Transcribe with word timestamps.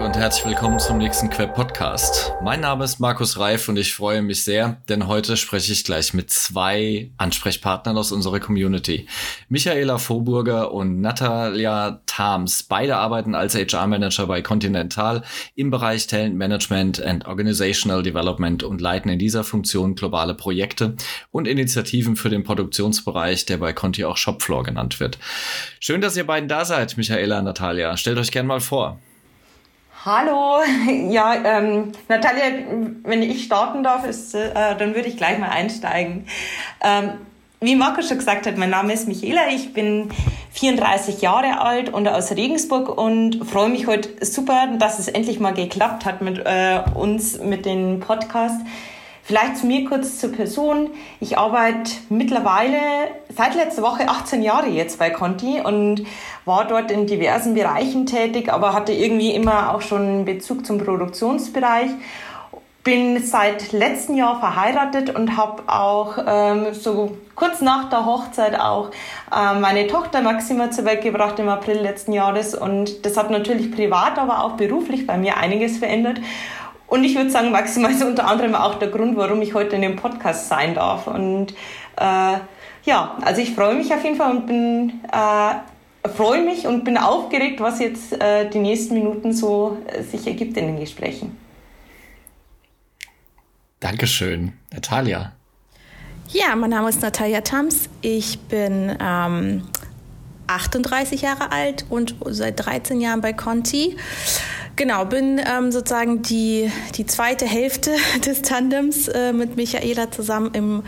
und 0.00 0.16
herzlich 0.16 0.46
willkommen 0.46 0.78
zum 0.78 0.96
nächsten 0.96 1.28
Queb 1.28 1.54
Podcast. 1.54 2.32
Mein 2.42 2.60
Name 2.60 2.84
ist 2.84 3.00
Markus 3.00 3.38
Reif 3.38 3.68
und 3.68 3.76
ich 3.76 3.92
freue 3.92 4.22
mich 4.22 4.44
sehr, 4.44 4.80
denn 4.88 5.06
heute 5.06 5.36
spreche 5.36 5.74
ich 5.74 5.84
gleich 5.84 6.14
mit 6.14 6.30
zwei 6.30 7.10
Ansprechpartnern 7.18 7.98
aus 7.98 8.10
unserer 8.10 8.40
Community. 8.40 9.06
Michaela 9.50 9.98
Vorburger 9.98 10.72
und 10.72 11.02
Natalia 11.02 12.00
Tams. 12.06 12.62
Beide 12.62 12.96
arbeiten 12.96 13.34
als 13.34 13.54
HR-Manager 13.54 14.26
bei 14.26 14.40
Continental 14.40 15.22
im 15.54 15.70
Bereich 15.70 16.06
Talent 16.06 16.34
Management 16.34 17.02
and 17.02 17.26
Organizational 17.26 18.02
Development 18.02 18.62
und 18.62 18.80
leiten 18.80 19.10
in 19.10 19.18
dieser 19.18 19.44
Funktion 19.44 19.96
globale 19.96 20.32
Projekte 20.34 20.94
und 21.30 21.46
Initiativen 21.46 22.16
für 22.16 22.30
den 22.30 22.42
Produktionsbereich, 22.42 23.44
der 23.44 23.58
bei 23.58 23.74
Conti 23.74 24.06
auch 24.06 24.16
Shopfloor 24.16 24.62
genannt 24.62 24.98
wird. 24.98 25.18
Schön, 25.78 26.00
dass 26.00 26.16
ihr 26.16 26.26
beiden 26.26 26.48
da 26.48 26.64
seid, 26.64 26.96
Michaela 26.96 27.40
und 27.40 27.44
Natalia. 27.44 27.98
Stellt 27.98 28.16
euch 28.16 28.30
gerne 28.30 28.48
mal 28.48 28.60
vor. 28.60 28.98
Hallo, 30.02 30.60
ja, 31.10 31.34
ähm, 31.44 31.92
Natalia, 32.08 32.44
wenn 33.02 33.22
ich 33.22 33.44
starten 33.44 33.82
darf, 33.82 34.06
ist, 34.06 34.34
äh, 34.34 34.54
dann 34.54 34.94
würde 34.94 35.08
ich 35.08 35.18
gleich 35.18 35.38
mal 35.38 35.50
einsteigen. 35.50 36.24
Ähm, 36.82 37.18
wie 37.60 37.76
Marco 37.76 38.00
schon 38.00 38.16
gesagt 38.16 38.46
hat, 38.46 38.56
mein 38.56 38.70
Name 38.70 38.94
ist 38.94 39.06
Michaela, 39.08 39.48
ich 39.50 39.74
bin 39.74 40.08
34 40.52 41.20
Jahre 41.20 41.60
alt 41.60 41.92
und 41.92 42.08
aus 42.08 42.30
Regensburg 42.30 42.96
und 42.96 43.44
freue 43.44 43.68
mich 43.68 43.86
heute 43.86 44.24
super, 44.24 44.68
dass 44.78 44.98
es 44.98 45.08
endlich 45.08 45.38
mal 45.38 45.52
geklappt 45.52 46.06
hat 46.06 46.22
mit 46.22 46.38
äh, 46.46 46.80
uns, 46.94 47.38
mit 47.38 47.66
dem 47.66 48.00
Podcast. 48.00 48.62
Vielleicht 49.30 49.58
zu 49.58 49.66
mir 49.66 49.84
kurz 49.84 50.18
zur 50.18 50.32
Person. 50.32 50.90
Ich 51.20 51.38
arbeite 51.38 51.92
mittlerweile 52.08 52.78
seit 53.32 53.54
letzter 53.54 53.82
Woche 53.82 54.08
18 54.08 54.42
Jahre 54.42 54.66
jetzt 54.66 54.98
bei 54.98 55.10
Conti 55.10 55.60
und 55.60 56.04
war 56.44 56.64
dort 56.64 56.90
in 56.90 57.06
diversen 57.06 57.54
Bereichen 57.54 58.06
tätig, 58.06 58.52
aber 58.52 58.74
hatte 58.74 58.92
irgendwie 58.92 59.30
immer 59.30 59.72
auch 59.72 59.82
schon 59.82 60.24
Bezug 60.24 60.66
zum 60.66 60.78
Produktionsbereich. 60.78 61.90
Bin 62.82 63.22
seit 63.22 63.70
letztem 63.70 64.16
Jahr 64.16 64.40
verheiratet 64.40 65.14
und 65.14 65.36
habe 65.36 65.62
auch 65.68 66.18
ähm, 66.26 66.74
so 66.74 67.16
kurz 67.36 67.60
nach 67.60 67.88
der 67.88 68.06
Hochzeit 68.06 68.58
auch 68.58 68.90
äh, 69.30 69.60
meine 69.60 69.86
Tochter 69.86 70.22
Maxima 70.22 70.72
zur 70.72 70.86
Welt 70.86 71.02
gebracht 71.02 71.38
im 71.38 71.48
April 71.48 71.78
letzten 71.78 72.12
Jahres 72.12 72.56
und 72.56 73.06
das 73.06 73.16
hat 73.16 73.30
natürlich 73.30 73.70
privat, 73.70 74.18
aber 74.18 74.42
auch 74.42 74.54
beruflich 74.54 75.06
bei 75.06 75.16
mir 75.16 75.36
einiges 75.36 75.78
verändert. 75.78 76.18
Und 76.90 77.04
ich 77.04 77.14
würde 77.14 77.30
sagen, 77.30 77.52
maximal 77.52 77.92
ist 77.92 78.02
unter 78.02 78.26
anderem 78.26 78.56
auch 78.56 78.74
der 78.74 78.88
Grund, 78.88 79.16
warum 79.16 79.40
ich 79.42 79.54
heute 79.54 79.76
in 79.76 79.82
dem 79.82 79.94
Podcast 79.94 80.48
sein 80.48 80.74
darf. 80.74 81.06
Und 81.06 81.52
äh, 81.96 82.38
ja, 82.84 83.16
also 83.22 83.40
ich 83.40 83.54
freue 83.54 83.76
mich 83.76 83.94
auf 83.94 84.02
jeden 84.02 84.16
Fall 84.16 84.32
und 84.32 84.46
bin 84.48 85.00
äh, 85.12 86.08
freue 86.08 86.44
mich 86.44 86.66
und 86.66 86.84
bin 86.84 86.98
aufgeregt, 86.98 87.60
was 87.60 87.78
jetzt 87.78 88.20
äh, 88.20 88.50
die 88.50 88.58
nächsten 88.58 88.94
Minuten 88.94 89.32
so 89.32 89.78
äh, 89.86 90.02
sich 90.02 90.26
ergibt 90.26 90.56
in 90.56 90.66
den 90.66 90.80
Gesprächen. 90.80 91.38
Dankeschön, 93.78 94.54
Natalia. 94.72 95.32
Ja, 96.30 96.56
mein 96.56 96.70
Name 96.70 96.88
ist 96.88 97.02
Natalia 97.02 97.42
Tams. 97.42 97.88
Ich 98.02 98.40
bin 98.40 98.96
ähm, 99.00 99.62
38 100.48 101.22
Jahre 101.22 101.52
alt 101.52 101.86
und 101.88 102.16
seit 102.26 102.64
13 102.64 103.00
Jahren 103.00 103.20
bei 103.20 103.32
Conti. 103.32 103.96
Genau, 104.76 105.04
bin 105.04 105.38
ähm, 105.38 105.72
sozusagen 105.72 106.22
die, 106.22 106.70
die 106.96 107.06
zweite 107.06 107.46
Hälfte 107.46 107.90
des 108.26 108.42
Tandems 108.42 109.08
äh, 109.08 109.32
mit 109.32 109.56
Michaela 109.56 110.10
zusammen 110.10 110.50
im, 110.54 110.82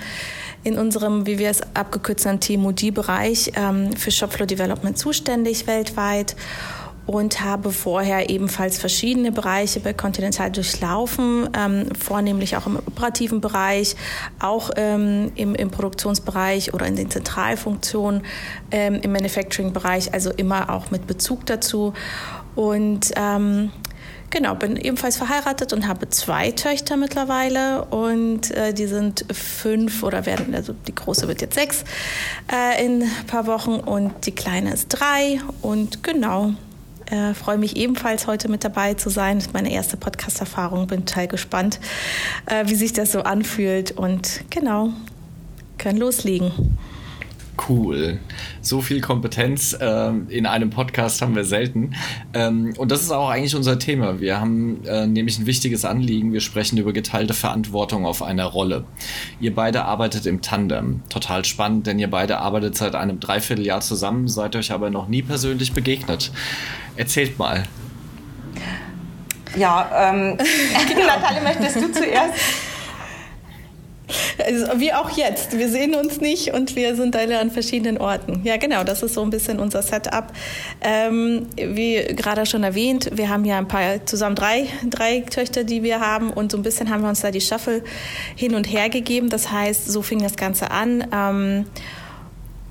in 0.65 0.79
unserem, 0.79 1.27
wie 1.27 1.39
wir 1.39 1.51
es 1.51 1.61
abgekürzt 1.75 2.27
haben, 2.27 2.41
TMOD-Bereich 2.41 3.53
ähm, 3.57 3.93
für 3.95 4.11
Shopfloor 4.11 4.47
Development 4.47 4.97
zuständig 4.97 5.67
weltweit 5.67 6.37
und 7.07 7.41
habe 7.41 7.73
vorher 7.73 8.31
ebenfalls 8.31 8.79
verschiedene 8.79 9.33
Bereiche 9.33 9.81
bei 9.81 9.93
Continental 9.93 10.51
durchlaufen, 10.51 11.49
ähm, 11.59 11.87
vornehmlich 11.99 12.57
auch 12.57 12.67
im 12.67 12.77
operativen 12.77 13.41
Bereich, 13.41 13.97
auch 14.39 14.71
ähm, 14.77 15.33
im, 15.35 15.55
im, 15.55 15.71
Produktionsbereich 15.71 16.75
oder 16.75 16.87
in 16.87 16.97
den 16.97 17.11
Zentralfunktionen 17.11 18.23
ähm, 18.71 19.01
im 19.03 19.13
Manufacturing-Bereich, 19.13 20.15
also 20.15 20.31
immer 20.31 20.71
auch 20.71 20.91
mit 20.91 21.07
Bezug 21.07 21.45
dazu. 21.47 21.93
Und 22.55 23.13
ähm, 23.17 23.71
genau, 24.31 24.55
bin 24.55 24.77
ebenfalls 24.77 25.17
verheiratet 25.17 25.73
und 25.73 25.87
habe 25.87 26.09
zwei 26.11 26.51
Töchter 26.51 26.97
mittlerweile 26.97 27.85
und 27.87 28.51
äh, 28.51 28.75
die 28.75 28.87
sind 28.87 29.25
fünf 29.33 30.03
oder 30.03 30.27
werden, 30.27 30.55
also 30.55 30.75
die 30.87 30.95
große 30.95 31.29
wird 31.29 31.41
jetzt 31.41 31.55
sechs 31.55 31.85
äh, 32.53 32.85
in 32.85 33.03
ein 33.03 33.27
paar 33.27 33.47
Wochen 33.47 33.77
und 33.77 34.27
die 34.27 34.33
kleine 34.33 34.73
ist 34.73 34.89
drei 34.89 35.41
und 35.61 36.03
genau. 36.03 36.53
Äh, 37.11 37.35
freue 37.35 37.59
mich 37.59 37.77
ebenfalls 37.77 38.27
heute 38.27 38.49
mit 38.49 38.65
dabei 38.65 38.95
zu 38.95 39.11
sein. 39.11 39.37
Das 39.37 39.49
ist 39.49 39.53
meine 39.53 39.71
erste 39.71 39.99
Podcast-Erfahrung. 39.99 40.87
Bin 40.87 41.05
total 41.05 41.29
gespannt, 41.29 41.79
äh, 42.47 42.67
wie 42.69 42.75
sich 42.75 42.95
das 42.95 43.13
so 43.13 43.21
anfühlt. 43.21 43.91
Und 43.91 44.45
genau, 44.49 44.95
können 45.77 45.99
loslegen. 45.99 46.79
Cool. 47.69 48.19
So 48.63 48.81
viel 48.81 49.01
Kompetenz 49.01 49.77
ähm, 49.79 50.27
in 50.31 50.47
einem 50.47 50.71
Podcast 50.71 51.21
haben 51.21 51.37
wir 51.37 51.45
selten. 51.45 51.95
Ähm, 52.33 52.73
und 52.79 52.91
das 52.91 53.03
ist 53.03 53.11
auch 53.11 53.29
eigentlich 53.29 53.55
unser 53.55 53.79
Thema. 53.79 54.21
Wir 54.21 54.41
haben 54.41 54.85
äh, 54.87 55.07
nämlich 55.07 55.39
ein 55.39 55.47
wichtiges 55.47 55.85
Anliegen. 55.85 56.33
Wir 56.33 56.41
sprechen 56.41 56.79
über 56.79 56.93
geteilte 56.93 57.35
Verantwortung 57.35 58.07
auf 58.07 58.23
einer 58.23 58.47
Rolle. 58.47 58.85
Ihr 59.39 59.55
beide 59.55 59.85
arbeitet 59.85 60.25
im 60.27 60.41
Tandem. 60.41 61.03
Total 61.11 61.45
spannend, 61.45 61.87
denn 61.87 61.99
ihr 61.99 62.11
beide 62.11 62.39
arbeitet 62.39 62.77
seit 62.77 62.95
einem 62.95 63.21
Dreivierteljahr 63.21 63.83
zusammen, 63.83 64.29
seid 64.29 64.57
euch 64.57 64.73
aber 64.73 64.89
noch 64.89 65.09
nie 65.09 65.23
persönlich 65.23 65.73
begegnet. 65.73 66.33
Erzählt 66.97 67.39
mal. 67.39 67.65
Ja, 69.57 70.11
ähm, 70.11 70.39
Natalie, 71.07 71.43
möchtest 71.43 71.77
du 71.77 71.93
zuerst? 71.93 72.35
Also, 74.45 74.81
wie 74.81 74.93
auch 74.93 75.11
jetzt. 75.11 75.59
Wir 75.59 75.69
sehen 75.69 75.95
uns 75.95 76.21
nicht 76.21 76.53
und 76.53 76.77
wir 76.77 76.95
sind 76.97 77.17
alle 77.17 77.39
an 77.39 77.51
verschiedenen 77.51 77.99
Orten. 77.99 78.41
Ja, 78.45 78.57
genau, 78.57 78.85
das 78.85 79.03
ist 79.03 79.15
so 79.15 79.23
ein 79.23 79.31
bisschen 79.31 79.59
unser 79.59 79.83
Setup. 79.83 80.27
Ähm, 80.81 81.47
wie 81.57 81.97
gerade 82.15 82.47
schon 82.47 82.63
erwähnt, 82.63 83.11
wir 83.15 83.29
haben 83.29 83.45
ja 83.45 83.59
ein 83.59 83.69
paar, 83.69 84.05
zusammen 84.07 84.37
drei, 84.37 84.67
drei 84.89 85.21
Töchter, 85.21 85.65
die 85.65 85.83
wir 85.83 86.01
haben 86.01 86.31
und 86.31 86.53
so 86.53 86.59
ein 86.59 86.63
bisschen 86.63 86.91
haben 86.91 87.03
wir 87.03 87.09
uns 87.09 87.21
da 87.21 87.31
die 87.31 87.41
Shuffle 87.41 87.83
hin 88.37 88.55
und 88.55 88.65
her 88.65 88.89
gegeben. 88.89 89.29
Das 89.29 89.51
heißt, 89.51 89.91
so 89.91 90.03
fing 90.03 90.23
das 90.23 90.37
Ganze 90.37 90.71
an. 90.71 91.07
Ähm, 91.13 91.67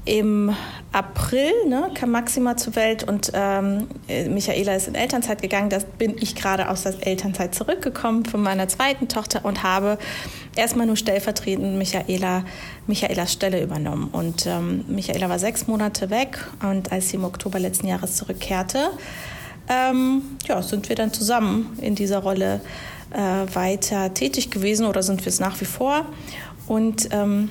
im 0.06 0.56
April 0.94 1.52
ne, 1.68 1.90
kam 1.94 2.12
Maxima 2.12 2.58
zur 2.58 2.76
Welt 2.76 3.06
und 3.08 3.32
ähm, 3.34 3.88
Michaela 4.30 4.76
ist 4.76 4.90
in 4.90 4.96
Elternzeit 4.96 5.42
gegangen. 5.42 5.70
Da 5.70 5.80
bin 5.98 6.18
ich 6.20 6.36
gerade 6.36 6.70
aus 6.70 6.84
der 6.84 6.96
Elternzeit 7.06 7.56
zurückgekommen 7.56 8.26
von 8.26 8.42
meiner 8.42 8.68
zweiten 8.68 9.08
Tochter 9.08 9.46
und 9.46 9.64
habe 9.64 9.98
erstmal 10.56 10.86
nur 10.86 10.98
stellvertretend 10.98 11.78
Michaela, 11.78 12.44
Michaelas 12.88 13.32
Stelle 13.32 13.64
übernommen. 13.64 14.10
Und 14.12 14.46
ähm, 14.46 14.84
Michaela 14.90 15.30
war 15.30 15.40
sechs 15.40 15.66
Monate 15.68 16.10
weg 16.10 16.46
und 16.62 16.92
als 16.92 17.10
sie 17.10 17.16
im 17.16 17.24
Oktober 17.24 17.58
letzten 17.60 17.88
Jahres 17.88 18.18
zurückkehrte, 18.18 18.90
ähm, 19.70 20.24
ja, 20.46 20.62
sind 20.62 20.90
wir 20.90 20.98
dann 20.98 21.14
zusammen 21.14 21.78
in 21.82 21.96
dieser 21.96 22.20
Rolle 22.20 22.60
äh, 23.12 23.56
weiter 23.56 24.14
tätig 24.14 24.52
gewesen 24.52 24.86
oder 24.86 25.04
sind 25.04 25.22
wir 25.22 25.30
es 25.30 25.40
nach 25.40 25.60
wie 25.62 25.66
vor. 25.66 26.06
Und 26.68 27.10
ähm, 27.12 27.50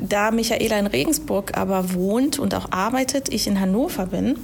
da 0.00 0.30
Michaela 0.30 0.78
in 0.78 0.86
Regensburg 0.86 1.56
aber 1.56 1.94
wohnt 1.94 2.38
und 2.38 2.54
auch 2.54 2.72
arbeitet, 2.72 3.32
ich 3.32 3.46
in 3.46 3.60
Hannover 3.60 4.06
bin, 4.06 4.36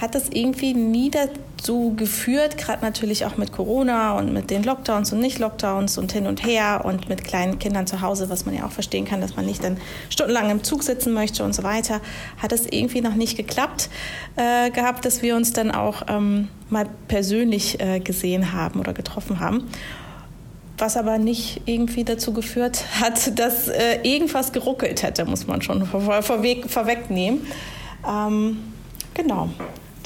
hat 0.00 0.14
das 0.14 0.28
irgendwie 0.28 0.74
nie 0.74 1.10
dazu 1.10 1.94
geführt, 1.96 2.58
gerade 2.58 2.84
natürlich 2.84 3.24
auch 3.24 3.38
mit 3.38 3.52
Corona 3.52 4.18
und 4.18 4.32
mit 4.32 4.50
den 4.50 4.62
Lockdowns 4.62 5.12
und 5.12 5.20
Nicht-Lockdowns 5.20 5.96
und 5.96 6.12
hin 6.12 6.26
und 6.26 6.44
her 6.44 6.82
und 6.84 7.08
mit 7.08 7.24
kleinen 7.24 7.58
Kindern 7.58 7.86
zu 7.86 8.02
Hause, 8.02 8.28
was 8.28 8.44
man 8.44 8.54
ja 8.54 8.66
auch 8.66 8.72
verstehen 8.72 9.06
kann, 9.06 9.22
dass 9.22 9.36
man 9.36 9.46
nicht 9.46 9.64
dann 9.64 9.78
stundenlang 10.10 10.50
im 10.50 10.62
Zug 10.62 10.82
sitzen 10.82 11.14
möchte 11.14 11.44
und 11.44 11.54
so 11.54 11.62
weiter, 11.62 12.02
hat 12.36 12.52
es 12.52 12.66
irgendwie 12.66 13.00
noch 13.00 13.14
nicht 13.14 13.38
geklappt 13.38 13.88
äh, 14.36 14.70
gehabt, 14.70 15.06
dass 15.06 15.22
wir 15.22 15.34
uns 15.34 15.54
dann 15.54 15.70
auch 15.70 16.02
ähm, 16.08 16.48
mal 16.68 16.86
persönlich 17.08 17.80
äh, 17.80 18.00
gesehen 18.00 18.52
haben 18.52 18.80
oder 18.80 18.92
getroffen 18.92 19.40
haben 19.40 19.66
was 20.78 20.96
aber 20.96 21.18
nicht 21.18 21.62
irgendwie 21.66 22.04
dazu 22.04 22.32
geführt 22.32 22.84
hat, 23.00 23.38
dass 23.38 23.68
äh, 23.68 24.00
irgendwas 24.02 24.52
geruckelt 24.52 25.02
hätte, 25.02 25.24
muss 25.24 25.46
man 25.46 25.62
schon 25.62 25.86
vor, 25.86 26.22
vorweg, 26.22 26.70
vorwegnehmen. 26.70 27.46
Ähm, 28.06 28.58
genau. 29.14 29.50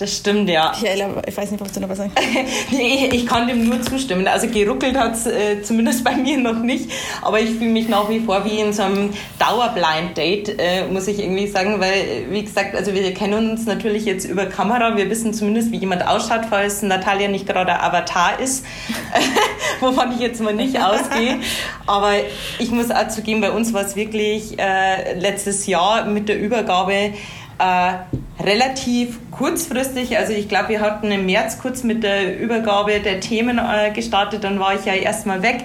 Das 0.00 0.16
stimmt, 0.16 0.48
ja. 0.48 0.72
Michaela, 0.74 1.22
ich 1.26 1.36
weiß 1.36 1.50
nicht, 1.50 1.60
was 1.60 1.72
du 1.72 1.80
noch 1.80 1.90
was 1.90 1.98
sagst. 1.98 2.18
nee, 2.70 3.10
ich 3.12 3.26
kann 3.26 3.46
dem 3.46 3.68
nur 3.68 3.82
zustimmen. 3.82 4.26
Also 4.26 4.48
geruckelt 4.48 4.96
hat 4.96 5.12
es 5.12 5.26
äh, 5.26 5.60
zumindest 5.60 6.02
bei 6.04 6.14
mir 6.16 6.38
noch 6.38 6.58
nicht. 6.58 6.90
Aber 7.20 7.38
ich 7.38 7.50
fühle 7.50 7.68
mich 7.68 7.86
nach 7.86 8.08
wie 8.08 8.20
vor 8.20 8.42
wie 8.46 8.60
in 8.60 8.72
so 8.72 8.82
einem 8.82 9.10
Dauerblind-Date, 9.38 10.58
äh, 10.58 10.86
muss 10.86 11.06
ich 11.06 11.18
irgendwie 11.18 11.46
sagen. 11.48 11.80
Weil, 11.80 12.30
wie 12.30 12.42
gesagt, 12.42 12.74
also 12.74 12.94
wir 12.94 13.12
kennen 13.12 13.50
uns 13.50 13.66
natürlich 13.66 14.06
jetzt 14.06 14.24
über 14.24 14.46
Kamera. 14.46 14.96
Wir 14.96 15.10
wissen 15.10 15.34
zumindest, 15.34 15.70
wie 15.70 15.76
jemand 15.76 16.08
ausschaut, 16.08 16.46
falls 16.48 16.80
Natalia 16.80 17.28
nicht 17.28 17.46
gerade 17.46 17.78
Avatar 17.78 18.40
ist. 18.40 18.64
wovon 19.80 20.12
ich 20.12 20.20
jetzt 20.20 20.40
mal 20.40 20.54
nicht 20.54 20.80
ausgehe. 20.80 21.40
Aber 21.86 22.12
ich 22.58 22.70
muss 22.70 22.90
auch 22.90 23.08
zugeben, 23.08 23.42
bei 23.42 23.50
uns 23.50 23.74
war 23.74 23.82
es 23.82 23.96
wirklich 23.96 24.58
äh, 24.58 25.18
letztes 25.18 25.66
Jahr 25.66 26.06
mit 26.06 26.30
der 26.30 26.40
Übergabe 26.40 27.12
äh, 27.60 28.42
relativ 28.42 29.18
kurzfristig, 29.30 30.16
also 30.16 30.32
ich 30.32 30.48
glaube, 30.48 30.70
wir 30.70 30.80
hatten 30.80 31.10
im 31.10 31.26
März 31.26 31.58
kurz 31.60 31.84
mit 31.84 32.02
der 32.02 32.38
Übergabe 32.38 33.00
der 33.00 33.20
Themen 33.20 33.58
äh, 33.58 33.90
gestartet, 33.92 34.44
dann 34.44 34.58
war 34.58 34.74
ich 34.74 34.84
ja 34.84 34.94
erstmal 34.94 35.42
weg. 35.42 35.64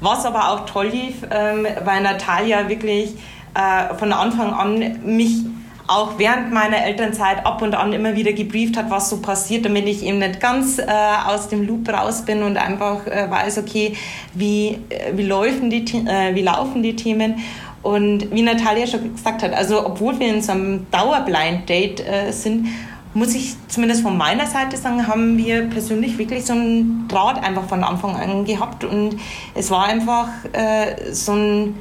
Was 0.00 0.26
aber 0.26 0.50
auch 0.50 0.66
toll 0.66 0.88
lief, 0.88 1.14
ähm, 1.30 1.66
weil 1.84 2.02
Natalia 2.02 2.68
wirklich 2.68 3.14
äh, 3.54 3.94
von 3.94 4.12
Anfang 4.12 4.52
an 4.52 4.98
mich 5.04 5.44
auch 5.88 6.18
während 6.18 6.52
meiner 6.52 6.84
Elternzeit 6.84 7.46
ab 7.46 7.62
und 7.62 7.74
an 7.74 7.92
immer 7.92 8.16
wieder 8.16 8.32
gebrieft 8.32 8.76
hat, 8.76 8.90
was 8.90 9.08
so 9.08 9.20
passiert, 9.20 9.64
damit 9.64 9.86
ich 9.86 10.04
eben 10.04 10.18
nicht 10.18 10.40
ganz 10.40 10.78
äh, 10.78 10.84
aus 11.26 11.48
dem 11.48 11.66
Loop 11.66 11.88
raus 11.88 12.24
bin 12.24 12.42
und 12.42 12.56
einfach 12.56 13.06
äh, 13.06 13.30
weiß, 13.30 13.58
okay, 13.58 13.94
wie, 14.34 14.78
äh, 14.88 15.12
wie, 15.14 15.22
laufen 15.22 15.70
die, 15.70 15.84
äh, 15.84 16.34
wie 16.34 16.42
laufen 16.42 16.82
die 16.82 16.96
Themen. 16.96 17.36
Und 17.82 18.32
wie 18.32 18.42
Natalia 18.42 18.86
schon 18.86 19.14
gesagt 19.14 19.42
hat, 19.42 19.52
also 19.52 19.86
obwohl 19.86 20.18
wir 20.18 20.28
in 20.28 20.42
so 20.42 20.52
einem 20.52 20.86
Dauerblind-Date 20.90 22.00
äh, 22.00 22.32
sind, 22.32 22.68
muss 23.14 23.34
ich 23.34 23.54
zumindest 23.68 24.02
von 24.02 24.18
meiner 24.18 24.46
Seite 24.46 24.76
sagen, 24.76 25.06
haben 25.06 25.38
wir 25.38 25.62
persönlich 25.70 26.18
wirklich 26.18 26.44
so 26.44 26.52
einen 26.52 27.08
Draht 27.08 27.42
einfach 27.42 27.64
von 27.64 27.82
Anfang 27.82 28.14
an 28.14 28.44
gehabt. 28.44 28.84
Und 28.84 29.16
es 29.54 29.70
war 29.70 29.84
einfach 29.84 30.28
äh, 30.52 31.12
so 31.12 31.32
ein 31.32 31.74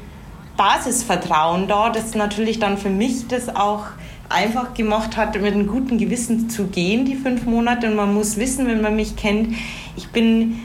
Basisvertrauen 0.55 1.67
da, 1.67 1.89
das 1.89 2.15
natürlich 2.15 2.59
dann 2.59 2.77
für 2.77 2.89
mich 2.89 3.27
das 3.27 3.53
auch 3.53 3.83
einfach 4.29 4.73
gemacht 4.73 5.17
hat, 5.17 5.39
mit 5.41 5.53
einem 5.53 5.67
guten 5.67 5.97
Gewissen 5.97 6.49
zu 6.49 6.67
gehen, 6.67 7.03
die 7.03 7.15
fünf 7.15 7.45
Monate. 7.45 7.87
Und 7.87 7.95
man 7.95 8.13
muss 8.13 8.37
wissen, 8.37 8.67
wenn 8.67 8.81
man 8.81 8.95
mich 8.95 9.15
kennt, 9.15 9.55
ich 9.97 10.07
bin 10.09 10.61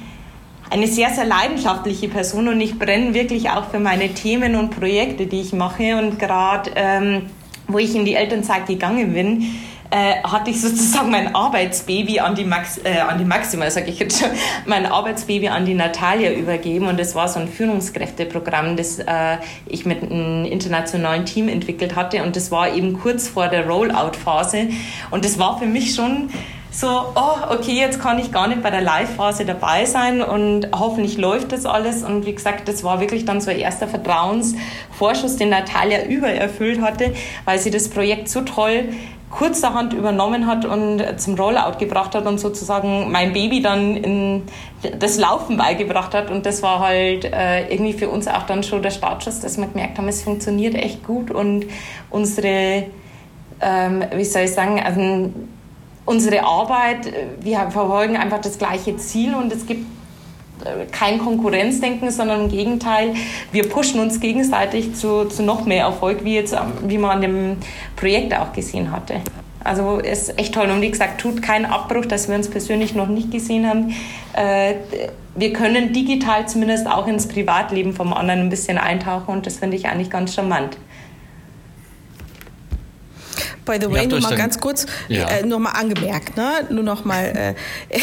eine 0.70 0.86
sehr, 0.86 1.10
sehr 1.10 1.24
leidenschaftliche 1.24 2.08
Person 2.08 2.48
und 2.48 2.60
ich 2.60 2.78
brenne 2.78 3.12
wirklich 3.12 3.50
auch 3.50 3.70
für 3.70 3.80
meine 3.80 4.14
Themen 4.14 4.54
und 4.54 4.70
Projekte, 4.70 5.26
die 5.26 5.40
ich 5.40 5.52
mache. 5.52 5.96
Und 5.96 6.18
gerade, 6.18 6.70
ähm, 6.76 7.26
wo 7.66 7.78
ich 7.78 7.94
in 7.94 8.04
die 8.04 8.14
Elternzeit 8.14 8.66
gegangen 8.66 9.12
bin, 9.12 9.46
äh, 9.90 10.22
hatte 10.22 10.50
ich 10.50 10.60
sozusagen 10.60 11.10
mein 11.10 11.34
Arbeitsbaby 11.34 12.20
an 12.20 12.36
die, 12.36 12.44
Max, 12.44 12.78
äh, 12.84 13.00
an 13.00 13.18
die 13.18 13.24
Maxima, 13.24 13.68
sage 13.68 13.90
ich 13.90 13.98
jetzt 13.98 14.20
schon, 14.20 14.30
mein 14.64 14.86
Arbeitsbaby 14.86 15.48
an 15.48 15.66
die 15.66 15.74
Natalia 15.74 16.30
übergeben. 16.30 16.86
Und 16.86 17.00
das 17.00 17.16
war 17.16 17.26
so 17.26 17.40
ein 17.40 17.48
Führungskräfteprogramm, 17.48 18.76
das 18.76 19.00
äh, 19.00 19.38
ich 19.66 19.84
mit 19.86 20.04
einem 20.04 20.44
internationalen 20.44 21.26
Team 21.26 21.48
entwickelt 21.48 21.96
hatte. 21.96 22.22
Und 22.22 22.36
das 22.36 22.52
war 22.52 22.72
eben 22.72 23.00
kurz 23.00 23.26
vor 23.26 23.48
der 23.48 23.66
Rollout-Phase. 23.66 24.68
Und 25.10 25.24
das 25.24 25.40
war 25.40 25.58
für 25.58 25.66
mich 25.66 25.96
schon 25.96 26.30
so, 26.72 26.88
oh, 26.88 27.52
okay, 27.52 27.72
jetzt 27.72 28.00
kann 28.00 28.18
ich 28.18 28.30
gar 28.30 28.46
nicht 28.46 28.62
bei 28.62 28.70
der 28.70 28.80
Live-Phase 28.80 29.44
dabei 29.44 29.84
sein 29.86 30.22
und 30.22 30.68
hoffentlich 30.72 31.18
läuft 31.18 31.52
das 31.52 31.66
alles. 31.66 32.04
Und 32.04 32.26
wie 32.26 32.34
gesagt, 32.34 32.68
das 32.68 32.84
war 32.84 33.00
wirklich 33.00 33.24
dann 33.24 33.40
so 33.40 33.50
ein 33.50 33.58
erster 33.58 33.88
Vertrauensvorschuss, 33.88 35.36
den 35.36 35.50
Natalia 35.50 36.04
übererfüllt 36.04 36.80
hatte, 36.80 37.12
weil 37.44 37.58
sie 37.58 37.70
das 37.70 37.88
Projekt 37.88 38.28
so 38.28 38.42
toll 38.42 38.90
kurzerhand 39.30 39.92
übernommen 39.92 40.46
hat 40.46 40.64
und 40.64 41.02
zum 41.18 41.34
Rollout 41.34 41.78
gebracht 41.78 42.14
hat 42.14 42.26
und 42.26 42.38
sozusagen 42.38 43.10
mein 43.12 43.32
Baby 43.32 43.62
dann 43.62 43.96
in 43.96 44.42
das 44.98 45.18
Laufen 45.18 45.56
beigebracht 45.56 46.14
hat. 46.14 46.30
Und 46.30 46.46
das 46.46 46.62
war 46.62 46.80
halt 46.80 47.24
äh, 47.24 47.68
irgendwie 47.72 47.92
für 47.92 48.08
uns 48.08 48.26
auch 48.26 48.42
dann 48.42 48.62
schon 48.62 48.82
der 48.82 48.90
Startschuss, 48.90 49.40
dass 49.40 49.56
wir 49.56 49.66
gemerkt 49.66 49.98
haben, 49.98 50.08
es 50.08 50.22
funktioniert 50.22 50.74
echt 50.74 51.04
gut 51.06 51.30
und 51.30 51.66
unsere, 52.10 52.86
ähm, 53.60 54.04
wie 54.14 54.24
soll 54.24 54.42
ich 54.42 54.52
sagen, 54.52 54.80
also 54.80 55.30
unsere 56.10 56.42
Arbeit, 56.42 57.12
wir 57.40 57.70
verfolgen 57.70 58.16
einfach 58.16 58.40
das 58.40 58.58
gleiche 58.58 58.96
Ziel 58.96 59.32
und 59.32 59.52
es 59.52 59.64
gibt 59.64 59.86
kein 60.90 61.18
Konkurrenzdenken, 61.18 62.10
sondern 62.10 62.42
im 62.42 62.48
Gegenteil, 62.48 63.14
wir 63.52 63.68
pushen 63.68 64.00
uns 64.00 64.20
gegenseitig 64.20 64.94
zu, 64.94 65.26
zu 65.26 65.42
noch 65.44 65.64
mehr 65.64 65.84
Erfolg, 65.84 66.24
wie, 66.24 66.34
jetzt, 66.34 66.54
wie 66.82 66.98
man 66.98 67.10
an 67.12 67.20
dem 67.22 67.56
Projekt 67.96 68.34
auch 68.34 68.52
gesehen 68.52 68.90
hatte. 68.90 69.20
Also 69.62 69.98
ist 69.98 70.38
echt 70.38 70.54
toll. 70.54 70.70
Und 70.70 70.80
wie 70.80 70.90
gesagt, 70.90 71.20
tut 71.20 71.42
keinen 71.42 71.66
Abbruch, 71.66 72.06
dass 72.06 72.28
wir 72.28 72.34
uns 72.34 72.50
persönlich 72.50 72.94
noch 72.94 73.08
nicht 73.08 73.30
gesehen 73.30 73.68
haben. 73.68 73.94
Äh, 74.32 74.74
wir 75.36 75.52
können 75.52 75.92
digital 75.92 76.48
zumindest 76.48 76.86
auch 76.88 77.06
ins 77.06 77.28
Privatleben 77.28 77.92
vom 77.94 78.12
anderen 78.12 78.40
ein 78.40 78.50
bisschen 78.50 78.78
eintauchen 78.78 79.32
und 79.32 79.46
das 79.46 79.58
finde 79.58 79.76
ich 79.76 79.86
eigentlich 79.86 80.10
ganz 80.10 80.34
charmant. 80.34 80.76
By 83.64 83.78
the 83.80 83.90
way, 83.90 84.06
nur 84.06 84.20
mal 84.20 84.36
ganz 84.36 84.58
kurz, 84.58 84.86
ja. 85.08 85.28
äh, 85.28 85.44
nur 85.44 85.58
mal 85.60 85.72
angemerkt, 85.72 86.36
ne? 86.36 86.66
nur 86.70 86.82
noch 86.82 87.04
mal, 87.04 87.54
äh, 87.88 87.98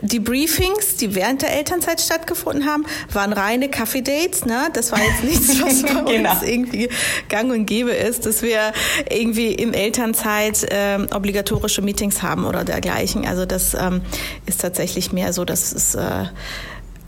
die 0.00 0.20
Briefings, 0.20 0.96
die 0.96 1.14
während 1.14 1.42
der 1.42 1.52
Elternzeit 1.54 2.00
stattgefunden 2.00 2.66
haben, 2.66 2.84
waren 3.12 3.32
reine 3.32 3.68
Kaffee-Dates. 3.68 4.44
Ne? 4.44 4.68
Das 4.72 4.92
war 4.92 5.00
jetzt 5.00 5.24
nichts, 5.24 5.48
was 5.62 5.82
bei 5.82 6.12
genau. 6.12 6.32
uns 6.32 6.42
irgendwie 6.42 6.88
gang 7.28 7.50
und 7.52 7.66
gäbe 7.66 7.90
ist, 7.92 8.26
dass 8.26 8.42
wir 8.42 8.72
irgendwie 9.10 9.52
in 9.52 9.74
Elternzeit 9.74 10.64
äh, 10.64 10.98
obligatorische 11.14 11.82
Meetings 11.82 12.22
haben 12.22 12.44
oder 12.44 12.64
dergleichen. 12.64 13.26
Also 13.26 13.46
das 13.46 13.74
ähm, 13.74 14.02
ist 14.46 14.60
tatsächlich 14.60 15.12
mehr 15.12 15.32
so, 15.32 15.44
dass 15.44 15.72
es 15.72 15.94
äh, 15.94 16.26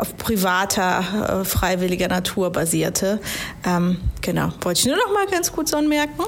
auf 0.00 0.16
privater, 0.16 1.40
äh, 1.40 1.44
freiwilliger 1.44 2.08
Natur 2.08 2.50
basierte. 2.50 3.20
Ähm, 3.66 3.98
genau, 4.22 4.50
wollte 4.62 4.80
ich 4.80 4.86
nur 4.86 4.96
noch 4.96 5.12
mal 5.12 5.26
ganz 5.26 5.52
gut 5.52 5.68
so 5.68 5.76
anmerken. 5.76 6.24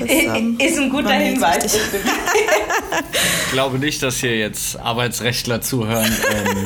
Das, 0.00 0.08
ähm, 0.10 0.58
ist 0.58 0.78
ein 0.78 0.90
guter 0.90 1.12
Hinweis. 1.12 1.74
ich 3.46 3.52
glaube 3.52 3.78
nicht, 3.78 4.02
dass 4.02 4.16
hier 4.16 4.36
jetzt 4.36 4.78
Arbeitsrechtler 4.78 5.60
zuhören. 5.60 6.12
Ähm, 6.30 6.64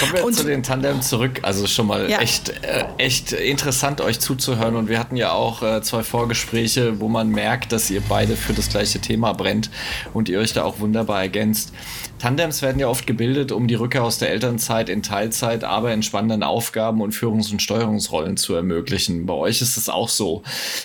Kommen 0.00 0.12
wir 0.14 0.24
und, 0.24 0.32
zu 0.32 0.44
den 0.44 0.62
Tandem 0.62 1.02
zurück. 1.02 1.40
Also 1.42 1.66
schon 1.66 1.86
mal 1.86 2.08
ja. 2.08 2.20
echt, 2.20 2.48
äh, 2.64 2.86
echt 2.96 3.32
interessant, 3.32 4.00
euch 4.00 4.18
zuzuhören. 4.18 4.76
Und 4.76 4.88
wir 4.88 4.98
hatten 4.98 5.16
ja 5.16 5.32
auch 5.32 5.62
äh, 5.62 5.82
zwei 5.82 6.02
Vorgespräche, 6.02 7.00
wo 7.00 7.08
man 7.08 7.28
merkt, 7.28 7.72
dass 7.72 7.90
ihr 7.90 8.00
beide 8.08 8.36
für 8.36 8.54
das 8.54 8.70
gleiche 8.70 9.00
Thema 9.00 9.34
brennt 9.34 9.70
und 10.14 10.30
ihr 10.30 10.38
euch 10.38 10.54
da 10.54 10.64
auch 10.64 10.80
wunderbar 10.80 11.20
ergänzt. 11.20 11.72
Tandems 12.20 12.60
werden 12.60 12.78
ja 12.78 12.86
oft 12.86 13.06
gebildet, 13.06 13.50
um 13.50 13.66
die 13.66 13.76
Rückkehr 13.76 14.04
aus 14.04 14.18
der 14.18 14.30
Elternzeit 14.30 14.90
in 14.90 15.02
Teilzeit, 15.02 15.64
aber 15.64 15.92
in 15.94 16.02
spannenden 16.02 16.42
Aufgaben 16.42 17.00
und 17.00 17.14
Führungs- 17.14 17.50
und 17.50 17.62
Steuerungsrollen 17.62 18.36
zu 18.36 18.54
ermöglichen. 18.54 19.24
Bei 19.24 19.32
euch 19.32 19.62
ist 19.62 19.78
es 19.78 19.88
auch 19.88 20.10
so. 20.10 20.42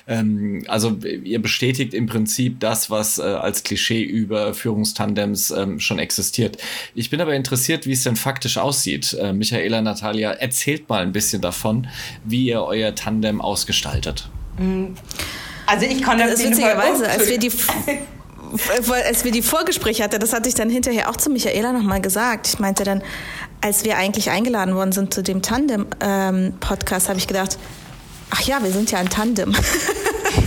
Ähm, 0.08 0.64
also 0.68 0.96
ihr 1.02 1.42
bestätigt 1.42 1.94
im 1.94 2.06
Prinzip 2.06 2.62
das, 2.62 2.90
was 2.90 3.20
äh, 3.20 3.24
als 3.24 3.64
Klischee 3.64 4.02
über 4.02 4.54
Führungstandems 4.54 5.52
ähm, 5.52 5.82
schon 5.82 6.00
existiert. 6.00 6.58
Ich 6.96 7.10
bin 7.10 7.20
aber 7.20 7.36
interessiert, 7.36 7.86
wie 7.86 7.92
es 7.92 8.04
denn 8.04 8.16
faktisch 8.16 8.58
aussieht. 8.58 9.14
Äh, 9.20 9.34
Michaela, 9.34 9.82
Natalia, 9.82 10.32
erzählt 10.32 10.88
mal 10.88 11.02
ein 11.02 11.12
bisschen 11.12 11.42
davon, 11.42 11.88
wie 12.24 12.46
ihr 12.46 12.64
euer 12.64 12.96
Tandem 12.96 13.42
ausgestaltet. 13.42 14.30
Also 15.66 15.86
ich 15.86 16.02
kann 16.02 16.18
das, 16.18 16.32
das 16.32 16.44
witzigerweise, 16.46 17.10
als 17.10 17.28
wir 17.30 17.38
die 17.38 17.52
als 19.06 19.24
wir 19.24 19.32
die 19.32 19.42
Vorgespräche 19.42 20.04
hatten, 20.04 20.20
das 20.20 20.34
hatte 20.34 20.50
ich 20.50 20.56
dann 20.56 20.70
hinterher 20.70 21.10
auch 21.10 21.18
zu 21.18 21.30
Michaela 21.30 21.74
nochmal 21.74 22.02
gesagt. 22.02 22.48
Ich 22.48 22.60
meinte 22.60 22.84
dann, 22.84 23.02
als 23.62 23.84
wir 23.86 23.98
eigentlich 23.98 24.30
eingeladen 24.30 24.76
worden 24.76 24.92
sind 24.92 25.14
zu 25.14 25.24
dem 25.24 25.42
Tandem-Podcast, 25.42 27.06
ähm, 27.06 27.10
habe 27.10 27.20
ich 27.20 27.28
gedacht, 27.28 27.58
ach 28.30 28.42
ja, 28.42 28.64
wir 28.64 28.72
sind 28.72 28.92
ja 28.92 29.00
ein 29.00 29.10
Tandem. 29.10 29.56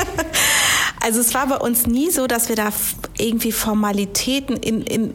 also 1.00 1.20
es 1.20 1.34
war 1.34 1.46
bei 1.46 1.56
uns 1.56 1.86
nie 1.86 2.10
so, 2.10 2.26
dass 2.26 2.48
wir 2.48 2.56
da 2.56 2.70
irgendwie 3.16 3.52
Formalitäten 3.52 4.56
in, 4.56 4.82
in 4.82 5.14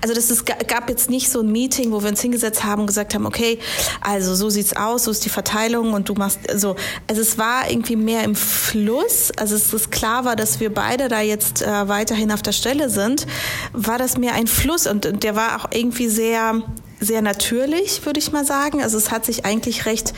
also 0.00 0.14
das 0.14 0.30
ist, 0.30 0.46
gab 0.46 0.88
jetzt 0.88 1.10
nicht 1.10 1.30
so 1.30 1.40
ein 1.40 1.50
Meeting, 1.50 1.92
wo 1.92 2.02
wir 2.02 2.10
uns 2.10 2.20
hingesetzt 2.20 2.64
haben 2.64 2.82
und 2.82 2.86
gesagt 2.86 3.14
haben, 3.14 3.26
okay, 3.26 3.58
also 4.00 4.34
so 4.34 4.50
sieht's 4.50 4.76
aus, 4.76 5.04
so 5.04 5.10
ist 5.10 5.24
die 5.24 5.30
Verteilung 5.30 5.92
und 5.92 6.08
du 6.08 6.14
machst 6.14 6.40
so. 6.54 6.76
Also 7.08 7.22
es 7.22 7.38
war 7.38 7.70
irgendwie 7.70 7.96
mehr 7.96 8.24
im 8.24 8.34
Fluss. 8.34 9.30
Also 9.36 9.56
es 9.56 9.72
ist 9.72 9.90
klar 9.90 10.24
war, 10.24 10.36
dass 10.36 10.60
wir 10.60 10.72
beide 10.72 11.08
da 11.08 11.20
jetzt 11.20 11.62
äh, 11.62 11.88
weiterhin 11.88 12.32
auf 12.32 12.42
der 12.42 12.52
Stelle 12.52 12.90
sind, 12.90 13.26
war 13.72 13.98
das 13.98 14.18
mehr 14.18 14.34
ein 14.34 14.46
Fluss 14.46 14.86
und, 14.86 15.06
und 15.06 15.22
der 15.22 15.36
war 15.36 15.56
auch 15.56 15.68
irgendwie 15.72 16.08
sehr 16.08 16.62
sehr 17.00 17.22
natürlich, 17.22 18.06
würde 18.06 18.18
ich 18.18 18.32
mal 18.32 18.44
sagen. 18.44 18.82
Also 18.82 18.96
es 18.96 19.10
hat 19.10 19.26
sich 19.26 19.44
eigentlich 19.44 19.84
recht 19.86 20.14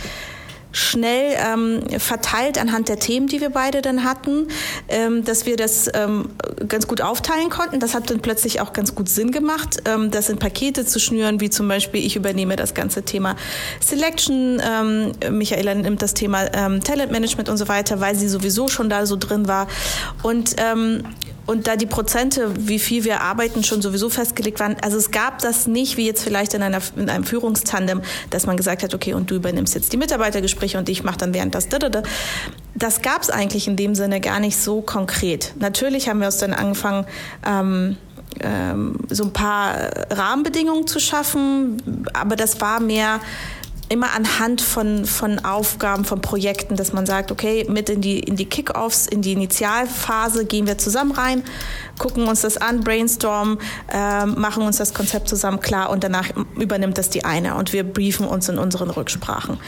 schnell 0.77 1.37
ähm, 1.39 1.81
verteilt 1.99 2.59
anhand 2.59 2.89
der 2.89 2.99
Themen, 2.99 3.29
die 3.29 3.41
wir 3.41 3.51
beide 3.51 3.81
dann 3.81 4.05
hatten, 4.05 4.49
ähm, 4.89 5.25
dass 5.25 5.47
wir 5.47 5.57
das 5.57 5.91
ähm, 5.95 6.29
ganz 6.69 6.87
gut 6.87 7.01
aufteilen 7.01 7.49
konnten. 7.49 7.81
Das 7.81 7.95
hat 7.95 8.11
dann 8.11 8.21
plötzlich 8.21 8.61
auch 8.61 8.75
ganz 8.75 8.95
gut 8.95 9.09
Sinn 9.09 9.33
gemacht, 9.33 9.79
ähm, 9.87 10.11
das 10.11 10.29
in 10.29 10.39
Pakete 10.39 10.85
zu 10.85 11.01
schnüren, 11.01 11.41
wie 11.41 11.49
zum 11.49 11.67
Beispiel 11.67 12.05
ich 12.05 12.15
übernehme 12.15 12.57
das 12.57 12.75
ganze 12.75 13.03
Thema 13.03 13.37
Selection, 13.81 14.61
ähm, 14.63 15.13
Michaela 15.31 15.75
nimmt 15.75 16.03
das 16.03 16.13
Thema 16.13 16.47
ähm, 16.53 16.83
Talentmanagement 16.83 17.49
und 17.49 17.57
so 17.57 17.69
weiter, 17.69 18.01
weil 18.01 18.15
sie 18.15 18.29
sowieso 18.29 18.69
schon 18.69 18.91
da 18.91 19.07
so 19.07 19.17
drin 19.17 19.49
war. 19.49 19.69
Und 20.23 20.57
ähm, 20.59 21.05
und 21.47 21.67
da 21.67 21.77
die 21.77 21.87
Prozente, 21.87 22.51
wie 22.59 22.79
viel 22.79 23.05
wir 23.05 23.21
arbeiten, 23.21 23.63
schon 23.65 23.81
sowieso 23.83 24.11
festgelegt 24.11 24.61
waren, 24.61 24.77
also 24.83 24.97
es 24.97 25.11
gab 25.11 25.39
das 25.39 25.67
nicht, 25.67 25.97
wie 25.97 26.07
jetzt 26.07 26.23
vielleicht 26.23 26.55
in, 26.55 26.63
einer, 26.63 26.81
in 26.97 27.09
einem 27.09 27.25
Führungstandem, 27.25 28.03
dass 28.31 28.47
man 28.47 28.57
gesagt 28.57 28.83
hat, 28.83 28.95
okay, 28.95 29.15
und 29.15 29.31
du 29.31 29.37
übernimmst 29.37 29.75
jetzt 29.75 29.93
die 29.93 29.97
Mitarbeitergespräche 29.97 30.79
und 30.79 30.89
ich 30.89 31.05
mache 31.05 31.19
dann 31.19 31.35
während 31.35 31.55
das. 31.55 31.69
Das 32.75 33.03
gab 33.03 33.23
es 33.23 33.31
eigentlich 33.31 33.69
in 33.69 33.77
dem 33.77 33.95
Sinne 33.95 34.21
gar 34.21 34.41
nicht 34.41 34.57
so 34.57 34.81
konkret. 34.83 35.55
Natürlich 35.59 36.09
haben 36.09 36.21
wir 36.21 36.27
uns 36.27 36.39
dann 36.39 36.53
angefangen, 36.53 37.07
ähm, 37.47 37.97
ähm, 38.41 38.99
so 39.09 39.25
ein 39.25 39.33
paar 39.33 39.91
Rahmenbedingungen 40.11 40.87
zu 40.87 41.01
schaffen, 41.01 42.05
aber 42.13 42.37
das 42.37 42.61
war 42.61 42.81
mehr 42.81 43.21
immer 43.89 44.13
anhand 44.13 44.61
von, 44.61 45.05
von 45.05 45.45
Aufgaben, 45.45 46.05
von 46.05 46.21
Projekten, 46.21 46.77
dass 46.77 46.93
man 46.93 47.07
sagt, 47.07 47.31
okay, 47.31 47.67
mit 47.69 47.89
in 47.89 48.01
die, 48.01 48.19
in 48.19 48.37
die 48.37 48.47
Kickoffs, 48.47 49.07
in 49.07 49.23
die 49.23 49.33
Initialphase 49.33 50.45
gehen 50.45 50.67
wir 50.67 50.77
zusammen 50.79 51.13
rein, 51.13 51.43
gucken 51.99 52.27
uns 52.27 52.41
das 52.41 52.57
an, 52.57 52.81
brainstormen, 52.81 53.59
äh, 53.93 54.27
machen 54.27 54.65
uns 54.65 54.79
das 54.79 54.93
Konzept 54.93 55.29
zusammen 55.29 55.61
klar 55.61 55.91
und 55.91 56.03
danach 56.03 56.31
übernimmt 56.59 56.99
das 56.99 57.11
die 57.11 57.25
eine 57.25 57.55
und 57.55 57.73
wir 57.73 57.85
briefen 57.85 58.27
uns 58.27 58.49
in 58.49 58.59
unseren 58.59 58.91
Rücksprachen. 58.91 59.59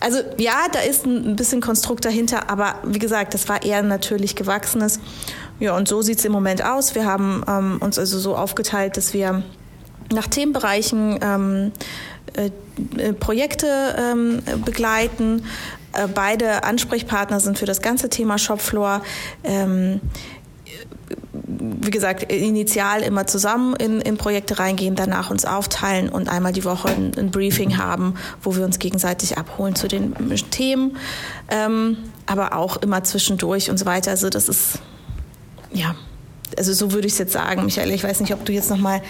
Also 0.00 0.18
ja, 0.36 0.66
da 0.72 0.80
ist 0.80 1.06
ein 1.06 1.36
bisschen 1.36 1.62
Konstrukt 1.62 2.04
dahinter, 2.04 2.50
aber 2.50 2.76
wie 2.84 2.98
gesagt, 2.98 3.32
das 3.32 3.48
war 3.48 3.62
eher 3.62 3.82
natürlich 3.82 4.36
gewachsenes. 4.36 5.00
Ja, 5.58 5.74
und 5.74 5.88
so 5.88 6.02
sieht 6.02 6.18
es 6.18 6.24
im 6.26 6.32
Moment 6.32 6.62
aus. 6.62 6.94
Wir 6.94 7.06
haben 7.06 7.42
ähm, 7.48 7.78
uns 7.80 7.98
also 7.98 8.18
so 8.18 8.36
aufgeteilt, 8.36 8.98
dass 8.98 9.14
wir 9.14 9.42
nach 10.12 10.26
Themenbereichen 10.26 11.18
ähm, 11.22 11.72
äh, 11.72 11.72
äh, 11.72 12.15
Projekte 13.18 13.66
ähm, 13.98 14.42
begleiten. 14.64 15.44
Äh, 15.92 16.08
beide 16.08 16.64
Ansprechpartner 16.64 17.40
sind 17.40 17.58
für 17.58 17.66
das 17.66 17.80
ganze 17.80 18.08
Thema 18.08 18.38
Shopfloor. 18.38 19.02
Ähm, 19.44 20.00
wie 21.48 21.90
gesagt, 21.90 22.30
initial 22.32 23.02
immer 23.02 23.26
zusammen 23.26 23.74
in, 23.76 24.00
in, 24.00 24.16
Projekte 24.16 24.58
reingehen, 24.58 24.96
danach 24.96 25.30
uns 25.30 25.44
aufteilen 25.44 26.08
und 26.08 26.28
einmal 26.28 26.52
die 26.52 26.64
Woche 26.64 26.88
ein, 26.88 27.12
ein 27.16 27.30
Briefing 27.30 27.78
haben, 27.78 28.14
wo 28.42 28.56
wir 28.56 28.64
uns 28.64 28.78
gegenseitig 28.78 29.38
abholen 29.38 29.74
zu 29.74 29.86
den 29.88 30.14
Themen, 30.50 30.96
ähm, 31.48 31.98
aber 32.26 32.56
auch 32.56 32.78
immer 32.78 33.04
zwischendurch 33.04 33.70
und 33.70 33.78
so 33.78 33.86
weiter. 33.86 34.10
Also 34.10 34.28
das 34.28 34.48
ist, 34.48 34.80
ja, 35.72 35.94
also 36.58 36.72
so 36.72 36.92
würde 36.92 37.06
ich 37.06 37.14
es 37.14 37.18
jetzt 37.18 37.32
sagen. 37.32 37.64
Michael, 37.64 37.90
ich 37.92 38.04
weiß 38.04 38.20
nicht, 38.20 38.32
ob 38.34 38.44
du 38.44 38.52
jetzt 38.52 38.70
nochmal 38.70 39.02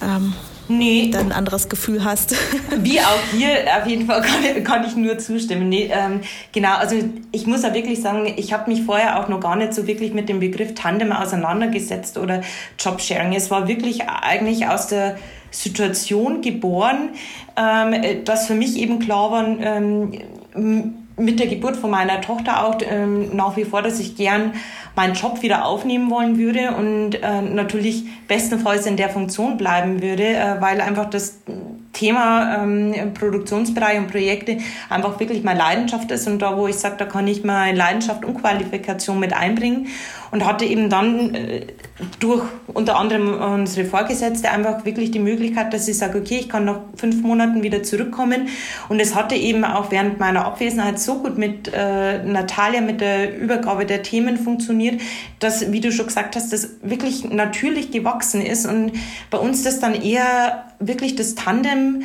ähm, 0.00 0.32
nee. 0.68 1.10
dann 1.10 1.26
ein 1.26 1.32
anderes 1.32 1.68
Gefühl 1.68 2.04
hast. 2.04 2.34
Wie 2.78 3.00
auch 3.00 3.20
hier, 3.32 3.48
auf 3.80 3.86
jeden 3.86 4.06
Fall 4.06 4.22
kann, 4.22 4.64
kann 4.64 4.84
ich 4.86 4.96
nur 4.96 5.18
zustimmen. 5.18 5.68
Nee, 5.68 5.90
ähm, 5.92 6.20
genau, 6.52 6.76
also 6.76 6.96
ich 7.32 7.46
muss 7.46 7.64
auch 7.64 7.74
wirklich 7.74 8.00
sagen, 8.00 8.32
ich 8.36 8.52
habe 8.52 8.70
mich 8.70 8.82
vorher 8.82 9.20
auch 9.20 9.28
noch 9.28 9.40
gar 9.40 9.56
nicht 9.56 9.74
so 9.74 9.86
wirklich 9.86 10.12
mit 10.12 10.28
dem 10.28 10.40
Begriff 10.40 10.74
Tandem 10.74 11.12
auseinandergesetzt 11.12 12.18
oder 12.18 12.42
Jobsharing. 12.78 13.34
Es 13.34 13.50
war 13.50 13.68
wirklich 13.68 14.02
eigentlich 14.08 14.66
aus 14.66 14.88
der 14.88 15.16
Situation 15.50 16.42
geboren, 16.42 17.10
ähm, 17.56 18.24
dass 18.24 18.46
für 18.46 18.54
mich 18.54 18.76
eben 18.76 18.98
klar 18.98 19.30
war, 19.30 19.46
ähm, 19.46 20.12
mit 21.18 21.40
der 21.40 21.46
Geburt 21.46 21.76
von 21.76 21.90
meiner 21.90 22.20
Tochter 22.20 22.64
auch 22.64 22.78
ähm, 22.82 23.34
nach 23.34 23.56
wie 23.56 23.64
vor, 23.64 23.82
dass 23.82 23.98
ich 24.00 24.16
gern 24.16 24.52
meinen 24.94 25.14
Job 25.14 25.42
wieder 25.42 25.64
aufnehmen 25.64 26.10
wollen 26.10 26.38
würde 26.38 26.72
und 26.76 27.14
äh, 27.22 27.42
natürlich 27.42 28.04
bestenfalls 28.26 28.86
in 28.86 28.96
der 28.96 29.08
Funktion 29.08 29.56
bleiben 29.56 30.02
würde, 30.02 30.24
äh, 30.24 30.60
weil 30.60 30.80
einfach 30.80 31.08
das 31.10 31.38
Thema 31.92 32.62
ähm, 32.62 33.14
Produktionsbereich 33.14 33.98
und 33.98 34.08
Projekte 34.08 34.58
einfach 34.88 35.18
wirklich 35.18 35.42
meine 35.42 35.58
Leidenschaft 35.58 36.10
ist 36.10 36.26
und 36.28 36.40
da, 36.40 36.56
wo 36.56 36.66
ich 36.68 36.76
sage, 36.76 36.96
da 36.98 37.04
kann 37.04 37.26
ich 37.26 37.44
meine 37.44 37.76
Leidenschaft 37.76 38.24
und 38.24 38.40
Qualifikation 38.40 39.18
mit 39.18 39.32
einbringen. 39.32 39.88
Und 40.30 40.44
hatte 40.44 40.66
eben 40.66 40.90
dann 40.90 41.34
äh, 41.34 41.66
durch 42.20 42.44
unter 42.68 42.96
anderem 42.96 43.34
unsere 43.40 43.86
Vorgesetzte 43.86 44.50
einfach 44.50 44.84
wirklich 44.84 45.10
die 45.10 45.18
Möglichkeit, 45.18 45.72
dass 45.72 45.88
ich 45.88 45.98
sage, 45.98 46.18
okay, 46.18 46.38
ich 46.38 46.48
kann 46.48 46.64
nach 46.64 46.80
fünf 46.96 47.22
Monaten 47.22 47.62
wieder 47.62 47.82
zurückkommen. 47.82 48.48
Und 48.88 49.00
es 49.00 49.16
hatte 49.16 49.34
eben 49.34 49.64
auch 49.64 49.90
während 49.90 50.20
meiner 50.20 50.44
Abwesenheit 50.44 51.00
so 51.00 51.18
gut 51.18 51.38
mit 51.38 51.70
äh, 51.74 52.22
Natalia, 52.22 52.80
mit 52.80 53.00
der 53.00 53.36
Übergabe 53.36 53.84
der 53.84 54.02
Themen 54.02 54.36
funktioniert, 54.36 55.00
dass, 55.40 55.72
wie 55.72 55.80
du 55.80 55.90
schon 55.90 56.06
gesagt 56.06 56.36
hast, 56.36 56.52
das 56.52 56.76
wirklich 56.82 57.24
natürlich 57.24 57.90
gewachsen 57.90 58.42
ist. 58.42 58.66
Und 58.66 58.92
bei 59.30 59.38
uns 59.38 59.64
das 59.64 59.80
dann 59.80 59.94
eher 59.94 60.66
wirklich 60.78 61.16
das 61.16 61.34
Tandem 61.34 62.04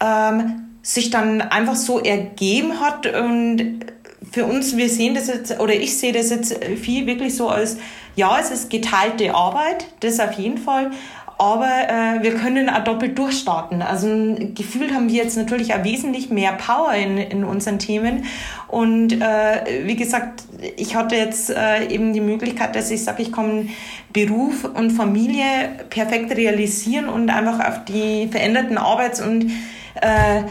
ähm, 0.00 0.64
sich 0.82 1.10
dann 1.10 1.42
einfach 1.42 1.76
so 1.76 2.00
ergeben 2.00 2.80
hat. 2.80 3.06
Und 3.06 3.86
für 4.32 4.46
uns, 4.46 4.76
wir 4.76 4.88
sehen 4.88 5.14
das 5.14 5.28
jetzt, 5.28 5.60
oder 5.60 5.74
ich 5.74 5.96
sehe 5.96 6.12
das 6.12 6.30
jetzt 6.30 6.58
viel 6.64 7.06
wirklich 7.06 7.36
so 7.36 7.48
als, 7.48 7.76
ja, 8.18 8.36
es 8.40 8.50
ist 8.50 8.68
geteilte 8.68 9.32
Arbeit, 9.32 9.86
das 10.00 10.18
auf 10.18 10.32
jeden 10.32 10.58
Fall, 10.58 10.90
aber 11.38 11.68
äh, 11.68 12.22
wir 12.24 12.34
können 12.34 12.68
auch 12.68 12.82
doppelt 12.82 13.16
durchstarten. 13.16 13.80
Also 13.80 14.08
ein 14.08 14.54
Gefühl 14.56 14.92
haben 14.92 15.08
wir 15.08 15.22
jetzt 15.22 15.36
natürlich 15.36 15.72
auch 15.72 15.84
wesentlich 15.84 16.28
mehr 16.30 16.50
Power 16.54 16.92
in, 16.94 17.16
in 17.16 17.44
unseren 17.44 17.78
Themen. 17.78 18.24
Und 18.66 19.12
äh, 19.12 19.84
wie 19.84 19.94
gesagt, 19.94 20.42
ich 20.76 20.96
hatte 20.96 21.14
jetzt 21.14 21.50
äh, 21.50 21.86
eben 21.86 22.12
die 22.12 22.20
Möglichkeit, 22.20 22.74
dass 22.74 22.90
ich 22.90 23.04
sage, 23.04 23.22
ich 23.22 23.30
kann 23.30 23.68
Beruf 24.12 24.64
und 24.64 24.90
Familie 24.90 25.86
perfekt 25.88 26.36
realisieren 26.36 27.08
und 27.08 27.30
einfach 27.30 27.68
auf 27.68 27.84
die 27.84 28.26
veränderten 28.26 28.78
Arbeits- 28.78 29.20
und 29.20 29.52
äh, 30.00 30.42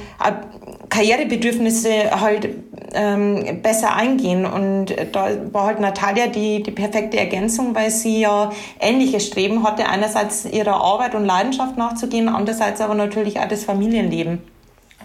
Karrierebedürfnisse 0.90 2.22
halt 2.22 2.48
ähm, 2.94 3.62
besser 3.62 3.96
eingehen. 3.96 4.46
Und 4.46 4.96
da 5.12 5.30
war 5.52 5.66
halt 5.66 5.80
Natalia 5.80 6.28
die, 6.28 6.64
die 6.64 6.72
perfekte 6.72 7.18
Ergänzung, 7.18 7.76
weil 7.76 7.92
sie 7.92 8.22
ja 8.22 8.52
ähnliche 8.80 9.20
Streben 9.20 9.64
hatte, 9.64 9.88
einerseits 9.88 10.46
ihrer 10.46 10.76
Arbeit 10.76 11.16
und 11.16 11.26
Leidenschaft 11.26 11.78
nachzugehen, 11.78 12.30
andererseits 12.30 12.82
aber 12.82 12.96
natürlich 12.96 13.40
auch 13.40 13.48
das 13.48 13.64
Familienleben. 13.64 14.42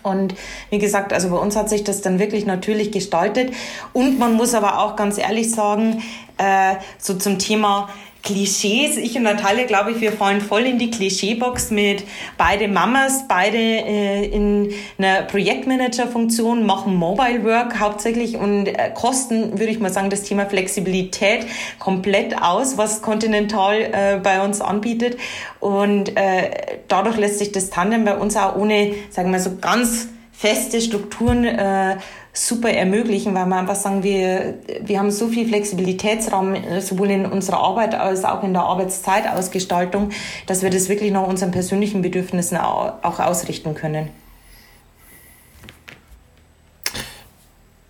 Und 0.02 0.34
wie 0.70 0.78
gesagt, 0.78 1.12
also 1.12 1.30
bei 1.30 1.36
uns 1.36 1.54
hat 1.56 1.68
sich 1.68 1.84
das 1.84 2.00
dann 2.00 2.18
wirklich 2.18 2.44
natürlich 2.44 2.90
gestaltet. 2.90 3.52
Und 3.92 4.18
man 4.18 4.34
muss 4.34 4.54
aber 4.54 4.80
auch 4.80 4.96
ganz 4.96 5.18
ehrlich 5.18 5.52
sagen, 5.52 6.02
äh, 6.38 6.74
so 6.98 7.14
zum 7.14 7.38
Thema 7.38 7.88
Klischees. 8.22 8.96
Ich 8.96 9.16
und 9.16 9.24
Natalia, 9.24 9.66
glaube 9.66 9.90
ich, 9.90 10.00
wir 10.00 10.12
fallen 10.12 10.40
voll 10.40 10.62
in 10.62 10.78
die 10.78 10.90
Klischeebox 10.90 11.70
mit 11.70 12.04
beide 12.38 12.68
Mamas, 12.68 13.26
beide 13.26 13.58
äh, 13.58 14.26
in 14.26 14.72
einer 14.96 15.22
Projektmanager-Funktion, 15.22 16.64
machen 16.64 16.94
Mobile 16.94 17.44
Work 17.44 17.80
hauptsächlich 17.80 18.36
und 18.36 18.68
äh, 18.68 18.90
kosten, 18.94 19.58
würde 19.58 19.72
ich 19.72 19.80
mal 19.80 19.92
sagen, 19.92 20.08
das 20.08 20.22
Thema 20.22 20.46
Flexibilität 20.46 21.46
komplett 21.80 22.40
aus, 22.40 22.78
was 22.78 23.02
Continental 23.02 23.80
äh, 23.80 24.20
bei 24.22 24.44
uns 24.44 24.60
anbietet. 24.60 25.16
Und 25.58 26.16
äh, 26.16 26.78
dadurch 26.86 27.16
lässt 27.16 27.40
sich 27.40 27.50
das 27.50 27.70
Tandem 27.70 28.04
bei 28.04 28.16
uns 28.16 28.36
auch 28.36 28.54
ohne, 28.54 28.94
sagen 29.10 29.32
wir 29.32 29.40
so, 29.40 29.56
ganz 29.60 30.08
feste 30.32 30.80
Strukturen 30.80 31.44
äh, 31.44 31.96
super 32.32 32.70
ermöglichen, 32.70 33.34
weil 33.34 33.46
wir 33.46 33.56
einfach 33.56 33.74
sagen, 33.74 34.02
wir, 34.02 34.58
wir 34.80 34.98
haben 34.98 35.10
so 35.10 35.28
viel 35.28 35.46
Flexibilitätsraum, 35.46 36.56
sowohl 36.80 37.10
in 37.10 37.26
unserer 37.26 37.58
Arbeit 37.58 37.94
als 37.94 38.24
auch 38.24 38.42
in 38.42 38.54
der 38.54 38.62
Arbeitszeitausgestaltung, 38.62 40.10
dass 40.46 40.62
wir 40.62 40.70
das 40.70 40.88
wirklich 40.88 41.12
nach 41.12 41.26
unseren 41.26 41.50
persönlichen 41.50 42.00
Bedürfnissen 42.00 42.56
auch 42.56 43.20
ausrichten 43.20 43.74
können. 43.74 44.08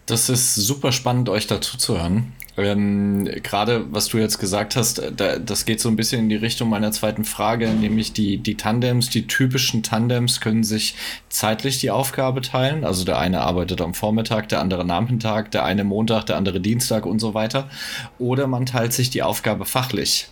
Das 0.07 0.29
ist 0.29 0.57
super 0.57 0.91
spannend, 0.91 1.29
euch 1.29 1.47
dazu 1.47 1.79
zu 1.79 1.99
hören. 1.99 2.33
Ähm, 2.57 3.25
Gerade 3.43 3.87
was 3.93 4.09
du 4.09 4.19
jetzt 4.19 4.39
gesagt 4.39 4.77
hast, 4.77 4.99
äh, 4.99 5.13
da, 5.13 5.39
das 5.39 5.65
geht 5.65 5.81
so 5.81 5.89
ein 5.89 5.97
bisschen 5.97 6.21
in 6.21 6.29
die 6.29 6.37
Richtung 6.37 6.69
meiner 6.69 6.93
zweiten 6.93 7.25
Frage, 7.25 7.69
nämlich 7.69 8.13
die, 8.13 8.39
die 8.39 8.57
Tandems, 8.57 9.09
die 9.09 9.27
typischen 9.27 9.83
Tandems 9.83 10.41
können 10.41 10.63
sich 10.63 10.95
zeitlich 11.29 11.79
die 11.79 11.91
Aufgabe 11.91 12.43
teilen. 12.43 12.85
Also 12.85 13.05
der 13.05 13.19
eine 13.19 13.41
arbeitet 13.41 13.81
am 13.81 13.95
Vormittag, 13.95 14.49
der 14.51 14.61
andere 14.61 14.85
Nachmittag, 14.85 15.51
der 15.51 15.65
eine 15.65 15.85
Montag, 15.85 16.27
der 16.27 16.37
andere 16.37 16.61
Dienstag 16.61 17.07
und 17.07 17.21
so 17.21 17.33
weiter. 17.35 17.71
Oder 18.19 18.47
man 18.47 18.67
teilt 18.67 18.93
sich 18.93 19.09
die 19.11 19.23
Aufgabe 19.23 19.65
fachlich. 19.65 20.29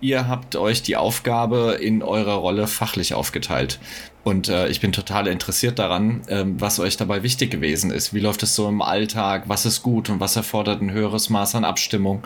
Ihr 0.00 0.28
habt 0.28 0.56
euch 0.56 0.82
die 0.82 0.96
Aufgabe 0.96 1.78
in 1.80 2.02
eurer 2.02 2.34
Rolle 2.34 2.66
fachlich 2.66 3.14
aufgeteilt. 3.14 3.78
Und 4.24 4.48
äh, 4.48 4.68
ich 4.68 4.80
bin 4.80 4.90
total 4.90 5.28
interessiert 5.28 5.78
daran, 5.78 6.22
ähm, 6.28 6.60
was 6.60 6.80
euch 6.80 6.96
dabei 6.96 7.22
wichtig 7.22 7.50
gewesen 7.50 7.92
ist. 7.92 8.12
Wie 8.12 8.18
läuft 8.18 8.42
es 8.42 8.56
so 8.56 8.68
im 8.68 8.82
Alltag? 8.82 9.44
Was 9.46 9.64
ist 9.64 9.82
gut 9.82 10.10
und 10.10 10.18
was 10.18 10.34
erfordert 10.34 10.82
ein 10.82 10.90
höheres 10.90 11.30
Maß 11.30 11.54
an 11.54 11.64
Abstimmung? 11.64 12.24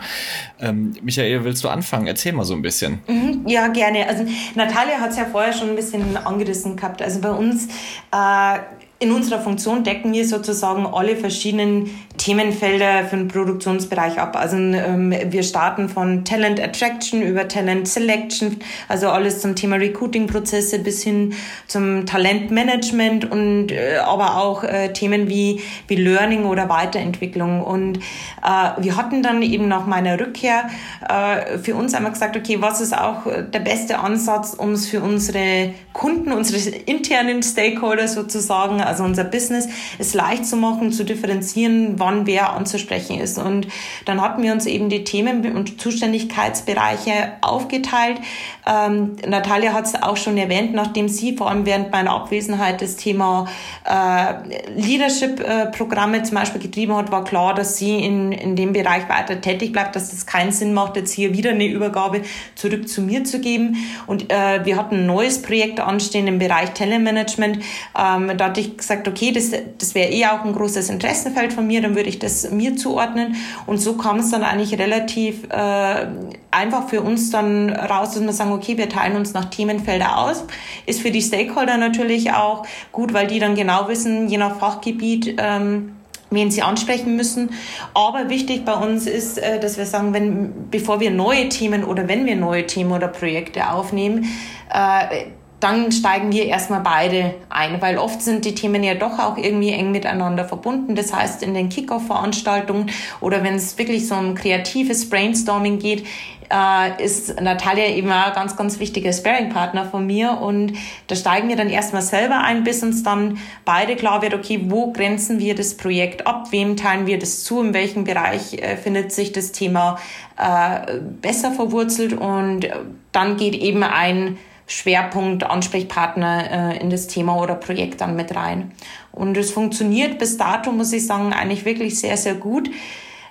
Ähm, 0.59 0.95
Michael, 1.03 1.43
willst 1.43 1.63
du 1.63 1.69
anfangen? 1.69 2.07
Erzähl 2.07 2.33
mal 2.33 2.43
so 2.43 2.55
ein 2.55 2.63
bisschen. 2.63 2.99
Mhm, 3.07 3.43
ja, 3.45 3.67
gerne. 3.67 4.07
Also 4.07 4.25
Natalia 4.55 4.99
hat 4.99 5.11
es 5.11 5.17
ja 5.17 5.25
vorher 5.25 5.53
schon 5.53 5.69
ein 5.69 5.75
bisschen 5.75 6.17
angerissen 6.17 6.75
gehabt. 6.75 7.03
Also 7.03 7.21
bei 7.21 7.31
uns 7.31 7.67
äh, 8.11 8.59
in 9.01 9.11
unserer 9.11 9.39
Funktion 9.39 9.83
decken 9.83 10.13
wir 10.13 10.27
sozusagen 10.27 10.85
alle 10.85 11.15
verschiedenen 11.15 11.89
Themenfelder 12.21 13.05
für 13.05 13.17
den 13.17 13.27
Produktionsbereich 13.27 14.19
ab. 14.19 14.35
Also 14.35 14.55
ähm, 14.55 15.11
wir 15.29 15.41
starten 15.41 15.89
von 15.89 16.23
Talent 16.23 16.61
Attraction 16.61 17.23
über 17.23 17.47
Talent 17.47 17.87
Selection, 17.87 18.57
also 18.87 19.09
alles 19.09 19.41
zum 19.41 19.55
Thema 19.55 19.77
Recruiting-Prozesse 19.77 20.79
bis 20.79 21.01
hin 21.01 21.33
zum 21.65 22.05
Talentmanagement 22.05 23.31
und 23.31 23.71
äh, 23.71 23.97
aber 24.05 24.37
auch 24.37 24.63
äh, 24.63 24.93
Themen 24.93 25.29
wie, 25.29 25.61
wie 25.87 25.95
Learning 25.95 26.45
oder 26.45 26.69
Weiterentwicklung. 26.69 27.63
Und 27.63 27.97
äh, 27.97 28.69
wir 28.77 28.97
hatten 28.97 29.23
dann 29.23 29.41
eben 29.41 29.67
nach 29.67 29.87
meiner 29.87 30.19
Rückkehr 30.19 30.69
äh, 31.09 31.57
für 31.57 31.73
uns 31.73 31.95
einmal 31.95 32.11
gesagt, 32.11 32.37
okay, 32.37 32.57
was 32.59 32.81
ist 32.81 32.95
auch 32.95 33.23
der 33.25 33.59
beste 33.61 33.97
Ansatz, 33.97 34.53
um 34.53 34.73
es 34.73 34.87
für 34.87 35.01
unsere 35.01 35.73
Kunden, 35.91 36.31
unsere 36.33 36.69
internen 36.85 37.41
Stakeholder 37.41 38.07
sozusagen, 38.07 38.79
also 38.79 39.03
unser 39.03 39.23
Business, 39.23 39.67
es 39.97 40.13
leicht 40.13 40.45
zu 40.45 40.55
machen, 40.55 40.91
zu 40.91 41.03
differenzieren, 41.03 41.95
wann 41.97 42.10
wann 42.11 42.27
wer 42.27 42.53
anzusprechen 42.53 43.19
ist. 43.19 43.37
Und 43.37 43.67
dann 44.05 44.21
hatten 44.21 44.43
wir 44.43 44.51
uns 44.51 44.65
eben 44.65 44.89
die 44.89 45.03
Themen 45.03 45.55
und 45.55 45.81
Zuständigkeitsbereiche 45.81 47.33
aufgeteilt. 47.41 48.19
Ähm, 48.67 49.15
Natalia 49.27 49.73
hat 49.73 49.85
es 49.85 50.01
auch 50.01 50.17
schon 50.17 50.37
erwähnt, 50.37 50.73
nachdem 50.73 51.07
sie 51.07 51.35
vor 51.35 51.49
allem 51.49 51.65
während 51.65 51.91
meiner 51.91 52.11
Abwesenheit 52.11 52.81
das 52.81 52.95
Thema 52.95 53.47
äh, 53.85 54.33
Leadership-Programme 54.75 56.23
zum 56.23 56.35
Beispiel 56.35 56.61
getrieben 56.61 56.95
hat, 56.95 57.11
war 57.11 57.23
klar, 57.23 57.53
dass 57.53 57.77
sie 57.77 57.99
in, 57.99 58.31
in 58.31 58.55
dem 58.55 58.73
Bereich 58.73 59.07
weiter 59.09 59.39
tätig 59.41 59.71
bleibt, 59.71 59.95
dass 59.95 60.13
es 60.13 60.25
keinen 60.25 60.51
Sinn 60.51 60.73
macht, 60.73 60.95
jetzt 60.95 61.13
hier 61.13 61.33
wieder 61.33 61.51
eine 61.51 61.65
Übergabe 61.65 62.21
zurück 62.55 62.87
zu 62.87 63.01
mir 63.01 63.23
zu 63.23 63.39
geben. 63.39 63.77
Und 64.07 64.31
äh, 64.31 64.63
wir 64.65 64.77
hatten 64.77 64.95
ein 64.95 65.05
neues 65.05 65.41
Projekt 65.41 65.79
anstehen 65.79 66.27
im 66.27 66.39
Bereich 66.39 66.71
Telemanagement. 66.71 67.57
Ähm, 67.97 68.37
da 68.37 68.45
hatte 68.45 68.59
ich 68.59 68.77
gesagt, 68.77 69.07
okay, 69.07 69.31
das, 69.31 69.51
das 69.77 69.95
wäre 69.95 70.11
eh 70.11 70.25
auch 70.25 70.43
ein 70.43 70.53
großes 70.53 70.89
Interessenfeld 70.89 71.53
von 71.53 71.65
mir, 71.65 71.81
dann 71.91 71.95
würde 71.95 72.09
ich 72.09 72.19
das 72.19 72.49
mir 72.51 72.75
zuordnen. 72.75 73.35
Und 73.65 73.77
so 73.77 73.93
kam 73.93 74.19
es 74.19 74.31
dann 74.31 74.43
eigentlich 74.43 74.79
relativ 74.79 75.43
äh, 75.49 76.07
einfach 76.49 76.87
für 76.89 77.01
uns 77.01 77.29
dann 77.31 77.69
raus, 77.69 78.13
dass 78.13 78.23
wir 78.23 78.33
sagen, 78.33 78.51
okay, 78.51 78.77
wir 78.77 78.89
teilen 78.89 79.15
uns 79.15 79.33
nach 79.33 79.45
Themenfelder 79.45 80.17
aus. 80.17 80.45
Ist 80.85 81.01
für 81.01 81.11
die 81.11 81.21
Stakeholder 81.21 81.77
natürlich 81.77 82.31
auch 82.31 82.65
gut, 82.91 83.13
weil 83.13 83.27
die 83.27 83.39
dann 83.39 83.55
genau 83.55 83.87
wissen, 83.87 84.27
je 84.27 84.37
nach 84.37 84.57
Fachgebiet, 84.57 85.35
ähm, 85.37 85.95
wen 86.29 86.49
sie 86.49 86.61
ansprechen 86.61 87.17
müssen. 87.17 87.49
Aber 87.93 88.29
wichtig 88.29 88.63
bei 88.63 88.73
uns 88.73 89.05
ist, 89.05 89.37
äh, 89.37 89.59
dass 89.59 89.77
wir 89.77 89.85
sagen, 89.85 90.13
wenn, 90.13 90.69
bevor 90.71 90.99
wir 91.01 91.11
neue 91.11 91.49
Themen 91.49 91.83
oder 91.83 92.07
wenn 92.07 92.25
wir 92.25 92.37
neue 92.37 92.65
Themen 92.65 92.91
oder 92.91 93.09
Projekte 93.09 93.69
aufnehmen, 93.69 94.25
äh, 94.73 95.25
dann 95.61 95.91
steigen 95.91 96.31
wir 96.31 96.47
erstmal 96.47 96.81
beide 96.81 97.35
ein, 97.49 97.81
weil 97.81 97.97
oft 97.99 98.21
sind 98.21 98.45
die 98.45 98.55
Themen 98.55 98.83
ja 98.83 98.95
doch 98.95 99.19
auch 99.19 99.37
irgendwie 99.37 99.69
eng 99.69 99.91
miteinander 99.91 100.43
verbunden. 100.43 100.95
Das 100.95 101.13
heißt, 101.13 101.43
in 101.43 101.53
den 101.53 101.69
Kickoff-Veranstaltungen 101.69 102.89
oder 103.21 103.43
wenn 103.43 103.55
es 103.55 103.77
wirklich 103.77 104.07
so 104.07 104.15
ein 104.15 104.33
kreatives 104.33 105.07
Brainstorming 105.07 105.77
geht, 105.77 106.07
äh, 106.51 107.03
ist 107.03 107.39
Natalia 107.39 107.85
eben 107.89 108.11
ein 108.11 108.33
ganz, 108.33 108.57
ganz 108.57 108.79
wichtiger 108.79 109.13
Sparing-Partner 109.13 109.85
von 109.85 110.05
mir. 110.05 110.39
Und 110.41 110.73
da 111.07 111.15
steigen 111.15 111.47
wir 111.47 111.55
dann 111.55 111.69
erstmal 111.69 112.01
selber 112.01 112.39
ein, 112.39 112.63
bis 112.63 112.81
uns 112.81 113.03
dann 113.03 113.37
beide 113.63 113.95
klar 113.95 114.23
wird, 114.23 114.33
okay, 114.33 114.61
wo 114.65 114.91
grenzen 114.91 115.39
wir 115.39 115.53
das 115.53 115.77
Projekt 115.77 116.25
ab, 116.25 116.47
wem 116.51 116.75
teilen 116.75 117.05
wir 117.05 117.19
das 117.19 117.43
zu, 117.43 117.61
in 117.61 117.75
welchem 117.75 118.03
Bereich 118.03 118.53
äh, 118.53 118.77
findet 118.77 119.11
sich 119.11 119.31
das 119.31 119.51
Thema 119.51 119.99
äh, 120.37 120.97
besser 121.21 121.51
verwurzelt? 121.51 122.13
Und 122.13 122.67
dann 123.11 123.37
geht 123.37 123.53
eben 123.53 123.83
ein 123.83 124.37
Schwerpunkt, 124.71 125.43
Ansprechpartner 125.43 126.73
äh, 126.73 126.77
in 126.79 126.89
das 126.89 127.07
Thema 127.07 127.35
oder 127.37 127.55
Projekt 127.55 128.01
dann 128.01 128.15
mit 128.15 128.35
rein. 128.35 128.71
Und 129.11 129.35
es 129.37 129.51
funktioniert 129.51 130.17
bis 130.17 130.37
dato, 130.37 130.71
muss 130.71 130.93
ich 130.93 131.05
sagen, 131.05 131.33
eigentlich 131.33 131.65
wirklich 131.65 131.99
sehr, 131.99 132.15
sehr 132.15 132.35
gut. 132.35 132.69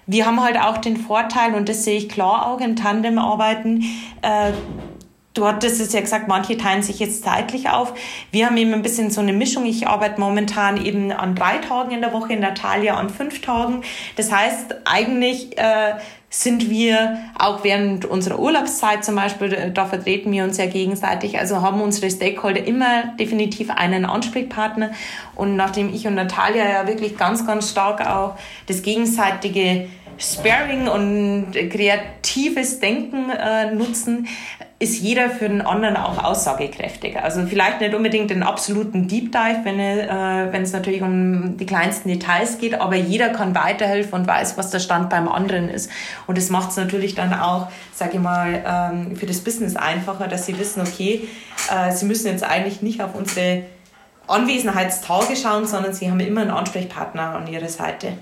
Wir 0.07 0.27
haben 0.27 0.43
halt 0.43 0.59
auch 0.59 0.79
den 0.79 0.97
Vorteil, 0.97 1.55
und 1.55 1.69
das 1.69 1.85
sehe 1.85 1.97
ich 1.97 2.09
klar 2.09 2.47
auch 2.47 2.61
im 2.61 2.77
Tandem-Arbeiten, 2.77 3.85
äh, 4.23 4.53
Du 5.33 5.47
hattest 5.47 5.81
es 5.81 5.93
ja 5.93 6.01
gesagt, 6.01 6.27
manche 6.27 6.57
teilen 6.57 6.83
sich 6.83 6.99
jetzt 6.99 7.23
zeitlich 7.23 7.69
auf. 7.69 7.95
Wir 8.33 8.47
haben 8.47 8.57
eben 8.57 8.75
ein 8.75 8.83
bisschen 8.83 9.11
so 9.11 9.21
eine 9.21 9.33
Mischung. 9.33 9.65
Ich 9.65 9.87
arbeite 9.87 10.21
momentan 10.21 10.85
eben 10.85 11.13
an 11.13 11.37
drei 11.37 11.59
Tagen 11.59 11.93
in 11.93 12.01
der 12.01 12.13
Woche, 12.13 12.35
Natalia 12.35 12.97
an 12.97 13.09
fünf 13.11 13.41
Tagen. 13.41 13.83
Das 14.17 14.33
heißt, 14.33 14.75
eigentlich 14.87 15.57
äh, 15.57 15.95
sind 16.33 16.71
wir 16.71 17.19
auch 17.37 17.65
während 17.65 18.05
unserer 18.05 18.39
Urlaubszeit 18.39 19.05
zum 19.05 19.17
Beispiel, 19.17 19.73
da 19.75 19.85
vertreten 19.85 20.31
wir 20.31 20.45
uns 20.45 20.59
ja 20.59 20.67
gegenseitig, 20.67 21.41
also 21.41 21.61
haben 21.61 21.81
unsere 21.81 22.09
Stakeholder 22.09 22.65
immer 22.65 23.17
definitiv 23.19 23.69
einen 23.71 24.05
Ansprechpartner. 24.05 24.93
Und 25.35 25.57
nachdem 25.57 25.93
ich 25.93 26.07
und 26.07 26.15
Natalia 26.15 26.71
ja 26.71 26.87
wirklich 26.87 27.19
ganz, 27.19 27.45
ganz 27.45 27.71
stark 27.71 28.07
auch 28.07 28.39
das 28.69 28.83
gegenseitige 28.83 29.89
Sparing 30.19 30.87
und 30.87 31.53
kreatives 31.53 32.79
Denken 32.79 33.31
äh, 33.31 33.75
nutzen, 33.75 34.29
ist 34.81 34.99
jeder 34.99 35.29
für 35.29 35.47
den 35.47 35.61
anderen 35.61 35.95
auch 35.99 36.25
aussagekräftiger. 36.25 37.23
Also 37.23 37.45
vielleicht 37.47 37.83
nicht 37.83 37.95
unbedingt 37.95 38.31
den 38.31 38.43
absoluten 38.43 39.09
Deep 39.09 39.31
Dive, 39.31 39.61
wenn, 39.65 39.79
äh, 39.79 40.49
wenn 40.51 40.63
es 40.63 40.73
natürlich 40.73 41.03
um 41.03 41.59
die 41.59 41.67
kleinsten 41.67 42.09
Details 42.09 42.57
geht, 42.57 42.81
aber 42.81 42.97
jeder 42.97 43.29
kann 43.29 43.55
weiterhelfen 43.55 44.21
und 44.21 44.27
weiß, 44.27 44.57
was 44.57 44.71
der 44.71 44.79
Stand 44.79 45.11
beim 45.11 45.29
anderen 45.29 45.69
ist. 45.69 45.91
Und 46.27 46.39
das 46.39 46.49
macht 46.49 46.71
es 46.71 46.79
natürlich 46.79 47.15
dann 47.15 47.35
auch, 47.35 47.69
sage 47.93 48.13
ich 48.15 48.21
mal, 48.21 48.65
ähm, 48.67 49.17
für 49.17 49.27
das 49.27 49.41
Business 49.41 49.77
einfacher, 49.77 50.29
dass 50.29 50.47
sie 50.47 50.59
wissen, 50.59 50.81
okay, 50.81 51.29
äh, 51.71 51.93
sie 51.93 52.07
müssen 52.07 52.29
jetzt 52.29 52.43
eigentlich 52.43 52.81
nicht 52.81 53.03
auf 53.03 53.15
unsere 53.15 53.65
Anwesenheitstage 54.29 55.37
schauen, 55.37 55.67
sondern 55.67 55.93
sie 55.93 56.11
haben 56.11 56.21
immer 56.21 56.41
einen 56.41 56.53
Ansprechpartner 56.53 57.35
an 57.35 57.47
ihrer 57.49 57.69
Seite. 57.69 58.15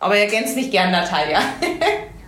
Aber 0.00 0.18
ergänzt 0.18 0.54
mich 0.54 0.70
gern, 0.70 0.90
Natalia. 0.90 1.38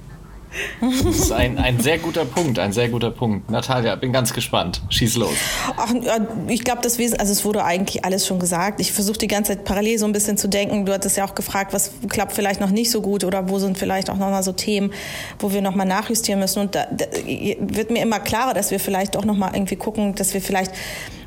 Das 0.81 1.19
ist 1.19 1.33
ein, 1.33 1.59
ein 1.59 1.81
sehr 1.81 1.99
guter 1.99 2.25
Punkt, 2.25 2.59
ein 2.59 2.73
sehr 2.73 2.89
guter 2.89 3.11
Punkt. 3.11 3.51
Natalia, 3.51 3.97
bin 3.97 4.13
ganz 4.13 4.33
gespannt. 4.33 4.83
Schieß 4.89 5.17
los. 5.17 5.35
Ach, 5.77 5.93
ich 6.49 6.65
glaube, 6.65 6.83
das 6.83 6.99
Wesen, 6.99 7.19
also 7.19 7.33
es 7.33 7.45
wurde 7.45 7.65
eigentlich 7.65 8.05
alles 8.05 8.27
schon 8.27 8.39
gesagt. 8.39 8.81
Ich 8.81 8.93
versuche 8.93 9.19
die 9.19 9.27
ganze 9.27 9.53
Zeit 9.53 9.65
parallel 9.65 9.99
so 9.99 10.07
ein 10.07 10.13
bisschen 10.13 10.37
zu 10.37 10.49
denken. 10.49 10.87
Du 10.87 10.93
hattest 10.93 11.17
ja 11.17 11.25
auch 11.25 11.35
gefragt, 11.35 11.73
was 11.73 11.93
klappt 12.09 12.33
vielleicht 12.33 12.61
noch 12.61 12.71
nicht 12.71 12.91
so 12.91 13.01
gut 13.01 13.25
oder 13.25 13.49
wo 13.49 13.59
sind 13.59 13.79
vielleicht 13.79 14.11
auch 14.11 14.17
nochmal 14.17 14.43
so 14.43 14.53
Themen, 14.53 14.93
wo 15.39 15.53
wir 15.53 15.63
nochmal 15.63 15.87
nachjustieren 15.87 16.41
müssen. 16.41 16.61
Und 16.61 16.75
da, 16.75 16.87
da 16.91 17.07
wird 17.17 17.91
mir 17.91 18.03
immer 18.03 18.21
klarer, 18.21 18.55
dass 18.55 18.71
wir 18.71 18.81
vielleicht 18.81 19.17
auch 19.17 19.25
nochmal 19.25 19.53
irgendwie 19.55 19.77
gucken, 19.77 20.15
dass 20.15 20.35
wir 20.35 20.41
vielleicht 20.41 20.73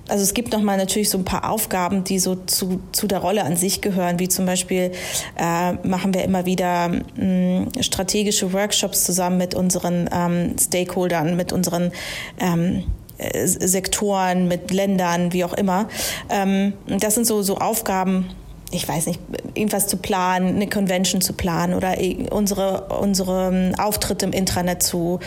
also 0.07 0.23
es 0.23 0.33
gibt 0.33 0.53
nochmal 0.53 0.77
natürlich 0.77 1.09
so 1.09 1.17
ein 1.17 1.25
paar 1.25 1.49
Aufgaben, 1.49 2.03
die 2.03 2.19
so 2.19 2.35
zu, 2.35 2.79
zu 2.91 3.07
der 3.07 3.19
Rolle 3.19 3.43
an 3.43 3.55
sich 3.55 3.81
gehören, 3.81 4.19
wie 4.19 4.27
zum 4.27 4.45
Beispiel 4.45 4.91
äh, 5.37 5.73
machen 5.87 6.13
wir 6.13 6.23
immer 6.23 6.45
wieder 6.45 6.89
mh, 6.89 7.01
mm, 7.17 7.67
strategische 7.81 8.53
Workshops 8.53 9.03
zusammen 9.03 9.37
mit 9.37 9.53
unseren 9.53 10.09
ähm, 10.11 10.55
Stakeholdern, 10.59 11.35
mit 11.35 11.51
unseren 11.51 11.91
ähm, 12.39 12.83
äh, 13.17 13.47
Sektoren, 13.47 14.47
mit 14.47 14.71
Ländern, 14.71 15.33
wie 15.33 15.43
auch 15.43 15.53
immer. 15.53 15.87
Ähm, 16.29 16.73
das 16.87 17.15
sind 17.15 17.25
so, 17.25 17.41
so 17.41 17.57
Aufgaben, 17.57 18.29
ich 18.71 18.87
weiß 18.87 19.07
nicht, 19.07 19.19
irgendwas 19.53 19.87
zu 19.87 19.97
planen, 19.97 20.55
eine 20.55 20.67
Convention 20.67 21.21
zu 21.21 21.33
planen 21.33 21.73
oder 21.73 21.95
unsere, 22.31 22.87
unsere 22.99 23.49
ähm, 23.53 23.75
Auftritte 23.77 24.25
im 24.25 24.33
Intranet 24.33 24.83
zu, 24.83 25.19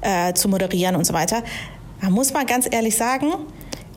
äh, 0.00 0.32
zu 0.34 0.48
moderieren 0.48 0.96
und 0.96 1.04
so 1.04 1.12
weiter. 1.12 1.42
Da 2.00 2.10
muss 2.10 2.32
man 2.32 2.46
ganz 2.46 2.68
ehrlich 2.70 2.96
sagen, 2.96 3.32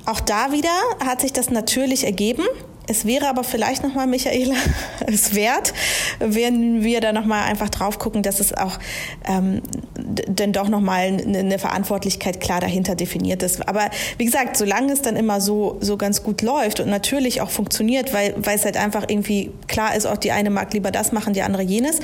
auch 0.06 0.20
da 0.20 0.52
wieder 0.52 0.70
hat 1.06 1.22
sich 1.22 1.34
das 1.34 1.50
natürlich 1.50 2.06
ergeben. 2.06 2.44
Es 2.88 3.06
wäre 3.06 3.30
aber 3.30 3.44
vielleicht 3.44 3.84
nochmal, 3.84 4.08
Michaela, 4.08 4.56
es 5.08 5.36
wert, 5.36 5.74
wenn 6.20 6.84
wir 6.84 7.00
da 7.00 7.14
nochmal 7.14 7.44
einfach 7.44 7.70
drauf 7.70 8.00
gucken, 8.00 8.24
dass 8.24 8.40
es 8.40 8.54
auch 8.54 8.80
ähm, 9.26 9.62
denn 9.98 10.52
doch 10.52 10.68
nochmal 10.68 11.04
eine 11.04 11.60
Verantwortlichkeit 11.60 12.42
klar 12.42 12.60
dahinter 12.60 12.96
definiert 12.96 13.44
ist. 13.44 13.68
Aber 13.68 13.90
wie 14.18 14.26
gesagt, 14.26 14.58
solange 14.58 14.92
es 14.92 15.02
dann 15.02 15.16
immer 15.16 15.40
so, 15.40 15.78
so 15.80 15.96
ganz 15.96 16.24
gut 16.24 16.42
läuft 16.42 16.80
und 16.80 16.90
natürlich 16.90 17.42
auch 17.42 17.50
funktioniert, 17.50 18.14
weil, 18.14 18.34
weil 18.38 18.58
es 18.58 18.66
halt 18.66 18.78
einfach 18.78 19.06
irgendwie 19.08 19.52
klar 19.68 19.96
ist, 19.96 20.06
auch 20.06 20.18
die 20.18 20.32
eine 20.32 20.50
mag 20.50 20.74
lieber 20.74 20.92
das 20.92 21.12
machen, 21.12 21.34
die 21.34 21.44
andere 21.44 21.62
jenes, 21.62 22.00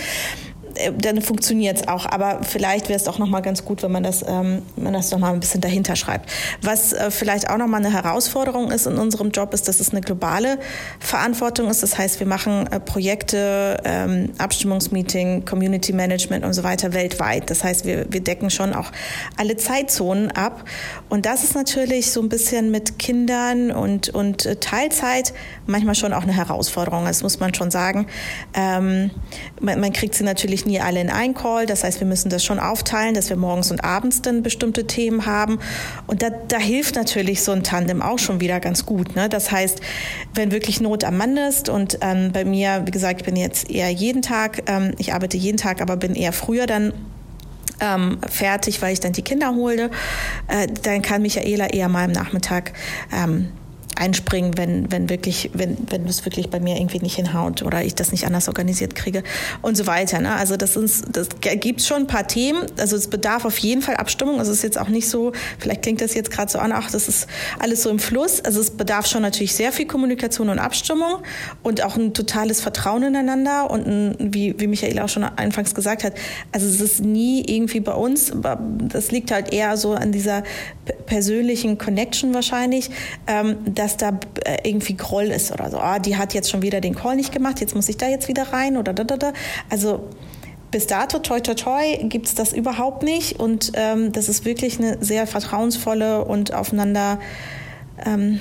dann 0.98 1.22
funktioniert 1.22 1.78
es 1.78 1.88
auch. 1.88 2.06
Aber 2.06 2.44
vielleicht 2.44 2.90
wäre 2.90 3.00
es 3.00 3.08
auch 3.08 3.20
noch 3.20 3.28
mal 3.28 3.42
ganz 3.42 3.66
gut, 3.66 3.84
wenn 3.84 3.92
man 3.92 4.04
das, 4.04 4.24
ähm, 4.28 4.62
man 4.76 4.94
das 4.94 5.12
noch 5.12 5.20
mal 5.20 5.34
ein 5.34 5.40
bisschen 5.40 5.62
dahinter 5.62 5.96
schreibt. 5.96 6.30
Was 6.62 6.94
äh, 6.94 7.12
vielleicht 7.12 7.50
auch 7.50 7.58
noch 7.58 7.68
mal 7.68 7.78
eine 7.78 7.92
Herausforderung 7.92 8.72
ist 8.72 8.88
in 8.88 8.98
unserem 8.98 9.32
Job, 9.32 9.54
ist, 9.54 9.68
dass 9.68 9.80
es 9.80 9.92
eine 9.92 10.02
globale 10.02 10.60
Verantwortung 11.00 11.70
ist. 11.70 11.84
Das 11.84 11.98
heißt, 11.98 12.20
wir 12.20 12.28
machen 12.28 12.68
äh, 12.68 12.80
Projekte, 12.80 13.78
ähm, 13.84 14.32
Abstimmungsmeeting, 14.38 15.46
Community 15.46 15.94
Management 15.94 16.46
und 16.46 16.54
so 16.54 16.64
weiter 16.64 16.94
weltweit. 16.94 17.50
Das 17.50 17.64
heißt, 17.64 17.86
wir, 17.86 18.06
wir 18.12 18.22
decken 18.22 18.50
schon 18.50 18.74
auch 18.74 18.92
alle 19.38 19.58
Zeitzonen 19.58 20.32
ab. 20.32 20.64
Und 21.10 21.26
das 21.26 21.44
ist 21.44 21.56
natürlich 21.56 22.12
so 22.12 22.22
ein 22.22 22.30
bisschen 22.30 22.72
mit 22.72 23.00
Kindern 23.00 23.72
und, 23.72 24.10
und 24.10 24.46
äh, 24.46 24.58
Teilzeit 24.58 25.34
manchmal 25.66 25.96
schon 25.96 26.14
auch 26.14 26.24
eine 26.24 26.34
Herausforderung. 26.34 27.06
Das 27.06 27.24
muss 27.24 27.40
man 27.40 27.54
schon 27.54 27.72
sagen. 27.72 28.08
Ähm, 28.54 29.12
man, 29.60 29.80
man 29.80 29.94
kriegt 29.94 30.16
sie 30.16 30.24
natürlich 30.24 30.66
nie 30.68 30.80
alle 30.80 31.02
in 31.02 31.10
einen 31.10 31.34
Call. 31.34 31.66
Das 31.66 31.84
heißt, 31.84 32.00
wir 32.00 32.08
müssen 32.08 32.30
das 32.30 32.44
schon 32.44 32.60
aufteilen, 32.60 33.16
dass 33.16 33.30
wir 33.30 33.38
morgens 33.38 33.72
und 33.72 33.84
abends 33.84 34.22
dann 34.22 34.44
bestimmte 34.44 34.86
Themen 34.86 35.26
haben. 35.26 35.60
Und 36.06 36.22
da, 36.22 36.30
da 36.30 36.58
hilft 36.58 36.96
natürlich 36.96 37.44
so 37.44 37.52
ein 37.52 37.64
Tandem 37.64 38.02
auch 38.02 38.20
schon 38.20 38.40
wieder 38.40 38.60
ganz 38.60 38.86
gut. 38.86 39.16
Ne? 39.16 39.30
Das 39.30 39.52
heißt, 39.52 39.82
wenn 40.36 40.52
wirklich 40.52 40.82
Not 40.82 41.04
am 41.04 41.18
Mann 41.18 41.38
ist 41.38 41.70
und 41.70 41.98
ähm, 42.02 42.32
bei 42.32 42.46
mir, 42.46 42.84
wie 42.86 42.92
gesagt, 42.92 43.22
ich 43.22 43.26
bin 43.26 43.36
jetzt 43.36 43.70
eher 43.72 43.90
jeden 43.90 44.22
Tag, 44.22 44.64
ähm, 44.68 44.94
ich 44.98 45.14
arbeite 45.14 45.38
jeden 45.38 45.58
Tag, 45.58 45.82
aber 45.82 45.98
bin 45.98 46.14
eher 46.14 46.34
früher 46.34 46.68
dann 46.68 46.94
ähm, 47.80 48.20
fertig, 48.28 48.82
weil 48.82 48.94
ich 48.94 49.00
dann 49.00 49.14
die 49.14 49.22
Kinder 49.22 49.56
hole, 49.56 49.90
äh, 50.48 50.68
dann 50.84 51.02
kann 51.02 51.22
Michaela 51.22 51.68
eher 51.68 51.90
mal 51.90 52.06
am 52.06 52.12
Nachmittag 52.12 52.74
ähm, 53.14 53.50
einspringen, 53.98 54.58
wenn, 54.58 54.92
wenn 54.92 55.10
wirklich, 55.10 55.50
wenn, 55.54 55.78
wenn 55.90 56.06
es 56.06 56.26
wirklich 56.26 56.50
bei 56.50 56.60
mir 56.60 56.78
irgendwie 56.78 57.00
nicht 57.00 57.16
hinhaut 57.16 57.64
oder 57.64 57.84
ich 57.84 57.96
das 57.96 58.12
nicht 58.12 58.26
anders 58.26 58.48
organisiert 58.48 58.96
kriege 58.96 59.24
und 59.62 59.78
so 59.78 59.88
weiter. 59.88 60.20
Ne? 60.20 60.36
Also 60.36 60.58
das, 60.58 60.76
ist, 60.76 61.06
das 61.12 61.30
gibt 61.42 61.82
schon 61.82 62.04
ein 62.04 62.08
paar 62.08 62.28
Themen. 62.28 62.66
Also 62.78 62.96
es 62.96 63.08
bedarf 63.08 63.46
auf 63.46 63.58
jeden 63.60 63.82
Fall 63.82 63.96
Abstimmung. 63.96 64.40
Also 64.40 64.52
es 64.52 64.58
ist 64.58 64.64
jetzt 64.64 64.80
auch 64.80 64.90
nicht 64.90 65.10
so, 65.10 65.32
vielleicht 65.60 65.84
klingt 65.84 66.02
das 66.02 66.14
jetzt 66.14 66.32
gerade 66.32 66.52
so 66.52 66.60
an, 66.60 66.72
ach, 66.72 66.92
das 66.92 67.08
ist 67.08 67.28
alles 67.60 67.84
so 67.84 67.90
im 67.90 68.00
Fluss. 68.00 68.42
Also 68.42 68.60
es 68.60 68.72
bedarf 68.72 69.08
schon 69.08 69.22
natürlich 69.22 69.54
sehr 69.54 69.72
viel 69.72 69.88
Kommunikation 69.88 70.50
und 70.50 70.60
Abstimmung 70.60 71.24
und 71.64 71.84
auch 71.84 71.96
ein 71.96 72.14
totales 72.14 72.62
Vertrauen 72.62 73.04
ineinander 73.04 73.70
und 73.70 73.88
ein, 73.88 74.16
wie, 74.20 74.60
wie 74.60 74.68
Michael 74.68 75.00
auch 75.00 75.10
schon 75.10 75.24
anfangs 75.24 75.74
gesagt 75.74 76.04
hat, 76.04 76.14
also 76.52 76.68
es 76.68 76.82
ist 76.82 77.04
nie 77.04 77.44
irgendwie 77.48 77.80
bei 77.80 77.94
uns, 77.94 78.32
das 78.80 79.12
liegt 79.12 79.32
halt 79.32 79.54
eher 79.54 79.78
so 79.78 79.94
an 79.94 80.12
dieser 80.12 80.44
persönlichen 81.06 81.78
Connection 81.78 82.34
wahrscheinlich, 82.34 82.90
ähm, 83.28 83.58
dass 83.66 83.87
da 83.96 84.20
äh, 84.44 84.68
irgendwie 84.68 84.98
Groll 84.98 85.26
ist 85.26 85.52
oder 85.52 85.70
so. 85.70 85.78
Ah, 85.78 86.00
die 86.00 86.18
hat 86.18 86.34
jetzt 86.34 86.50
schon 86.50 86.62
wieder 86.62 86.82
den 86.82 86.96
Call 86.96 87.16
nicht 87.16 87.32
gemacht, 87.32 87.62
jetzt 87.62 87.76
muss 87.76 87.88
ich 87.88 87.96
da 87.98 88.08
jetzt 88.08 88.28
wieder 88.28 88.52
rein 88.52 88.76
oder 88.76 88.92
da, 88.92 89.06
da, 89.06 89.16
da. 89.16 89.34
Also 89.70 90.10
bis 90.72 90.88
dato, 90.88 91.20
toi, 91.20 91.40
toi, 91.40 91.54
toi, 91.54 91.98
gibt 92.04 92.26
es 92.26 92.36
das 92.36 92.52
überhaupt 92.52 93.04
nicht. 93.04 93.40
Und 93.40 93.72
ähm, 93.76 94.12
das 94.12 94.28
ist 94.28 94.44
wirklich 94.44 94.80
eine 94.80 94.98
sehr 95.02 95.28
vertrauensvolle 95.28 96.26
und 96.26 96.54
aufeinander 96.54 97.20
ähm, 98.06 98.40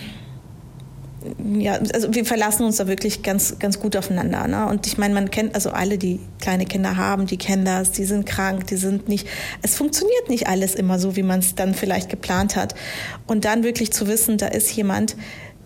ja, 1.59 1.75
also 1.75 2.15
wir 2.15 2.25
verlassen 2.25 2.65
uns 2.65 2.77
da 2.77 2.87
wirklich 2.87 3.23
ganz, 3.23 3.59
ganz 3.59 3.81
gut 3.81 3.97
aufeinander. 3.97 4.47
Ne? 4.49 4.67
Und 4.67 4.87
ich 4.87 4.99
meine, 4.99 5.15
man 5.15 5.31
kennt, 5.31 5.55
also 5.55 5.71
alle, 5.71 5.99
die 5.99 6.21
kleine 6.41 6.67
Kinder 6.67 6.97
haben, 6.97 7.27
die 7.27 7.37
kennen 7.37 7.65
das, 7.65 7.93
die 7.93 8.05
sind 8.05 8.27
krank, 8.27 8.67
die 8.67 8.77
sind 8.77 9.09
nicht, 9.09 9.27
es 9.63 9.77
funktioniert 9.77 10.29
nicht 10.29 10.49
alles 10.49 10.75
immer 10.75 10.99
so, 10.99 11.17
wie 11.17 11.23
man 11.23 11.41
es 11.41 11.55
dann 11.55 11.75
vielleicht 11.75 12.09
geplant 12.09 12.57
hat. 12.57 12.75
Und 13.27 13.45
dann 13.45 13.65
wirklich 13.65 13.93
zu 13.93 14.07
wissen, 14.07 14.39
da 14.39 14.47
ist 14.47 14.71
jemand, 14.75 15.17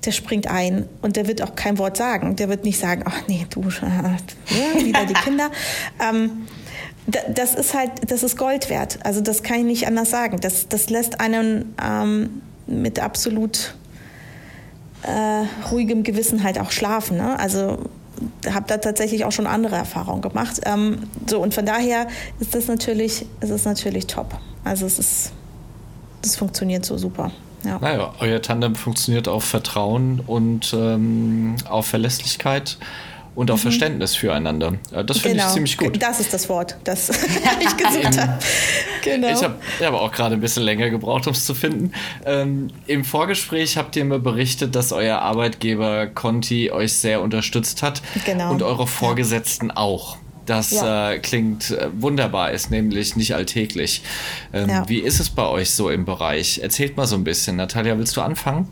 der 0.05 0.12
springt 0.12 0.46
ein 0.46 0.88
und 1.03 1.16
der 1.16 1.27
wird 1.29 1.42
auch 1.42 1.55
kein 1.55 1.79
Wort 1.79 1.96
sagen. 1.96 2.37
Der 2.37 2.49
wird 2.49 2.64
nicht 2.64 2.79
sagen, 2.79 3.03
ach 3.05 3.23
nee, 3.29 3.46
du, 3.51 3.62
ja, 3.62 4.14
wieder 4.85 5.05
die 5.07 5.14
Kinder. 5.14 5.51
ähm, 6.01 6.46
das 7.07 7.55
ist 7.55 7.75
halt, 7.75 7.90
das 8.07 8.23
ist 8.23 8.37
Gold 8.37 8.70
wert. 8.70 8.99
Also 9.05 9.20
das 9.20 9.42
kann 9.42 9.59
ich 9.59 9.64
nicht 9.64 9.87
anders 9.87 10.11
sagen. 10.11 10.38
Das, 10.40 10.68
das 10.68 10.90
lässt 10.90 11.20
einen 11.20 11.75
ähm, 11.83 12.42
mit 12.66 13.01
absolut 13.01 13.75
äh, 15.02 15.68
ruhigem 15.70 16.02
Gewissen 16.02 16.42
halt 16.42 16.58
auch 16.58 16.70
schlafen. 16.70 17.16
Ne? 17.16 17.38
Also 17.38 17.78
habe 18.50 18.66
da 18.66 18.78
tatsächlich 18.78 19.24
auch 19.24 19.32
schon 19.32 19.46
andere 19.46 19.76
Erfahrungen 19.76 20.22
gemacht. 20.22 20.60
Ähm, 20.64 20.98
so 21.26 21.40
und 21.40 21.54
von 21.54 21.64
daher 21.64 22.06
ist 22.38 22.54
das 22.54 22.68
natürlich, 22.68 23.26
ist 23.40 23.50
es 23.50 23.64
natürlich 23.64 24.06
top. 24.06 24.38
Also 24.64 24.86
es 24.86 24.98
ist, 24.98 25.32
das 26.22 26.36
funktioniert 26.36 26.84
so 26.84 26.98
super. 26.98 27.30
Ja. 27.64 27.78
Naja, 27.78 28.14
euer 28.20 28.40
Tandem 28.40 28.74
funktioniert 28.74 29.28
auf 29.28 29.44
Vertrauen 29.44 30.20
und 30.26 30.74
ähm, 30.74 31.56
auf 31.68 31.86
Verlässlichkeit 31.86 32.78
und 33.34 33.50
auch 33.50 33.56
mhm. 33.56 33.60
Verständnis 33.60 34.14
füreinander. 34.14 34.74
Das 35.06 35.18
finde 35.18 35.36
genau. 35.36 35.48
ich 35.48 35.54
ziemlich 35.54 35.76
gut. 35.76 36.02
Das 36.02 36.20
ist 36.20 36.32
das 36.32 36.48
Wort, 36.48 36.76
das 36.84 37.08
ich 37.60 37.76
gesucht 37.76 38.20
habe. 38.20 38.38
Genau. 39.02 39.28
Ich 39.28 39.42
habe 39.42 39.54
hab 39.80 39.94
auch 39.94 40.12
gerade 40.12 40.34
ein 40.34 40.40
bisschen 40.40 40.62
länger 40.62 40.90
gebraucht, 40.90 41.26
um 41.26 41.32
es 41.32 41.46
zu 41.46 41.54
finden. 41.54 41.92
Ähm, 42.24 42.68
Im 42.86 43.04
Vorgespräch 43.04 43.76
habt 43.76 43.96
ihr 43.96 44.04
mir 44.04 44.18
berichtet, 44.18 44.74
dass 44.74 44.92
euer 44.92 45.18
Arbeitgeber 45.18 46.06
Conti 46.06 46.70
euch 46.70 46.92
sehr 46.94 47.20
unterstützt 47.20 47.82
hat 47.82 48.02
genau. 48.24 48.50
und 48.50 48.62
eure 48.62 48.86
Vorgesetzten 48.86 49.68
ja. 49.68 49.76
auch. 49.76 50.16
Das 50.46 50.72
ja. 50.72 51.12
äh, 51.12 51.18
klingt 51.20 51.70
äh, 51.70 51.88
wunderbar, 51.92 52.50
ist 52.50 52.70
nämlich 52.70 53.14
nicht 53.14 53.34
alltäglich. 53.34 54.02
Ähm, 54.52 54.68
ja. 54.68 54.88
Wie 54.88 54.98
ist 54.98 55.20
es 55.20 55.30
bei 55.30 55.46
euch 55.46 55.70
so 55.70 55.90
im 55.90 56.04
Bereich? 56.04 56.58
Erzählt 56.58 56.96
mal 56.96 57.06
so 57.06 57.14
ein 57.14 57.24
bisschen. 57.24 57.56
Natalia, 57.56 57.96
willst 57.96 58.16
du 58.16 58.20
anfangen? 58.20 58.68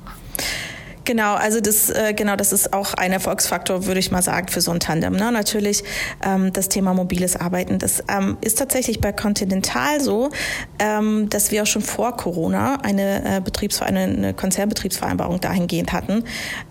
Genau, 1.08 1.36
also 1.36 1.62
das, 1.62 1.88
äh, 1.88 2.12
genau, 2.12 2.36
das 2.36 2.52
ist 2.52 2.74
auch 2.74 2.92
ein 2.92 3.12
Erfolgsfaktor, 3.12 3.86
würde 3.86 3.98
ich 3.98 4.10
mal 4.10 4.20
sagen, 4.20 4.48
für 4.48 4.60
so 4.60 4.72
ein 4.72 4.78
Tandem. 4.78 5.14
Ne? 5.14 5.32
Natürlich 5.32 5.82
ähm, 6.22 6.52
das 6.52 6.68
Thema 6.68 6.92
mobiles 6.92 7.34
Arbeiten. 7.34 7.78
Das 7.78 8.04
ähm, 8.14 8.36
ist 8.42 8.58
tatsächlich 8.58 9.00
bei 9.00 9.10
Continental 9.10 10.02
so, 10.02 10.28
ähm, 10.78 11.30
dass 11.30 11.50
wir 11.50 11.62
auch 11.62 11.66
schon 11.66 11.80
vor 11.80 12.14
Corona 12.14 12.76
eine, 12.82 13.38
äh, 13.38 13.40
Betriebs 13.40 13.80
eine, 13.80 14.00
eine 14.00 14.34
Konzernbetriebsvereinbarung 14.34 15.40
dahingehend 15.40 15.94
hatten 15.94 16.24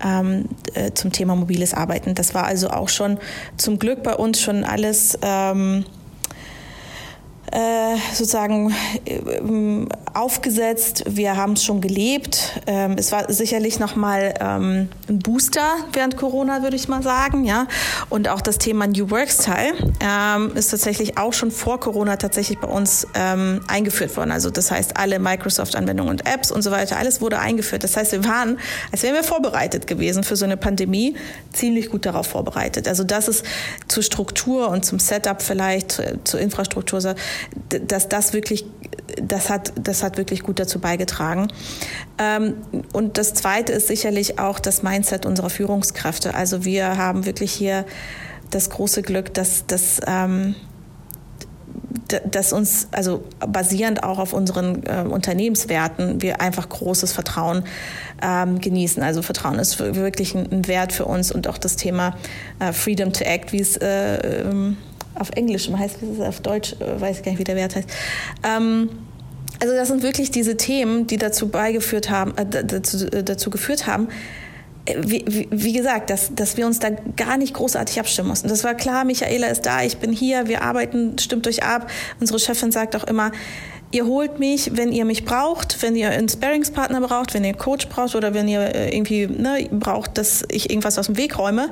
ähm, 0.05 0.45
äh, 0.75 0.91
zum 0.93 1.11
Thema 1.11 1.35
mobiles 1.35 1.73
Arbeiten. 1.73 2.13
Das 2.13 2.35
war 2.35 2.45
also 2.45 2.69
auch 2.69 2.89
schon 2.89 3.17
zum 3.57 3.79
Glück 3.79 4.03
bei 4.03 4.13
uns 4.13 4.39
schon 4.39 4.63
alles 4.63 5.17
ähm, 5.23 5.83
äh, 5.83 5.96
sozusagen 8.13 8.73
äh, 9.05 9.87
aufgesetzt. 10.13 11.03
Wir 11.07 11.37
haben 11.37 11.53
es 11.53 11.63
schon 11.63 11.79
gelebt. 11.79 12.59
Ähm, 12.65 12.95
es 12.97 13.11
war 13.11 13.31
sicherlich 13.31 13.79
noch 13.79 13.95
mal 13.95 14.33
ähm, 14.39 14.89
ein 15.07 15.19
Booster 15.19 15.75
während 15.93 16.17
Corona, 16.17 16.63
würde 16.63 16.75
ich 16.75 16.87
mal 16.87 17.03
sagen, 17.03 17.45
ja. 17.45 17.67
Und 18.09 18.27
auch 18.27 18.41
das 18.41 18.57
Thema 18.57 18.87
New 18.87 19.09
Work 19.11 19.29
Style 19.29 19.73
ähm, 19.99 20.51
ist 20.55 20.69
tatsächlich 20.69 21.17
auch 21.17 21.33
schon 21.33 21.51
vor 21.51 21.79
Corona 21.79 22.17
tatsächlich 22.17 22.57
bei 22.59 22.67
uns 22.67 23.07
ähm, 23.13 23.61
eingeführt 23.67 24.17
worden. 24.17 24.31
Also 24.31 24.49
das 24.49 24.71
heißt, 24.71 24.97
alle 24.97 25.19
Microsoft-Anwendungen 25.19 26.09
und 26.09 26.27
Apps 26.27 26.51
und 26.51 26.63
so 26.63 26.71
weiter, 26.71 26.97
alles 26.97 27.21
wurde 27.21 27.39
eingeführt. 27.39 27.83
Das 27.83 27.95
heißt, 27.95 28.11
wir 28.11 28.25
waren, 28.25 28.59
als 28.91 29.03
wären 29.03 29.15
wir 29.15 29.23
vorbereitet 29.23 29.87
gewesen 29.87 30.23
für 30.23 30.35
so 30.35 30.45
eine 30.45 30.57
Pandemie, 30.57 31.15
ziemlich 31.53 31.89
gut 31.89 32.05
darauf 32.05 32.27
vorbereitet. 32.27 32.87
Also 32.87 33.03
das 33.03 33.27
ist 33.27 33.45
zur 33.87 34.03
Struktur 34.03 34.69
und 34.69 34.83
zum 34.83 34.99
Setup 34.99 35.41
vielleicht, 35.41 36.01
zur 36.23 36.39
Infrastruktur 36.39 37.01
dass 37.69 38.09
das 38.09 38.33
wirklich, 38.33 38.65
das 39.21 39.49
hat, 39.49 39.73
das 39.81 40.03
hat 40.03 40.17
wirklich 40.17 40.43
gut 40.43 40.59
dazu 40.59 40.79
beigetragen. 40.79 41.47
Ähm, 42.17 42.55
und 42.93 43.17
das 43.17 43.33
Zweite 43.33 43.73
ist 43.73 43.87
sicherlich 43.87 44.39
auch 44.39 44.59
das 44.59 44.83
Mindset 44.83 45.25
unserer 45.25 45.49
Führungskräfte. 45.49 46.33
Also 46.33 46.65
wir 46.65 46.97
haben 46.97 47.25
wirklich 47.25 47.51
hier 47.51 47.85
das 48.51 48.69
große 48.69 49.01
Glück, 49.01 49.33
dass, 49.33 49.65
dass 49.67 49.99
ähm, 50.07 50.55
dass 52.07 52.53
uns, 52.53 52.87
also 52.91 53.23
basierend 53.39 54.03
auch 54.03 54.19
auf 54.19 54.33
unseren 54.33 54.83
äh, 54.85 55.03
Unternehmenswerten, 55.07 56.21
wir 56.21 56.41
einfach 56.41 56.69
großes 56.69 57.11
Vertrauen 57.11 57.63
ähm, 58.21 58.59
genießen. 58.59 59.03
Also 59.03 59.21
Vertrauen 59.21 59.59
ist 59.59 59.79
wirklich 59.79 60.35
ein, 60.35 60.67
Wert 60.67 60.91
für 60.91 61.05
uns 61.05 61.31
und 61.31 61.47
auch 61.47 61.57
das 61.57 61.75
Thema 61.75 62.15
äh, 62.59 62.71
Freedom 62.71 63.13
to 63.13 63.23
Act, 63.23 63.51
wie 63.51 63.59
es 63.59 63.77
äh, 63.77 64.41
ähm, 64.41 64.77
auf 65.19 65.29
Englisch 65.31 65.69
heißt, 65.69 65.97
es 66.01 66.19
auf 66.19 66.39
Deutsch, 66.41 66.75
äh, 66.79 66.99
weiß 66.99 67.17
ich 67.17 67.23
gar 67.23 67.31
nicht, 67.31 67.39
wie 67.39 67.43
der 67.43 67.55
Wert 67.55 67.75
heißt. 67.75 67.89
Ähm, 68.43 68.89
also 69.59 69.73
das 69.73 69.87
sind 69.87 70.03
wirklich 70.03 70.31
diese 70.31 70.57
Themen, 70.57 71.07
die 71.07 71.17
dazu 71.17 71.49
beigeführt 71.49 72.09
haben, 72.09 72.37
äh, 72.37 72.45
dazu, 72.45 73.07
äh, 73.07 73.23
dazu 73.23 73.49
geführt 73.49 73.87
haben, 73.87 74.09
wie, 74.95 75.47
wie, 75.49 75.73
gesagt, 75.73 76.09
dass, 76.09 76.33
dass 76.33 76.57
wir 76.57 76.65
uns 76.65 76.79
da 76.79 76.89
gar 77.15 77.37
nicht 77.37 77.53
großartig 77.53 77.99
abstimmen 77.99 78.29
mussten. 78.29 78.47
Das 78.47 78.63
war 78.63 78.75
klar, 78.75 79.05
Michaela 79.05 79.47
ist 79.47 79.65
da, 79.65 79.83
ich 79.83 79.97
bin 79.97 80.11
hier, 80.11 80.47
wir 80.47 80.61
arbeiten, 80.61 81.17
stimmt 81.19 81.47
euch 81.47 81.63
ab. 81.63 81.89
Unsere 82.19 82.39
Chefin 82.39 82.71
sagt 82.71 82.95
auch 82.95 83.03
immer, 83.03 83.31
Ihr 83.91 84.05
holt 84.05 84.37
mich, 84.37 84.71
wenn 84.75 84.91
ihr 84.91 85.05
mich 85.05 85.23
braucht, 85.23 85.81
wenn 85.81 85.95
ihr 85.95 86.09
einen 86.09 86.27
Sparringspartner 86.27 86.99
braucht, 86.99 87.33
wenn 87.33 87.45
ihr 87.45 87.51
einen 87.51 87.57
Coach 87.57 87.87
braucht 87.87 88.15
oder 88.15 88.33
wenn 88.33 88.49
ihr 88.49 88.75
äh, 88.75 88.93
irgendwie 88.93 89.27
ne, 89.27 89.69
braucht, 89.71 90.17
dass 90.17 90.43
ich 90.49 90.69
irgendwas 90.69 90.99
aus 90.99 91.05
dem 91.05 91.15
Weg 91.15 91.37
räume. 91.37 91.69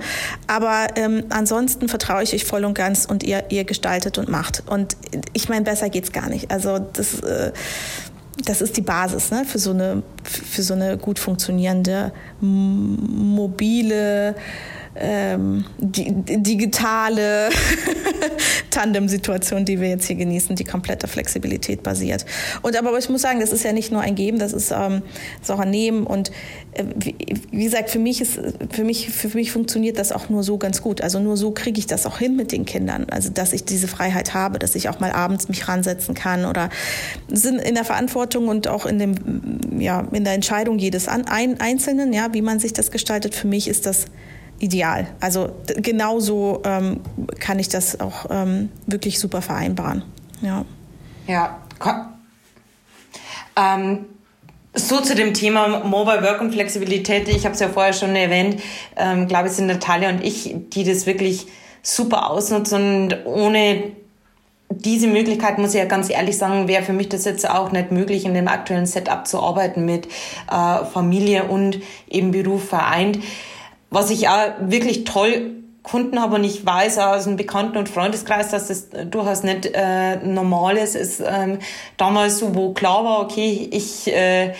Aber 0.47 0.87
ähm, 0.95 1.25
ansonsten 1.29 1.89
vertraue 1.89 2.23
ich 2.23 2.33
euch 2.33 2.45
voll 2.45 2.63
und 2.63 2.73
ganz 2.73 3.03
und 3.03 3.23
ihr, 3.23 3.43
ihr 3.49 3.65
gestaltet 3.65 4.17
und 4.17 4.29
macht. 4.29 4.63
Und 4.65 4.95
ich 5.33 5.49
meine, 5.49 5.65
besser 5.65 5.89
geht's 5.89 6.13
gar 6.13 6.29
nicht. 6.29 6.51
Also 6.51 6.79
das, 6.79 7.19
äh, 7.19 7.51
das 8.43 8.61
ist 8.61 8.75
die 8.77 8.81
Basis 8.81 9.31
ne, 9.31 9.45
für, 9.45 9.59
so 9.59 9.71
eine, 9.71 10.03
für 10.23 10.61
so 10.61 10.73
eine 10.73 10.97
gut 10.97 11.19
funktionierende, 11.19 12.11
mobile, 12.41 14.35
ähm, 14.95 15.65
die, 15.77 16.13
digitale 16.37 17.49
Tandem-Situation, 18.71 19.65
die 19.65 19.79
wir 19.79 19.89
jetzt 19.89 20.05
hier 20.05 20.15
genießen, 20.15 20.55
die 20.55 20.63
komplette 20.63 21.07
Flexibilität 21.07 21.83
basiert. 21.83 22.25
Und 22.61 22.77
aber 22.77 22.97
ich 22.97 23.09
muss 23.09 23.21
sagen, 23.21 23.39
das 23.39 23.51
ist 23.51 23.63
ja 23.63 23.73
nicht 23.73 23.91
nur 23.91 24.01
ein 24.01 24.15
Geben, 24.15 24.39
das 24.39 24.53
ist, 24.53 24.71
ähm, 24.71 25.01
ist 25.41 25.51
auch 25.51 25.59
ein 25.59 25.69
Nehmen. 25.69 26.05
Und 26.05 26.31
äh, 26.73 26.85
wie, 26.95 27.15
wie, 27.51 27.63
gesagt, 27.63 27.89
für 27.89 27.99
mich 27.99 28.21
ist, 28.21 28.39
für 28.69 28.83
mich, 28.83 29.09
für 29.09 29.29
mich 29.29 29.51
funktioniert 29.51 29.97
das 29.97 30.11
auch 30.11 30.29
nur 30.29 30.43
so 30.43 30.57
ganz 30.57 30.81
gut. 30.81 31.01
Also 31.01 31.19
nur 31.19 31.35
so 31.35 31.51
kriege 31.51 31.79
ich 31.79 31.87
das 31.87 32.05
auch 32.05 32.19
hin 32.19 32.35
mit 32.35 32.51
den 32.51 32.65
Kindern. 32.65 33.07
Also 33.09 33.29
dass 33.29 33.53
ich 33.53 33.65
diese 33.65 33.87
Freiheit 33.87 34.33
habe, 34.33 34.59
dass 34.59 34.75
ich 34.75 34.87
auch 34.87 34.99
mal 34.99 35.11
abends 35.11 35.49
mich 35.49 35.67
ransetzen 35.67 36.15
kann 36.15 36.45
oder 36.45 36.69
sind 37.27 37.61
in 37.61 37.75
der 37.75 37.85
Verantwortung 37.85 38.47
und 38.47 38.67
auch 38.67 38.85
in 38.85 38.99
dem, 38.99 39.79
ja, 39.79 40.07
in 40.11 40.23
der 40.23 40.33
Entscheidung 40.33 40.79
jedes 40.79 41.07
Einzelnen, 41.07 42.13
ja, 42.13 42.33
wie 42.33 42.41
man 42.41 42.59
sich 42.59 42.71
das 42.73 42.91
gestaltet. 42.91 43.35
Für 43.35 43.47
mich 43.47 43.67
ist 43.67 43.85
das 43.85 44.05
ideal. 44.59 45.07
Also 45.19 45.49
genauso 45.77 46.61
ähm, 46.65 47.01
kann 47.39 47.59
ich 47.59 47.69
das 47.69 47.99
auch 47.99 48.25
ähm, 48.29 48.69
wirklich 48.85 49.19
super 49.19 49.41
vereinbaren. 49.41 50.03
Ja. 50.41 50.65
Ja. 51.27 51.59
Ähm, 53.57 54.05
so 54.73 54.99
zu 54.99 55.15
dem 55.15 55.33
Thema 55.33 55.83
Mobile 55.83 56.21
Work 56.21 56.41
und 56.41 56.51
Flexibilität. 56.51 57.27
Ich 57.29 57.45
habe 57.45 57.53
es 57.53 57.59
ja 57.59 57.69
vorher 57.69 57.93
schon 57.93 58.15
erwähnt. 58.15 58.61
Ähm, 58.95 59.27
glaube 59.27 59.47
ich, 59.47 59.53
sind 59.53 59.67
Natalia 59.67 60.09
und 60.09 60.23
ich, 60.23 60.55
die 60.73 60.83
das 60.83 61.05
wirklich 61.05 61.47
super 61.81 62.29
ausnutzen 62.29 63.03
und 63.03 63.25
ohne 63.25 63.83
diese 64.69 65.07
Möglichkeit, 65.07 65.57
muss 65.59 65.73
ich 65.73 65.79
ja 65.79 65.85
ganz 65.85 66.09
ehrlich 66.09 66.37
sagen, 66.37 66.67
wäre 66.67 66.83
für 66.83 66.93
mich 66.93 67.09
das 67.09 67.25
jetzt 67.25 67.47
auch 67.49 67.71
nicht 67.71 67.91
möglich, 67.91 68.25
in 68.25 68.33
dem 68.33 68.47
aktuellen 68.47 68.87
Setup 68.87 69.27
zu 69.27 69.39
arbeiten 69.39 69.85
mit 69.85 70.07
äh, 70.51 70.85
Familie 70.85 71.45
und 71.45 71.79
eben 72.09 72.31
Beruf 72.31 72.69
vereint. 72.69 73.19
Was 73.89 74.09
ich 74.09 74.27
auch 74.27 74.53
wirklich 74.59 75.03
toll 75.03 75.51
Kunden 75.85 76.19
habe 76.19 76.35
und 76.35 76.43
ich 76.43 76.65
weiß 76.65 76.97
aus 76.97 77.27
einem 77.27 77.37
Bekannten- 77.37 77.77
und 77.77 77.87
Freundeskreis, 77.87 78.49
dass 78.49 78.69
das 78.69 78.89
durchaus 78.89 79.43
nicht 79.43 79.69
äh, 79.71 80.15
normal 80.17 80.77
ist, 80.77 80.95
ist 80.95 81.21
ähm, 81.23 81.59
damals 81.95 82.39
so, 82.39 82.55
wo 82.55 82.73
klar 82.73 83.05
war, 83.05 83.21
okay, 83.21 83.69
ich 83.71 84.07
äh, 84.07 84.55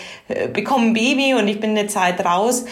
bekomme 0.54 0.88
ein 0.88 0.94
Baby 0.94 1.34
und 1.34 1.48
ich 1.48 1.60
bin 1.60 1.72
eine 1.72 1.88
Zeit 1.88 2.24
raus, 2.24 2.66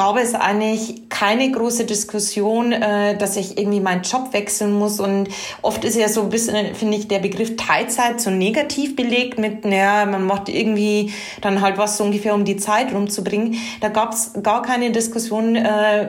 gab 0.00 0.16
es 0.16 0.34
eigentlich 0.34 1.10
keine 1.10 1.50
große 1.50 1.84
Diskussion, 1.84 2.72
äh, 2.72 3.18
dass 3.18 3.36
ich 3.36 3.58
irgendwie 3.58 3.80
meinen 3.80 4.00
Job 4.00 4.32
wechseln 4.32 4.72
muss. 4.72 4.98
Und 4.98 5.28
oft 5.60 5.84
ist 5.84 5.94
ja 5.94 6.08
so 6.08 6.22
ein 6.22 6.30
bisschen, 6.30 6.74
finde 6.74 6.96
ich, 6.96 7.06
der 7.06 7.18
Begriff 7.18 7.54
Teilzeit 7.56 8.18
so 8.18 8.30
negativ 8.30 8.96
belegt 8.96 9.38
mit, 9.38 9.66
naja, 9.66 10.06
man 10.06 10.24
macht 10.24 10.48
irgendwie 10.48 11.12
dann 11.42 11.60
halt 11.60 11.76
was 11.76 11.98
so 11.98 12.04
ungefähr, 12.04 12.34
um 12.34 12.46
die 12.46 12.56
Zeit 12.56 12.94
rumzubringen. 12.94 13.56
Da 13.82 13.90
gab 13.90 14.14
es 14.14 14.32
gar 14.42 14.62
keine 14.62 14.90
Diskussion. 14.90 15.54
Äh, 15.54 16.08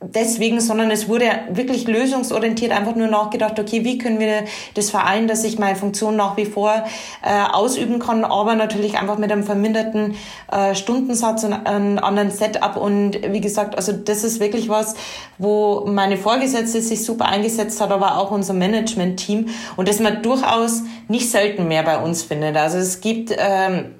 deswegen, 0.00 0.60
sondern 0.60 0.90
es 0.90 1.08
wurde 1.08 1.26
wirklich 1.50 1.88
lösungsorientiert 1.88 2.72
einfach 2.72 2.94
nur 2.94 3.08
nachgedacht, 3.08 3.58
okay, 3.58 3.84
wie 3.84 3.98
können 3.98 4.20
wir 4.20 4.44
das 4.74 4.90
vereinen, 4.90 5.26
dass 5.26 5.42
ich 5.44 5.58
meine 5.58 5.76
Funktion 5.76 6.14
nach 6.14 6.36
wie 6.36 6.46
vor 6.46 6.84
äh, 7.22 7.52
ausüben 7.52 7.98
kann, 7.98 8.24
aber 8.24 8.54
natürlich 8.54 8.96
einfach 8.96 9.18
mit 9.18 9.32
einem 9.32 9.42
verminderten 9.42 10.14
äh, 10.52 10.74
Stundensatz 10.74 11.42
und 11.44 11.52
einem 11.52 11.98
anderen 11.98 12.30
Setup. 12.30 12.76
Und 12.76 13.18
wie 13.32 13.40
gesagt, 13.40 13.76
also 13.76 13.92
das 13.92 14.22
ist 14.22 14.38
wirklich 14.38 14.68
was, 14.68 14.94
wo 15.38 15.84
meine 15.86 16.16
Vorgesetzte 16.16 16.80
sich 16.80 17.04
super 17.04 17.26
eingesetzt 17.26 17.80
hat, 17.80 17.90
aber 17.90 18.18
auch 18.18 18.30
unser 18.30 18.54
Management-Team 18.54 19.48
und 19.76 19.88
das 19.88 19.98
man 19.98 20.22
durchaus 20.22 20.82
nicht 21.08 21.28
selten 21.30 21.66
mehr 21.66 21.82
bei 21.82 21.98
uns 21.98 22.22
findet. 22.22 22.56
Also 22.56 22.78
es 22.78 23.00
gibt 23.00 23.34
ähm, 23.36 23.76
äh, 23.76 23.97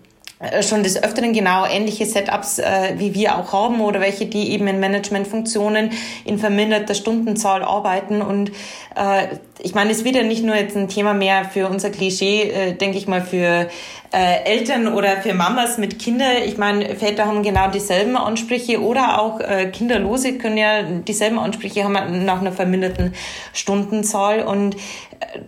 schon 0.62 0.84
des 0.84 1.02
Öfteren 1.02 1.32
genau 1.32 1.66
ähnliche 1.66 2.06
Setups, 2.06 2.60
äh, 2.60 2.94
wie 2.96 3.14
wir 3.14 3.36
auch 3.36 3.52
haben 3.52 3.80
oder 3.80 4.00
welche, 4.00 4.26
die 4.26 4.52
eben 4.52 4.68
in 4.68 4.78
Managementfunktionen 4.78 5.90
in 6.24 6.38
verminderter 6.38 6.94
Stundenzahl 6.94 7.62
arbeiten. 7.62 8.22
Und 8.22 8.52
äh, 8.94 9.26
ich 9.58 9.74
meine, 9.74 9.90
es 9.90 10.04
wird 10.04 10.14
ja 10.14 10.22
nicht 10.22 10.44
nur 10.44 10.54
jetzt 10.54 10.76
ein 10.76 10.88
Thema 10.88 11.12
mehr 11.12 11.44
für 11.44 11.68
unser 11.68 11.90
Klischee, 11.90 12.42
äh, 12.50 12.72
denke 12.74 12.98
ich 12.98 13.08
mal, 13.08 13.20
für 13.20 13.68
äh, 14.12 14.44
Eltern 14.44 14.88
oder 14.88 15.18
für 15.18 15.34
Mamas 15.34 15.78
mit 15.78 15.98
Kindern. 15.98 16.36
Ich 16.44 16.56
meine, 16.56 16.96
Väter 16.96 17.26
haben 17.26 17.42
genau 17.42 17.70
dieselben 17.70 18.16
Ansprüche 18.16 18.82
oder 18.82 19.20
auch 19.20 19.40
äh, 19.40 19.66
Kinderlose 19.66 20.38
können 20.38 20.56
ja 20.56 20.82
dieselben 20.82 21.38
Ansprüche 21.38 21.84
haben 21.84 22.24
nach 22.24 22.40
einer 22.40 22.52
verminderten 22.52 23.14
Stundenzahl. 23.52 24.42
Und 24.42 24.76
äh, 24.76 24.78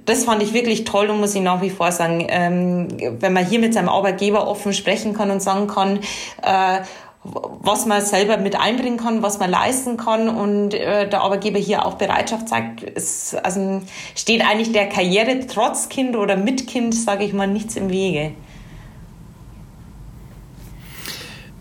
das 0.05 0.25
fand 0.25 0.42
ich 0.42 0.53
wirklich 0.53 0.85
toll 0.85 1.09
und 1.09 1.20
muss 1.20 1.35
ich 1.35 1.42
nach 1.42 1.62
wie 1.62 1.70
vor 1.70 1.90
sagen, 1.92 2.27
ähm, 2.29 2.88
wenn 3.20 3.33
man 3.33 3.46
hier 3.46 3.61
mit 3.61 3.73
seinem 3.73 3.88
Arbeitgeber 3.88 4.46
offen 4.46 4.75
sprechen 4.75 5.14
kann 5.14 5.31
und 5.31 5.40
sagen 5.40 5.66
kann, 5.66 6.01
äh, 6.42 6.81
was 7.23 7.85
man 7.85 8.01
selber 8.03 8.38
mit 8.38 8.59
einbringen 8.59 8.96
kann, 8.96 9.23
was 9.23 9.38
man 9.38 9.51
leisten 9.51 9.99
kann 9.99 10.29
und 10.29 10.73
äh, 10.73 11.09
der 11.09 11.20
Arbeitgeber 11.20 11.59
hier 11.59 11.85
auch 11.85 11.94
Bereitschaft 11.94 12.49
zeigt, 12.49 12.83
ist, 12.83 13.35
also 13.44 13.83
steht 14.14 14.42
eigentlich 14.42 14.73
der 14.73 14.88
Karriere 14.88 15.46
trotz 15.46 15.90
Kind 15.90 16.16
oder 16.16 16.37
mit 16.37 16.66
Kind, 16.66 16.94
sage 16.94 17.25
ich 17.25 17.35
mal, 17.35 17.46
nichts 17.46 17.77
im 17.77 17.90
Wege. 17.90 18.33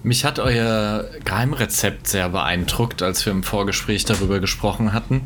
Mich 0.09 0.25
hat 0.25 0.39
euer 0.39 1.07
Geheimrezept 1.23 2.07
sehr 2.07 2.29
beeindruckt, 2.29 3.03
als 3.03 3.23
wir 3.27 3.31
im 3.31 3.43
Vorgespräch 3.43 4.05
darüber 4.05 4.39
gesprochen 4.39 4.91
hatten. 4.91 5.21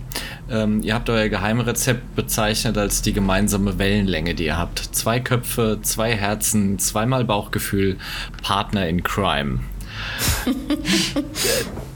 Ähm, 0.49 0.81
ihr 0.83 0.93
habt 0.93 1.09
euer 1.09 1.29
Geheimrezept 1.29 2.17
bezeichnet 2.17 2.77
als 2.77 3.01
die 3.01 3.13
gemeinsame 3.13 3.79
Wellenlänge, 3.79 4.35
die 4.35 4.43
ihr 4.43 4.57
habt. 4.57 4.79
Zwei 4.79 5.21
Köpfe, 5.21 5.79
zwei 5.83 6.13
Herzen, 6.17 6.79
zweimal 6.79 7.23
Bauchgefühl, 7.23 7.97
Partner 8.41 8.85
in 8.89 9.03
Crime. 9.03 9.59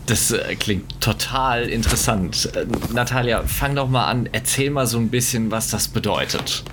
Das 0.05 0.31
äh, 0.31 0.55
klingt 0.55 1.01
total 1.01 1.63
interessant. 1.67 2.49
Äh, 2.55 2.65
Natalia, 2.93 3.43
fang 3.43 3.75
doch 3.75 3.89
mal 3.89 4.05
an, 4.05 4.29
erzähl 4.31 4.69
mal 4.69 4.87
so 4.87 4.97
ein 4.99 5.09
bisschen, 5.09 5.51
was 5.51 5.69
das 5.69 5.89
bedeutet. 5.89 6.63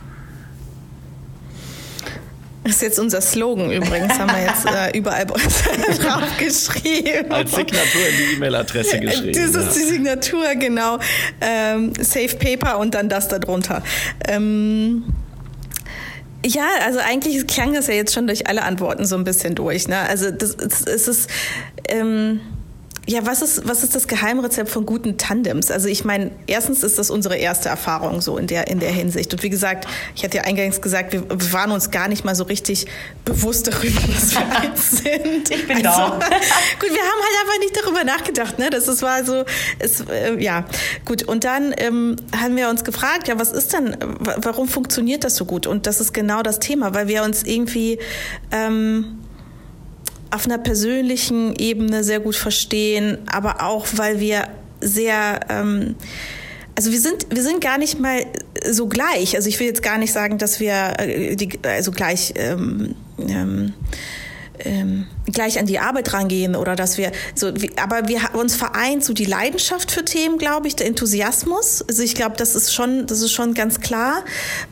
Das 2.64 2.76
ist 2.76 2.82
jetzt 2.82 2.98
unser 2.98 3.20
Slogan 3.20 3.70
übrigens, 3.70 4.18
haben 4.18 4.30
wir 4.30 4.42
jetzt 4.42 4.64
äh, 4.66 4.96
überall 4.96 5.26
draufgeschrieben. 5.98 7.30
Als 7.30 7.50
Signatur 7.50 8.08
in 8.08 8.16
die 8.16 8.34
E-Mail-Adresse 8.36 9.00
geschrieben. 9.00 9.32
Das 9.54 9.66
ist 9.66 9.76
die 9.76 9.82
Signatur, 9.82 10.54
genau. 10.54 10.98
Ähm, 11.42 11.92
Safe 12.00 12.34
Paper 12.36 12.78
und 12.78 12.94
dann 12.94 13.10
das 13.10 13.28
darunter. 13.28 13.82
Ähm, 14.26 15.04
ja, 16.46 16.66
also 16.84 17.00
eigentlich 17.00 17.46
klang 17.46 17.74
das 17.74 17.86
ja 17.86 17.94
jetzt 17.94 18.14
schon 18.14 18.26
durch 18.26 18.46
alle 18.48 18.62
Antworten 18.62 19.04
so 19.04 19.16
ein 19.16 19.24
bisschen 19.24 19.54
durch. 19.54 19.86
Ne? 19.88 19.98
Also 19.98 20.30
das, 20.30 20.56
das, 20.56 20.84
das 20.84 21.08
ist 21.08 21.30
ähm, 21.88 22.40
ja, 23.06 23.26
was 23.26 23.42
ist, 23.42 23.68
was 23.68 23.82
ist 23.82 23.94
das 23.94 24.08
Geheimrezept 24.08 24.70
von 24.70 24.86
guten 24.86 25.18
Tandems? 25.18 25.70
Also 25.70 25.88
ich 25.88 26.04
meine, 26.04 26.30
erstens 26.46 26.82
ist 26.82 26.98
das 26.98 27.10
unsere 27.10 27.36
erste 27.36 27.68
Erfahrung 27.68 28.20
so 28.20 28.38
in 28.38 28.46
der, 28.46 28.68
in 28.68 28.80
der 28.80 28.90
Hinsicht. 28.90 29.32
Und 29.32 29.42
wie 29.42 29.50
gesagt, 29.50 29.86
ich 30.16 30.24
hatte 30.24 30.38
ja 30.38 30.44
eingangs 30.44 30.80
gesagt, 30.80 31.12
wir, 31.12 31.22
waren 31.52 31.70
uns 31.70 31.90
gar 31.90 32.08
nicht 32.08 32.24
mal 32.24 32.34
so 32.34 32.44
richtig 32.44 32.86
bewusst 33.24 33.66
darüber, 33.66 34.00
dass 34.14 34.34
wir 34.34 34.56
eins 34.56 34.90
sind. 34.90 35.50
Ich 35.50 35.66
bin 35.66 35.76
also, 35.76 35.88
da. 35.88 36.18
gut, 36.80 36.90
wir 36.90 37.02
haben 37.02 37.20
halt 37.20 37.40
einfach 37.42 37.58
nicht 37.60 37.76
darüber 37.76 38.04
nachgedacht. 38.04 38.58
Ne? 38.58 38.70
Das 38.70 38.88
ist, 38.88 39.02
war 39.02 39.24
so, 39.24 39.44
es, 39.78 40.00
äh, 40.00 40.42
ja, 40.42 40.64
gut. 41.04 41.22
Und 41.24 41.44
dann 41.44 41.74
ähm, 41.76 42.16
haben 42.34 42.56
wir 42.56 42.70
uns 42.70 42.84
gefragt, 42.84 43.28
ja, 43.28 43.38
was 43.38 43.52
ist 43.52 43.74
denn, 43.74 43.96
warum 44.36 44.66
funktioniert 44.68 45.24
das 45.24 45.36
so 45.36 45.44
gut? 45.44 45.66
Und 45.66 45.86
das 45.86 46.00
ist 46.00 46.14
genau 46.14 46.42
das 46.42 46.58
Thema, 46.58 46.94
weil 46.94 47.08
wir 47.08 47.22
uns 47.22 47.42
irgendwie... 47.42 47.98
Ähm, 48.50 49.18
auf 50.34 50.46
einer 50.46 50.58
persönlichen 50.58 51.54
Ebene 51.56 52.02
sehr 52.02 52.20
gut 52.20 52.34
verstehen, 52.34 53.18
aber 53.26 53.62
auch, 53.62 53.86
weil 53.94 54.18
wir 54.18 54.48
sehr, 54.80 55.40
ähm, 55.48 55.94
also 56.74 56.90
wir 56.90 57.00
sind, 57.00 57.26
wir 57.30 57.42
sind 57.42 57.60
gar 57.60 57.78
nicht 57.78 58.00
mal 58.00 58.26
so 58.68 58.88
gleich. 58.88 59.36
Also 59.36 59.48
ich 59.48 59.60
will 59.60 59.68
jetzt 59.68 59.82
gar 59.82 59.96
nicht 59.98 60.12
sagen, 60.12 60.38
dass 60.38 60.58
wir 60.58 60.94
äh, 60.98 61.36
die, 61.36 61.50
also 61.62 61.92
gleich 61.92 62.34
ähm, 62.36 62.96
ähm, 63.18 63.74
ähm, 64.60 65.06
gleich 65.26 65.58
an 65.58 65.66
die 65.66 65.78
Arbeit 65.78 66.12
rangehen 66.12 66.54
oder 66.54 66.76
dass 66.76 66.96
wir 66.96 67.12
so, 67.34 67.52
aber 67.76 68.08
wir 68.08 68.20
uns 68.34 68.54
vereint 68.54 69.04
so 69.04 69.12
die 69.12 69.24
Leidenschaft 69.24 69.90
für 69.90 70.04
Themen, 70.04 70.38
glaube 70.38 70.68
ich, 70.68 70.76
der 70.76 70.86
Enthusiasmus. 70.86 71.82
Also 71.82 72.02
ich 72.02 72.14
glaube, 72.14 72.36
das 72.36 72.54
ist 72.54 72.72
schon, 72.72 73.06
das 73.06 73.20
ist 73.20 73.32
schon 73.32 73.54
ganz 73.54 73.80
klar 73.80 74.24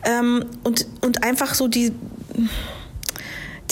ähm, 0.03 0.45
und 0.63 0.87
und 1.01 1.23
einfach 1.23 1.53
so 1.53 1.67
die 1.67 1.91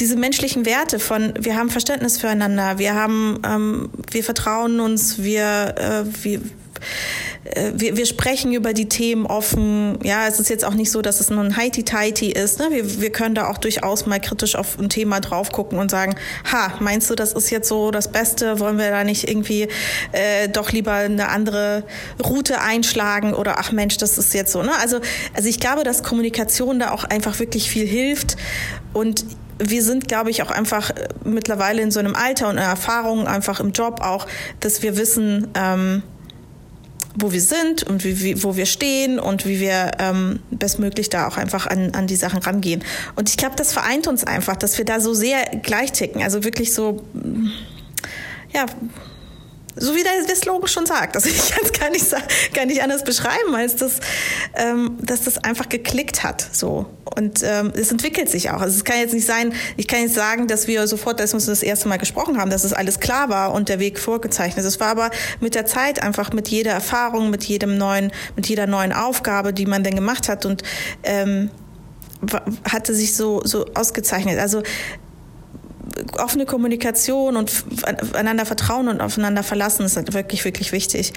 diese 0.02 0.16
menschlichen 0.16 0.66
Werte 0.66 1.00
von 1.00 1.34
wir 1.40 1.56
haben 1.56 1.70
Verständnis 1.70 2.18
füreinander, 2.18 2.80
wir 2.80 2.96
haben, 2.96 3.40
ähm, 3.46 3.90
wir 4.10 4.24
vertrauen 4.24 4.80
uns, 4.80 5.22
wir, 5.22 5.76
äh, 5.78 6.24
wir 6.24 6.42
äh, 7.44 7.72
wir, 7.76 7.98
wir 7.98 8.06
sprechen 8.06 8.54
über 8.54 8.74
die 8.74 8.88
Themen 8.88 9.26
offen. 9.26 10.00
Ja, 10.04 10.28
es 10.28 10.40
ist 10.40 10.50
jetzt 10.50 10.66
auch 10.66 10.74
nicht 10.74 10.92
so, 10.92 11.02
dass 11.02 11.20
es 11.20 11.30
nur 11.30 11.44
ein 11.44 11.56
Heiti-Teiti 11.56 12.32
ist. 12.32 12.60
Ne? 12.60 12.70
Wir, 12.72 13.02
wir 13.02 13.12
können 13.12 13.36
da 13.36 13.50
auch 13.50 13.58
durchaus 13.58 14.06
mal 14.06 14.20
kritisch 14.20 14.56
auf 14.56 14.80
ein 14.80 14.90
Thema 14.90 15.20
drauf 15.20 15.52
gucken 15.52 15.78
und 15.78 15.92
sagen, 15.92 16.16
ha, 16.52 16.74
meinst 16.80 17.10
du, 17.10 17.16
das 17.16 17.34
ist 17.34 17.52
jetzt 17.52 17.68
so 17.68 17.92
das 17.92 18.12
Beste? 18.12 18.60
Wollen 18.60 18.78
wir 18.78 18.90
da 18.90 19.04
nicht 19.04 19.30
irgendwie 19.30 19.68
äh, 20.12 20.50
doch 20.50 20.72
lieber 20.72 20.94
eine 20.94 21.30
andere 21.30 21.84
Route 22.24 22.62
einschlagen? 22.62 23.34
Oder 23.34 23.60
ach 23.60 23.72
Mensch, 23.72 23.98
das 23.98 24.18
ist 24.18 24.34
jetzt 24.34 24.52
so. 24.52 24.64
Ne? 24.64 24.72
Also, 24.80 25.00
also 25.36 25.48
ich 25.48 25.60
glaube, 25.60 25.84
dass 25.84 26.04
Kommunikation 26.04 26.80
da 26.80 26.92
auch 26.92 27.04
einfach 27.04 27.40
wirklich 27.40 27.70
viel 27.70 27.86
hilft. 27.86 28.38
Und 28.94 29.26
wir 29.62 29.84
sind, 29.84 30.08
glaube 30.08 30.30
ich, 30.30 30.44
auch 30.44 30.52
einfach 30.52 30.90
äh, 30.90 31.08
mittlerweile 31.24 31.82
in 31.82 31.92
so 31.92 32.00
einem 32.00 32.16
Alter 32.16 32.50
und 32.50 32.58
einer 32.58 32.68
Erfahrung, 32.68 33.28
einfach 33.28 33.60
im 33.60 33.72
Job 33.72 34.02
auch, 34.02 34.28
dass 34.60 34.82
wir 34.82 34.98
wissen, 34.98 35.48
ähm, 35.56 36.04
wo 37.16 37.32
wir 37.32 37.42
sind 37.42 37.84
und 37.84 38.04
wie, 38.04 38.22
wie, 38.22 38.44
wo 38.44 38.56
wir 38.56 38.66
stehen 38.66 39.20
und 39.20 39.46
wie 39.46 39.60
wir 39.60 39.92
ähm, 40.00 40.40
bestmöglich 40.50 41.10
da 41.10 41.28
auch 41.28 41.38
einfach 41.38 41.68
an, 41.68 41.92
an 41.94 42.08
die 42.08 42.16
Sachen 42.16 42.42
rangehen. 42.42 42.84
Und 43.16 43.30
ich 43.30 43.38
glaube, 43.38 43.56
das 43.58 43.74
vereint 43.74 44.08
uns 44.08 44.24
einfach, 44.24 44.56
dass 44.56 44.78
wir 44.78 44.86
da 44.86 45.00
so 45.00 45.14
sehr 45.14 45.44
gleich 45.62 45.92
ticken. 45.92 46.24
Also 46.24 46.44
wirklich 46.44 46.74
so, 46.74 47.04
ja, 48.54 48.66
so 49.82 49.96
wie 49.96 50.04
der, 50.04 50.36
Slogan 50.36 50.68
schon 50.68 50.86
sagt. 50.86 51.16
Also 51.16 51.30
ich 51.30 51.52
kann 51.52 51.64
es 51.64 51.74
gar 51.74 51.90
nicht, 51.90 52.54
gar 52.54 52.66
nicht 52.66 52.82
anders 52.82 53.04
beschreiben, 53.04 53.54
als 53.56 53.76
das, 53.76 54.00
ähm, 54.56 54.98
dass 55.02 55.24
das 55.24 55.44
einfach 55.44 55.70
geklickt 55.70 56.24
hat. 56.24 56.46
So. 56.52 56.86
Und 57.16 57.42
ähm, 57.44 57.74
es 57.76 57.92
entwickelt 57.92 58.30
sich 58.30 58.50
auch. 58.52 58.62
Also 58.62 58.78
es 58.78 58.84
kann 58.84 58.98
jetzt 58.98 59.14
nicht 59.14 59.26
sein, 59.26 59.54
ich 59.78 59.88
kann 59.88 60.02
jetzt 60.02 60.16
sagen, 60.16 60.48
dass 60.48 60.68
wir 60.68 60.88
sofort, 60.88 61.20
als 61.20 61.34
wir 61.34 61.40
das 61.40 61.64
erste 61.64 61.88
Mal 61.88 61.98
gesprochen 61.98 62.38
haben, 62.38 62.52
dass 62.52 62.64
es 62.64 62.74
alles 62.74 63.00
klar 63.00 63.30
war 63.30 63.54
und 63.54 63.70
der 63.70 63.80
Weg 63.80 64.00
vorgezeichnet. 64.00 64.66
Es 64.66 64.80
war 64.80 64.90
aber 64.90 65.10
mit 65.40 65.56
der 65.56 65.66
Zeit 65.66 66.02
einfach 66.02 66.32
mit 66.32 66.48
jeder 66.48 66.72
Erfahrung, 66.72 67.30
mit 67.30 67.44
jedem 67.44 67.78
neuen, 67.78 68.12
mit 68.36 68.48
jeder 68.48 68.68
neuen 68.68 68.94
Aufgabe, 68.94 69.52
die 69.52 69.66
man 69.66 69.84
dann 69.84 69.96
gemacht 69.96 70.30
hat 70.30 70.46
und 70.46 70.64
ähm, 71.04 71.50
hatte 72.70 72.94
sich 72.94 73.16
so, 73.16 73.42
so 73.44 73.66
ausgezeichnet. 73.74 74.40
Also 74.40 74.62
offene 76.18 76.46
Kommunikation 76.46 77.38
und 77.38 77.64
einander 78.14 78.46
vertrauen 78.46 78.88
und 78.88 79.02
aufeinander 79.02 79.44
verlassen 79.44 79.86
ist 79.86 79.98
halt 79.98 80.14
wirklich, 80.14 80.46
wirklich 80.46 80.72
wichtig. 80.72 81.14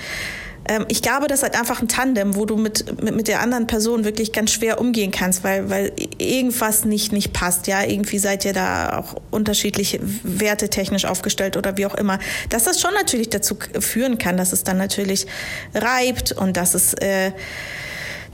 ähm, 0.69 0.85
ich 0.89 1.03
glaube, 1.03 1.27
das 1.27 1.41
ist 1.41 1.43
halt 1.43 1.59
einfach 1.59 1.83
ein 1.83 1.89
Tandem, 1.89 2.37
wo 2.37 2.47
du 2.47 2.57
mit, 2.57 3.03
mit, 3.03 3.15
mit 3.15 3.29
der 3.29 3.41
anderen 3.41 3.67
Person 3.67 4.05
wirklich 4.05 4.33
ganz 4.33 4.53
schwer 4.53 4.81
umgehen 4.81 5.11
kannst, 5.11 5.45
weil, 5.45 5.71
weil 5.71 5.93
irgendwas 6.19 6.85
nicht, 6.85 7.13
nicht 7.13 7.33
passt. 7.33 7.67
Ja, 7.67 7.83
irgendwie 7.83 8.19
seid 8.19 8.45
ihr 8.45 8.53
da 8.53 8.99
auch 8.99 9.21
unterschiedlich 9.31 10.01
wertetechnisch 10.23 11.05
aufgestellt 11.05 11.57
oder 11.57 11.77
wie 11.77 11.87
auch 11.87 11.95
immer. 11.95 12.19
Dass 12.49 12.65
das 12.65 12.81
schon 12.81 12.95
natürlich 12.95 13.31
dazu 13.31 13.57
führen 13.79 14.19
kann, 14.19 14.37
dass 14.37 14.53
es 14.53 14.65
dann 14.65 14.79
natürlich 14.79 15.27
reibt 15.75 16.33
und 16.33 16.57
dass 16.57 16.75
es 16.75 16.95
äh, 16.95 17.33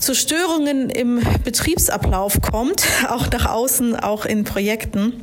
zu 0.00 0.14
Störungen 0.14 0.88
im 0.88 1.20
Betriebsablauf 1.44 2.40
kommt, 2.40 2.85
auch 3.09 3.31
nach 3.31 3.46
außen, 3.46 3.96
auch 3.96 4.24
in 4.24 4.44
Projekten. 4.44 5.22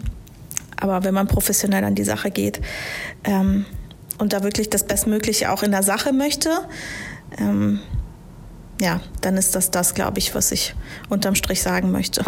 Aber 0.80 1.04
wenn 1.04 1.14
man 1.14 1.28
professionell 1.28 1.84
an 1.84 1.96
die 1.96 2.04
Sache 2.04 2.32
geht 2.32 2.62
ähm, 3.24 3.66
und 4.18 4.34
da 4.34 4.44
wirklich 4.44 4.70
das 4.70 4.84
Bestmögliche 4.84 5.52
auch 5.52 5.64
in 5.64 5.72
der 5.72 5.84
Sache 5.84 6.14
möchte, 6.14 6.50
ähm, 7.38 7.80
ja, 8.80 9.02
dann 9.22 9.38
ist 9.38 9.56
das 9.56 9.72
das, 9.72 9.94
glaube 9.96 10.20
ich, 10.20 10.36
was 10.36 10.52
ich 10.52 10.76
unterm 11.10 11.36
Strich 11.36 11.62
sagen 11.62 11.92
möchte. 11.92 12.24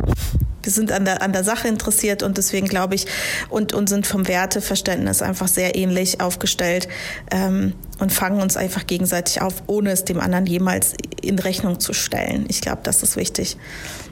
Wir 0.63 0.73
sind 0.73 0.91
an 0.91 1.05
der, 1.05 1.21
an 1.21 1.31
der 1.31 1.43
Sache 1.43 1.67
interessiert 1.67 2.21
und 2.21 2.37
deswegen 2.37 2.67
glaube 2.67 2.95
ich 2.95 3.05
und, 3.49 3.73
und 3.73 3.87
sind 3.87 4.05
vom 4.05 4.27
Werteverständnis 4.27 5.21
einfach 5.21 5.47
sehr 5.47 5.75
ähnlich 5.75 6.21
aufgestellt 6.21 6.87
ähm, 7.31 7.73
und 7.99 8.11
fangen 8.11 8.41
uns 8.41 8.57
einfach 8.57 8.85
gegenseitig 8.85 9.41
auf, 9.41 9.63
ohne 9.67 9.91
es 9.91 10.05
dem 10.05 10.19
anderen 10.19 10.45
jemals 10.45 10.93
in 11.21 11.39
Rechnung 11.39 11.79
zu 11.79 11.93
stellen. 11.93 12.45
Ich 12.49 12.61
glaube, 12.61 12.81
das 12.83 13.03
ist 13.03 13.15
wichtig. 13.15 13.57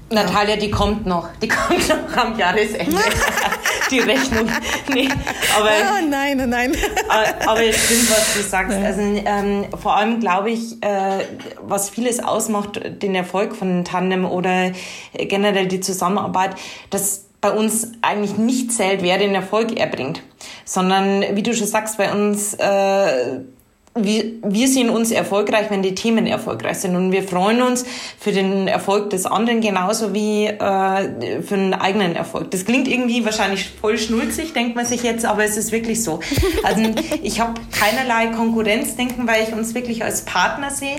Natalia, 0.10 0.56
die 0.56 0.72
kommt 0.72 1.06
noch. 1.06 1.30
Die 1.42 1.48
kommt 1.48 1.88
noch 1.90 2.18
am 2.18 2.38
Jahresende. 2.38 2.98
die 3.92 4.00
Rechnung. 4.00 4.48
Nee, 4.94 5.10
aber, 5.58 5.70
oh, 5.70 6.08
nein, 6.10 6.50
nein. 6.50 6.76
aber, 7.46 7.64
es 7.64 7.86
stimmt, 7.86 8.10
was 8.10 8.34
du 8.34 8.42
sagst. 8.42 8.78
Also, 8.78 9.02
ähm, 9.02 9.66
vor 9.78 9.96
allem 9.96 10.20
glaube 10.20 10.52
ich, 10.52 10.82
äh, 10.82 11.26
was 11.62 11.90
vieles 11.90 12.20
ausmacht, 12.20 12.80
den 13.02 13.16
Erfolg 13.16 13.56
von 13.56 13.84
Tandem 13.84 14.26
oder 14.26 14.72
generell 15.14 15.68
die 15.68 15.82
Zusammenarbeit, 15.82 16.56
dass 16.90 17.26
bei 17.42 17.52
uns 17.52 17.92
eigentlich 18.02 18.38
nicht 18.38 18.72
zählt, 18.72 19.02
wer 19.04 19.18
den 19.18 19.36
Erfolg 19.36 19.78
erbringt, 19.78 20.24
sondern 20.66 21.24
wie 21.36 21.44
du 21.44 21.54
schon 21.54 21.68
sagst, 21.68 21.98
bei 21.98 22.12
uns 22.12 22.56
äh, 22.56 23.42
wir, 24.04 24.26
wir 24.44 24.68
sehen 24.68 24.90
uns 24.90 25.12
erfolgreich, 25.12 25.70
wenn 25.70 25.82
die 25.82 25.96
Themen 25.96 26.28
erfolgreich 26.28 26.80
sind. 26.80 26.96
Und 26.96 27.12
wir 27.12 27.24
freuen 27.24 27.62
uns 27.62 27.86
für 28.20 28.32
den 28.32 28.68
Erfolg 28.68 29.10
des 29.10 29.26
anderen 29.26 29.62
genauso 29.62 30.14
wie 30.14 30.46
äh, 30.46 31.42
für 31.42 31.56
einen 31.56 31.74
eigenen 31.74 32.16
Erfolg. 32.16 32.52
Das 32.52 32.66
klingt 32.66 32.88
irgendwie 32.88 33.26
wahrscheinlich 33.26 33.70
voll 33.82 33.98
schnulzig, 33.98 34.54
denkt 34.54 34.76
man 34.76 34.86
sich 34.86 35.04
jetzt, 35.04 35.26
aber 35.26 35.44
es 35.44 35.58
ist 35.58 35.72
wirklich 35.72 36.04
so. 36.04 36.20
Also 36.64 36.82
ich 37.22 37.40
habe 37.40 37.54
keinerlei 37.72 38.28
Konkurrenzdenken, 38.28 39.28
weil 39.28 39.44
ich 39.44 39.54
uns 39.54 39.74
wirklich 39.74 40.04
als 40.04 40.26
Partner 40.26 40.70
sehe. 40.70 40.98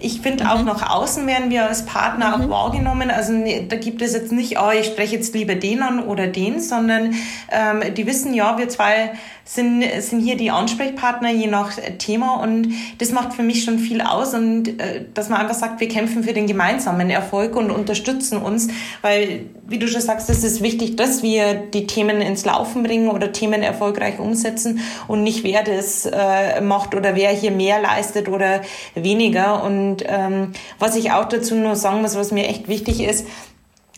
Ich 0.00 0.20
finde 0.20 0.44
mhm. 0.44 0.50
auch 0.50 0.64
nach 0.64 0.90
außen 0.90 1.26
werden 1.26 1.50
wir 1.50 1.66
als 1.66 1.86
Partner 1.86 2.36
mhm. 2.36 2.44
auch 2.44 2.50
wahrgenommen. 2.50 3.10
Also 3.10 3.32
da 3.68 3.76
gibt 3.76 4.02
es 4.02 4.12
jetzt 4.12 4.32
nicht, 4.32 4.58
oh, 4.58 4.70
ich 4.78 4.86
spreche 4.86 5.16
jetzt 5.16 5.34
lieber 5.34 5.54
den 5.54 5.82
an 5.82 6.04
oder 6.04 6.26
den, 6.26 6.60
sondern 6.60 7.14
ähm, 7.50 7.94
die 7.94 8.06
wissen, 8.06 8.34
ja, 8.34 8.58
wir 8.58 8.68
zwei 8.68 9.12
sind, 9.52 9.84
sind 9.98 10.20
hier 10.20 10.36
die 10.36 10.52
Ansprechpartner 10.52 11.30
je 11.30 11.48
nach 11.48 11.72
Thema 11.98 12.40
und 12.40 12.68
das 12.98 13.10
macht 13.10 13.32
für 13.32 13.42
mich 13.42 13.64
schon 13.64 13.80
viel 13.80 14.00
aus 14.00 14.32
und 14.32 14.80
äh, 14.80 15.04
dass 15.12 15.28
man 15.28 15.40
einfach 15.40 15.56
sagt, 15.56 15.80
wir 15.80 15.88
kämpfen 15.88 16.22
für 16.22 16.32
den 16.32 16.46
gemeinsamen 16.46 17.10
Erfolg 17.10 17.56
und 17.56 17.72
unterstützen 17.72 18.38
uns, 18.38 18.68
weil, 19.02 19.46
wie 19.66 19.80
du 19.80 19.88
schon 19.88 20.02
sagst, 20.02 20.30
es 20.30 20.44
ist 20.44 20.62
wichtig, 20.62 20.94
dass 20.94 21.24
wir 21.24 21.54
die 21.54 21.88
Themen 21.88 22.20
ins 22.20 22.44
Laufen 22.44 22.84
bringen 22.84 23.08
oder 23.08 23.32
Themen 23.32 23.64
erfolgreich 23.64 24.20
umsetzen 24.20 24.78
und 25.08 25.24
nicht 25.24 25.42
wer 25.42 25.64
das 25.64 26.06
äh, 26.06 26.60
macht 26.60 26.94
oder 26.94 27.16
wer 27.16 27.30
hier 27.30 27.50
mehr 27.50 27.82
leistet 27.82 28.28
oder 28.28 28.60
weniger. 28.94 29.64
Und 29.64 30.04
ähm, 30.06 30.52
was 30.78 30.94
ich 30.94 31.10
auch 31.10 31.28
dazu 31.28 31.56
nur 31.56 31.74
sagen 31.74 32.02
muss, 32.02 32.14
was 32.14 32.30
mir 32.30 32.46
echt 32.46 32.68
wichtig 32.68 33.02
ist, 33.02 33.26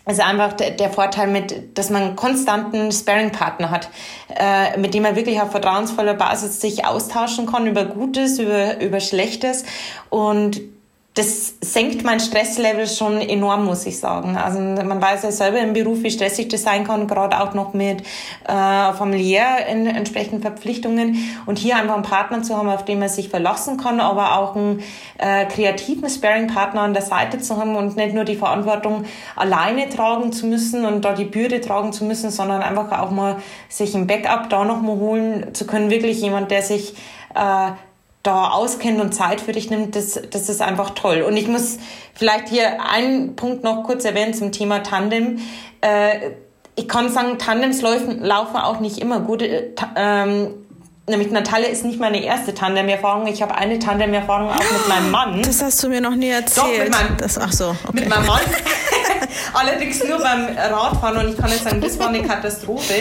ist 0.05 0.19
einfach 0.19 0.53
der, 0.53 0.89
Vorteil 0.89 1.27
mit, 1.27 1.77
dass 1.77 1.89
man 1.89 2.03
einen 2.03 2.15
konstanten 2.15 2.91
Sparing-Partner 2.91 3.71
hat, 3.71 3.89
äh, 4.35 4.77
mit 4.77 4.93
dem 4.93 5.03
man 5.03 5.15
wirklich 5.15 5.41
auf 5.41 5.51
vertrauensvoller 5.51 6.13
Basis 6.13 6.59
sich 6.59 6.85
austauschen 6.85 7.45
kann 7.45 7.67
über 7.67 7.85
Gutes, 7.85 8.37
über, 8.37 8.81
über 8.81 8.99
Schlechtes. 8.99 9.63
Und 10.09 10.59
das 11.15 11.55
senkt 11.61 12.03
mein 12.03 12.19
Stresslevel 12.19 12.87
schon 12.87 13.21
enorm, 13.21 13.65
muss 13.65 13.85
ich 13.85 13.99
sagen. 13.99 14.35
Also 14.35 14.59
man 14.59 14.99
weiß 14.99 15.21
ja 15.21 15.31
selber 15.31 15.59
im 15.59 15.73
Beruf, 15.73 16.01
wie 16.01 16.09
stressig 16.09 16.47
das 16.47 16.63
sein 16.63 16.85
kann, 16.85 17.05
gerade 17.05 17.39
auch 17.39 17.53
noch 17.53 17.75
mit 17.75 18.01
äh, 18.01 18.93
familiär 18.93 19.67
in 19.69 19.85
entsprechenden 19.85 20.41
Verpflichtungen. 20.41 21.17
Und 21.45 21.59
hier 21.59 21.75
einfach 21.75 21.93
einen 21.93 22.03
Partner 22.03 22.41
zu 22.41 22.57
haben, 22.57 22.67
auf 22.67 22.83
den 22.83 22.97
man 22.97 23.09
sich 23.09 23.29
verlassen 23.29 23.77
kann, 23.77 23.99
aber 23.99 24.39
auch 24.39 24.55
einen 24.55 24.81
äh, 25.19 25.45
kreativen 25.45 26.09
Sparing-Partner 26.09 26.81
an 26.81 26.93
der 26.93 27.03
Seite 27.03 27.37
zu 27.37 27.57
haben 27.57 27.75
und 27.75 27.95
nicht 27.95 28.15
nur 28.15 28.23
die 28.23 28.35
Verantwortung 28.35 29.05
alleine 29.35 29.89
tragen 29.89 30.33
zu 30.33 30.47
müssen 30.47 30.83
und 30.83 31.05
da 31.05 31.13
die 31.13 31.25
Bürde 31.25 31.61
tragen 31.61 31.93
zu 31.93 32.05
müssen, 32.05 32.31
sondern 32.31 32.63
einfach 32.63 32.91
auch 32.99 33.11
mal 33.11 33.35
sich 33.69 33.93
ein 33.93 34.07
Backup 34.07 34.49
da 34.49 34.65
noch 34.65 34.81
mal 34.81 34.95
holen 34.95 35.53
zu 35.53 35.67
können. 35.67 35.91
Wirklich 35.91 36.21
jemand, 36.21 36.49
der 36.49 36.63
sich 36.63 36.95
äh, 37.35 37.71
da 38.23 38.51
auskennt 38.51 39.01
und 39.01 39.13
Zeit 39.13 39.41
für 39.41 39.51
dich 39.51 39.69
nimmt, 39.69 39.97
das, 39.97 40.19
das 40.31 40.47
ist 40.47 40.61
einfach 40.61 40.91
toll. 40.91 41.21
Und 41.21 41.35
ich 41.35 41.47
muss 41.47 41.77
vielleicht 42.13 42.47
hier 42.47 42.81
einen 42.81 43.35
Punkt 43.35 43.63
noch 43.63 43.83
kurz 43.83 44.05
erwähnen 44.05 44.33
zum 44.33 44.53
Thema 44.53 44.79
Tandem. 44.79 45.39
Äh, 45.81 46.31
ich 46.75 46.87
kann 46.87 47.11
sagen, 47.11 47.37
Tandems 47.37 47.81
laufen, 47.81 48.23
laufen 48.23 48.55
auch 48.55 48.79
nicht 48.79 48.99
immer 48.99 49.19
gut. 49.19 49.41
Äh, 49.41 49.73
ähm, 49.97 50.53
nämlich 51.07 51.31
Natalia 51.31 51.67
ist 51.67 51.83
nicht 51.83 51.99
meine 51.99 52.23
erste 52.23 52.53
Tandem-Erfahrung. 52.53 53.27
Ich 53.27 53.41
habe 53.41 53.55
eine 53.55 53.77
Tandem-Erfahrung 53.77 54.49
auch 54.49 54.71
mit 54.71 54.87
meinem 54.87 55.11
Mann. 55.11 55.41
Das 55.41 55.61
hast 55.61 55.83
du 55.83 55.89
mir 55.89 55.99
noch 55.99 56.15
nie 56.15 56.29
erzählt. 56.29 56.65
Doch, 56.65 56.83
mit 56.83 56.91
meinem, 56.91 57.17
das, 57.17 57.37
ach 57.37 57.51
so, 57.51 57.75
okay. 57.87 57.91
mit 57.91 58.09
meinem 58.09 58.25
Mann. 58.25 58.39
Allerdings 59.53 60.03
nur 60.03 60.19
beim 60.19 60.47
Radfahren 60.57 61.17
und 61.17 61.33
ich 61.33 61.37
kann 61.37 61.49
jetzt 61.49 61.63
sagen, 61.63 61.81
das 61.81 61.97
war 61.99 62.09
eine 62.09 62.23
Katastrophe, 62.23 62.93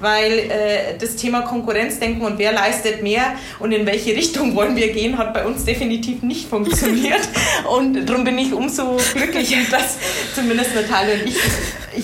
weil 0.00 0.32
äh, 0.32 0.98
das 0.98 1.16
Thema 1.16 1.42
Konkurrenzdenken 1.42 2.22
und 2.22 2.38
wer 2.38 2.52
leistet 2.52 3.02
mehr 3.02 3.34
und 3.58 3.72
in 3.72 3.86
welche 3.86 4.10
Richtung 4.10 4.54
wollen 4.54 4.76
wir 4.76 4.92
gehen, 4.92 5.18
hat 5.18 5.34
bei 5.34 5.44
uns 5.44 5.64
definitiv 5.64 6.22
nicht 6.22 6.48
funktioniert. 6.48 7.20
Und 7.70 8.06
darum 8.06 8.24
bin 8.24 8.38
ich 8.38 8.52
umso 8.52 8.96
glücklicher, 9.14 9.58
dass 9.70 9.98
zumindest 10.34 10.74
Natalia 10.74 11.14
und 11.14 11.26
ich 11.26 11.36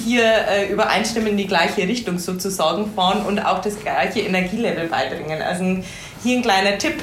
hier 0.05 0.25
äh, 0.25 0.71
übereinstimmen 0.71 1.29
in 1.29 1.37
die 1.37 1.47
gleiche 1.47 1.83
Richtung 1.83 2.19
sozusagen 2.19 2.93
fahren 2.95 3.25
und 3.25 3.39
auch 3.41 3.61
das 3.61 3.81
gleiche 3.81 4.21
Energielevel 4.21 4.89
beibringen. 4.89 5.43
Also 5.43 5.83
hier 6.22 6.38
ein 6.38 6.42
kleiner 6.42 6.79
Tipp, 6.79 6.94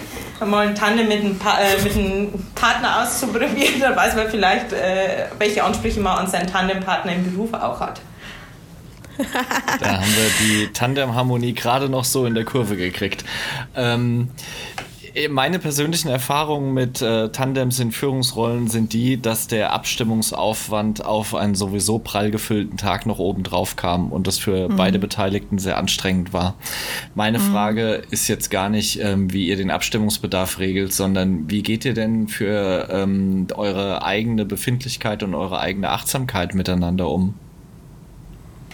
mal 0.46 0.68
ein 0.68 0.76
Tandem 0.76 1.08
mit 1.08 1.20
einem, 1.22 1.38
pa 1.38 1.58
äh, 1.60 1.82
mit 1.82 1.96
einem 1.96 2.34
Partner 2.56 3.04
auszuprobieren, 3.04 3.76
dann 3.80 3.96
weiß 3.96 4.16
man 4.16 4.30
vielleicht, 4.30 4.74
äh, 4.74 5.28
welche 5.38 5.64
Ansprüche 5.64 6.00
man 6.00 6.18
an 6.18 6.28
seinen 6.28 6.48
Tandempartner 6.48 7.14
im 7.14 7.32
Beruf 7.32 7.54
auch 7.54 7.80
hat. 7.80 8.02
Da 9.18 10.02
haben 10.02 10.16
wir 10.16 10.30
die 10.40 10.74
Tandemharmonie 10.74 11.54
gerade 11.54 11.88
noch 11.88 12.04
so 12.04 12.26
in 12.26 12.34
der 12.34 12.46
Kurve 12.46 12.76
gekriegt. 12.76 13.24
Ähm, 13.76 14.32
äh, 14.78 14.93
meine 15.30 15.60
persönlichen 15.60 16.10
Erfahrungen 16.10 16.74
mit 16.74 17.02
äh, 17.02 17.30
Tandems 17.30 17.80
in 17.80 17.92
Führungsrollen 17.92 18.68
sind 18.68 18.94
die, 18.94 19.22
dass 19.22 19.48
der 19.48 19.72
Abstimmungsaufwand 19.72 21.06
auf 21.06 21.36
einen 21.36 21.54
sowieso 21.54 22.00
prall 22.00 22.32
gefüllten 22.32 22.78
Tag 22.78 23.06
noch 23.06 23.20
oben 23.20 23.44
drauf 23.44 23.76
kam 23.76 24.12
und 24.12 24.26
das 24.26 24.40
für 24.40 24.70
mhm. 24.70 24.76
beide 24.76 25.00
Beteiligten 25.00 25.60
sehr 25.60 25.78
anstrengend 25.78 26.34
war. 26.34 26.56
Meine 27.14 27.38
mhm. 27.38 27.52
Frage 27.52 28.02
ist 28.10 28.28
jetzt 28.28 28.50
gar 28.50 28.70
nicht, 28.70 29.00
ähm, 29.02 29.32
wie 29.32 29.48
ihr 29.48 29.56
den 29.56 29.70
Abstimmungsbedarf 29.70 30.58
regelt, 30.58 30.94
sondern 30.94 31.50
wie 31.50 31.62
geht 31.62 31.86
ihr 31.86 31.94
denn 31.94 32.28
für 32.28 32.90
ähm, 32.92 33.48
eure 33.56 34.04
eigene 34.04 34.46
Befindlichkeit 34.46 35.22
und 35.22 35.36
eure 35.36 35.60
eigene 35.60 35.90
Achtsamkeit 35.90 36.56
miteinander 36.56 37.10
um? 37.10 37.36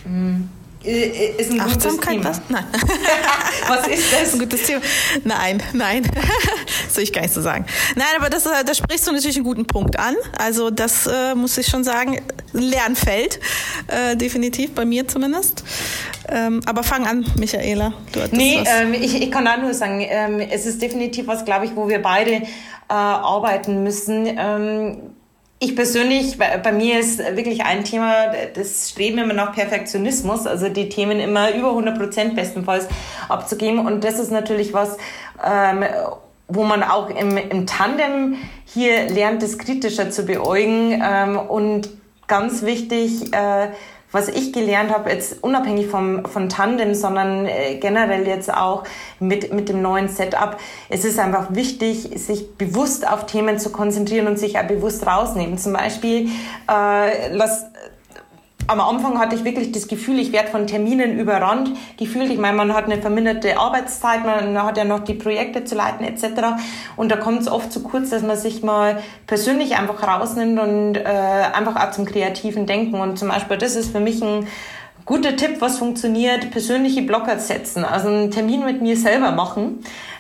Mhm. 0.05 0.49
Äh, 0.83 1.31
ist 1.37 1.51
ein 1.51 1.59
Achtsamkeit, 1.59 2.17
gutes 2.17 2.21
Thema. 2.21 2.29
Was? 2.29 2.41
Nein. 2.49 2.65
was 3.67 3.87
ist 3.87 4.13
das? 4.13 4.33
Ein 4.33 4.39
gutes 4.39 4.63
Thema. 4.63 4.81
Nein, 5.25 5.63
nein. 5.73 6.03
das 6.85 6.95
will 6.95 7.03
ich 7.03 7.11
gar 7.11 7.21
nicht 7.21 7.33
so 7.33 7.41
sagen. 7.41 7.65
Nein, 7.95 8.07
aber 8.17 8.29
das, 8.29 8.45
äh, 8.45 8.63
da 8.65 8.73
sprichst 8.73 9.05
du 9.05 9.11
natürlich 9.11 9.35
einen 9.35 9.45
guten 9.45 9.65
Punkt 9.65 9.99
an. 9.99 10.15
Also 10.37 10.69
das 10.69 11.05
äh, 11.05 11.35
muss 11.35 11.57
ich 11.57 11.67
schon 11.67 11.83
sagen, 11.83 12.21
Lernfeld, 12.53 13.39
äh, 13.87 14.15
definitiv, 14.15 14.73
bei 14.73 14.85
mir 14.85 15.07
zumindest. 15.07 15.63
Ähm, 16.29 16.61
aber 16.65 16.83
fang 16.83 17.05
an, 17.05 17.25
Michaela. 17.37 17.93
Du 18.13 18.21
nee, 18.31 18.63
ähm, 18.65 18.93
ich, 18.93 19.21
ich 19.21 19.31
kann 19.31 19.47
auch 19.47 19.57
nur 19.57 19.73
sagen, 19.73 20.05
ähm, 20.07 20.39
es 20.39 20.65
ist 20.65 20.81
definitiv 20.81 21.27
was, 21.27 21.43
glaube 21.43 21.65
ich, 21.65 21.75
wo 21.75 21.89
wir 21.89 22.01
beide 22.01 22.31
äh, 22.31 22.43
arbeiten 22.87 23.83
müssen 23.83 24.27
ähm, 24.27 24.97
ich 25.61 25.75
persönlich, 25.75 26.37
bei, 26.37 26.71
mir 26.71 26.99
ist 26.99 27.19
wirklich 27.19 27.65
ein 27.65 27.83
Thema, 27.83 28.31
das 28.53 28.89
Streben 28.89 29.17
immer 29.17 29.33
nach 29.33 29.53
Perfektionismus, 29.53 30.47
also 30.47 30.69
die 30.69 30.87
Themen 30.87 31.19
immer 31.19 31.53
über 31.53 31.69
100 31.69 31.97
Prozent 31.97 32.35
bestenfalls 32.35 32.87
abzugeben. 33.27 33.85
Und 33.85 34.05
das 34.05 34.19
ist 34.19 34.31
natürlich 34.31 34.73
was, 34.73 34.97
ähm, 35.43 35.83
wo 36.47 36.63
man 36.63 36.81
auch 36.81 37.09
im, 37.09 37.35
im 37.35 37.67
Tandem 37.67 38.37
hier 38.65 39.09
lernt, 39.09 39.43
das 39.43 39.57
kritischer 39.57 40.09
zu 40.11 40.23
beäugen. 40.23 41.01
Ähm, 41.03 41.37
und 41.37 41.89
ganz 42.27 42.61
wichtig, 42.61 43.33
äh, 43.33 43.67
was 44.11 44.27
ich 44.27 44.53
gelernt 44.53 44.91
habe, 44.91 45.09
jetzt 45.09 45.43
unabhängig 45.43 45.87
vom, 45.87 46.25
von 46.25 46.49
Tandem, 46.49 46.95
sondern 46.95 47.45
äh, 47.45 47.75
generell 47.75 48.27
jetzt 48.27 48.51
auch 48.51 48.83
mit, 49.19 49.53
mit 49.53 49.69
dem 49.69 49.81
neuen 49.81 50.07
Setup, 50.07 50.57
es 50.89 51.05
ist 51.05 51.19
einfach 51.19 51.53
wichtig, 51.53 52.09
sich 52.15 52.55
bewusst 52.55 53.07
auf 53.07 53.25
Themen 53.25 53.59
zu 53.59 53.71
konzentrieren 53.71 54.27
und 54.27 54.39
sich 54.39 54.57
auch 54.57 54.67
bewusst 54.67 55.05
rausnehmen. 55.05 55.57
Zum 55.57 55.73
Beispiel, 55.73 56.29
äh, 56.69 57.33
lass, 57.33 57.65
am 58.69 58.81
Anfang 58.81 59.17
hatte 59.17 59.35
ich 59.35 59.43
wirklich 59.43 59.71
das 59.71 59.87
Gefühl, 59.87 60.19
ich 60.19 60.31
werde 60.31 60.49
von 60.49 60.67
Terminen 60.67 61.17
überrannt 61.17 61.71
gefühlt. 61.97 62.29
Ich 62.29 62.37
meine, 62.37 62.55
man 62.55 62.75
hat 62.75 62.85
eine 62.85 63.01
verminderte 63.01 63.57
Arbeitszeit, 63.57 64.23
man 64.23 64.61
hat 64.61 64.77
ja 64.77 64.85
noch 64.85 64.99
die 64.99 65.15
Projekte 65.15 65.63
zu 65.63 65.73
leiten 65.73 66.05
etc. 66.05 66.61
Und 66.95 67.11
da 67.11 67.17
kommt 67.17 67.41
es 67.41 67.47
oft 67.47 67.71
zu 67.71 67.81
kurz, 67.81 68.11
dass 68.11 68.21
man 68.21 68.37
sich 68.37 68.61
mal 68.61 69.01
persönlich 69.25 69.75
einfach 69.75 70.03
rausnimmt 70.03 70.59
und 70.59 70.97
äh, 70.97 71.03
einfach 71.03 71.75
auch 71.75 71.91
zum 71.91 72.05
kreativen 72.05 72.67
Denken. 72.67 72.99
Und 72.99 73.17
zum 73.17 73.29
Beispiel, 73.29 73.57
das 73.57 73.75
ist 73.75 73.91
für 73.91 73.99
mich 73.99 74.21
ein 74.21 74.45
guter 75.05 75.35
Tipp, 75.35 75.55
was 75.61 75.79
funktioniert, 75.79 76.51
persönliche 76.51 77.01
Blocker 77.01 77.39
setzen. 77.39 77.83
Also 77.83 78.09
einen 78.09 78.29
Termin 78.29 78.63
mit 78.63 78.83
mir 78.83 78.95
selber 78.95 79.31
machen 79.31 79.79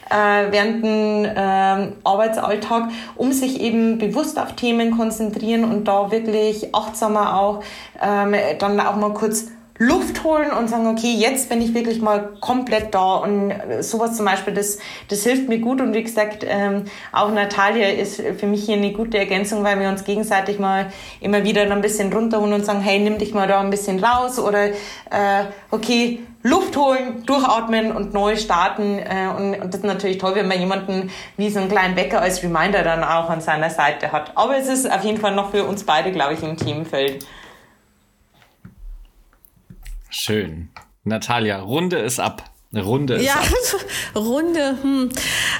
äh, 0.09 0.51
während 0.51 0.83
dem 0.83 1.25
äh, 1.25 1.93
Arbeitsalltag, 2.03 2.89
um 3.15 3.31
sich 3.31 3.61
eben 3.61 3.97
bewusst 3.97 4.39
auf 4.39 4.53
Themen 4.53 4.95
konzentrieren 4.97 5.63
und 5.63 5.85
da 5.85 6.11
wirklich 6.11 6.73
achtsamer 6.73 7.39
auch 7.39 7.63
ähm, 8.01 8.35
dann 8.59 8.79
auch 8.79 8.95
mal 8.95 9.13
kurz 9.13 9.47
Luft 9.81 10.25
holen 10.25 10.51
und 10.51 10.69
sagen, 10.69 10.87
okay, 10.87 11.15
jetzt 11.17 11.47
bin 11.47 11.61
ich 11.61 11.73
wirklich 11.73 12.01
mal 12.01 12.33
komplett 12.41 12.93
da 12.93 13.15
und 13.15 13.53
sowas 13.79 14.17
zum 14.17 14.25
Beispiel, 14.25 14.53
das, 14.53 14.77
das 15.07 15.23
hilft 15.23 15.47
mir 15.47 15.59
gut 15.59 15.79
und 15.79 15.93
wie 15.93 16.03
gesagt, 16.03 16.45
ähm, 16.45 16.83
auch 17.13 17.31
Natalia 17.31 17.87
ist 17.87 18.21
für 18.37 18.45
mich 18.45 18.65
hier 18.65 18.75
eine 18.75 18.91
gute 18.91 19.17
Ergänzung, 19.17 19.63
weil 19.63 19.79
wir 19.79 19.87
uns 19.87 20.03
gegenseitig 20.03 20.59
mal 20.59 20.87
immer 21.21 21.45
wieder 21.45 21.61
ein 21.61 21.81
bisschen 21.81 22.11
runterholen 22.11 22.53
und 22.53 22.65
sagen, 22.65 22.81
hey, 22.81 22.99
nimm 22.99 23.19
dich 23.19 23.33
mal 23.33 23.47
da 23.47 23.61
ein 23.61 23.69
bisschen 23.69 24.03
raus 24.03 24.37
oder 24.37 24.65
äh, 24.65 25.45
okay, 25.71 26.19
Luft 26.43 26.75
holen, 26.75 27.23
durchatmen 27.25 27.93
und 27.93 28.13
neu 28.13 28.35
starten 28.35 28.99
äh, 28.99 29.29
und, 29.35 29.61
und 29.61 29.73
das 29.73 29.81
ist 29.81 29.85
natürlich 29.85 30.17
toll, 30.17 30.35
wenn 30.35 30.47
man 30.49 30.59
jemanden 30.59 31.09
wie 31.37 31.49
so 31.49 31.59
einen 31.59 31.69
kleinen 31.69 31.95
Bäcker 31.95 32.21
als 32.21 32.43
Reminder 32.43 32.83
dann 32.83 33.03
auch 33.03 33.29
an 33.29 33.39
seiner 33.39 33.69
Seite 33.69 34.11
hat. 34.11 34.33
Aber 34.35 34.57
es 34.57 34.67
ist 34.67 34.91
auf 34.91 35.05
jeden 35.05 35.19
Fall 35.19 35.35
noch 35.35 35.51
für 35.51 35.63
uns 35.63 35.85
beide, 35.85 36.11
glaube 36.11 36.33
ich, 36.33 36.43
im 36.43 36.57
Teamfeld. 36.57 37.25
Schön. 40.09 40.69
Natalia, 41.03 41.59
Runde 41.59 41.97
ist 41.97 42.19
ab. 42.19 42.43
Eine 42.71 42.83
Runde 42.83 43.15
ist 43.15 43.25
ja, 43.25 43.33
ab. 43.33 43.47
Runde, 44.15 44.77
hm. 44.81 45.09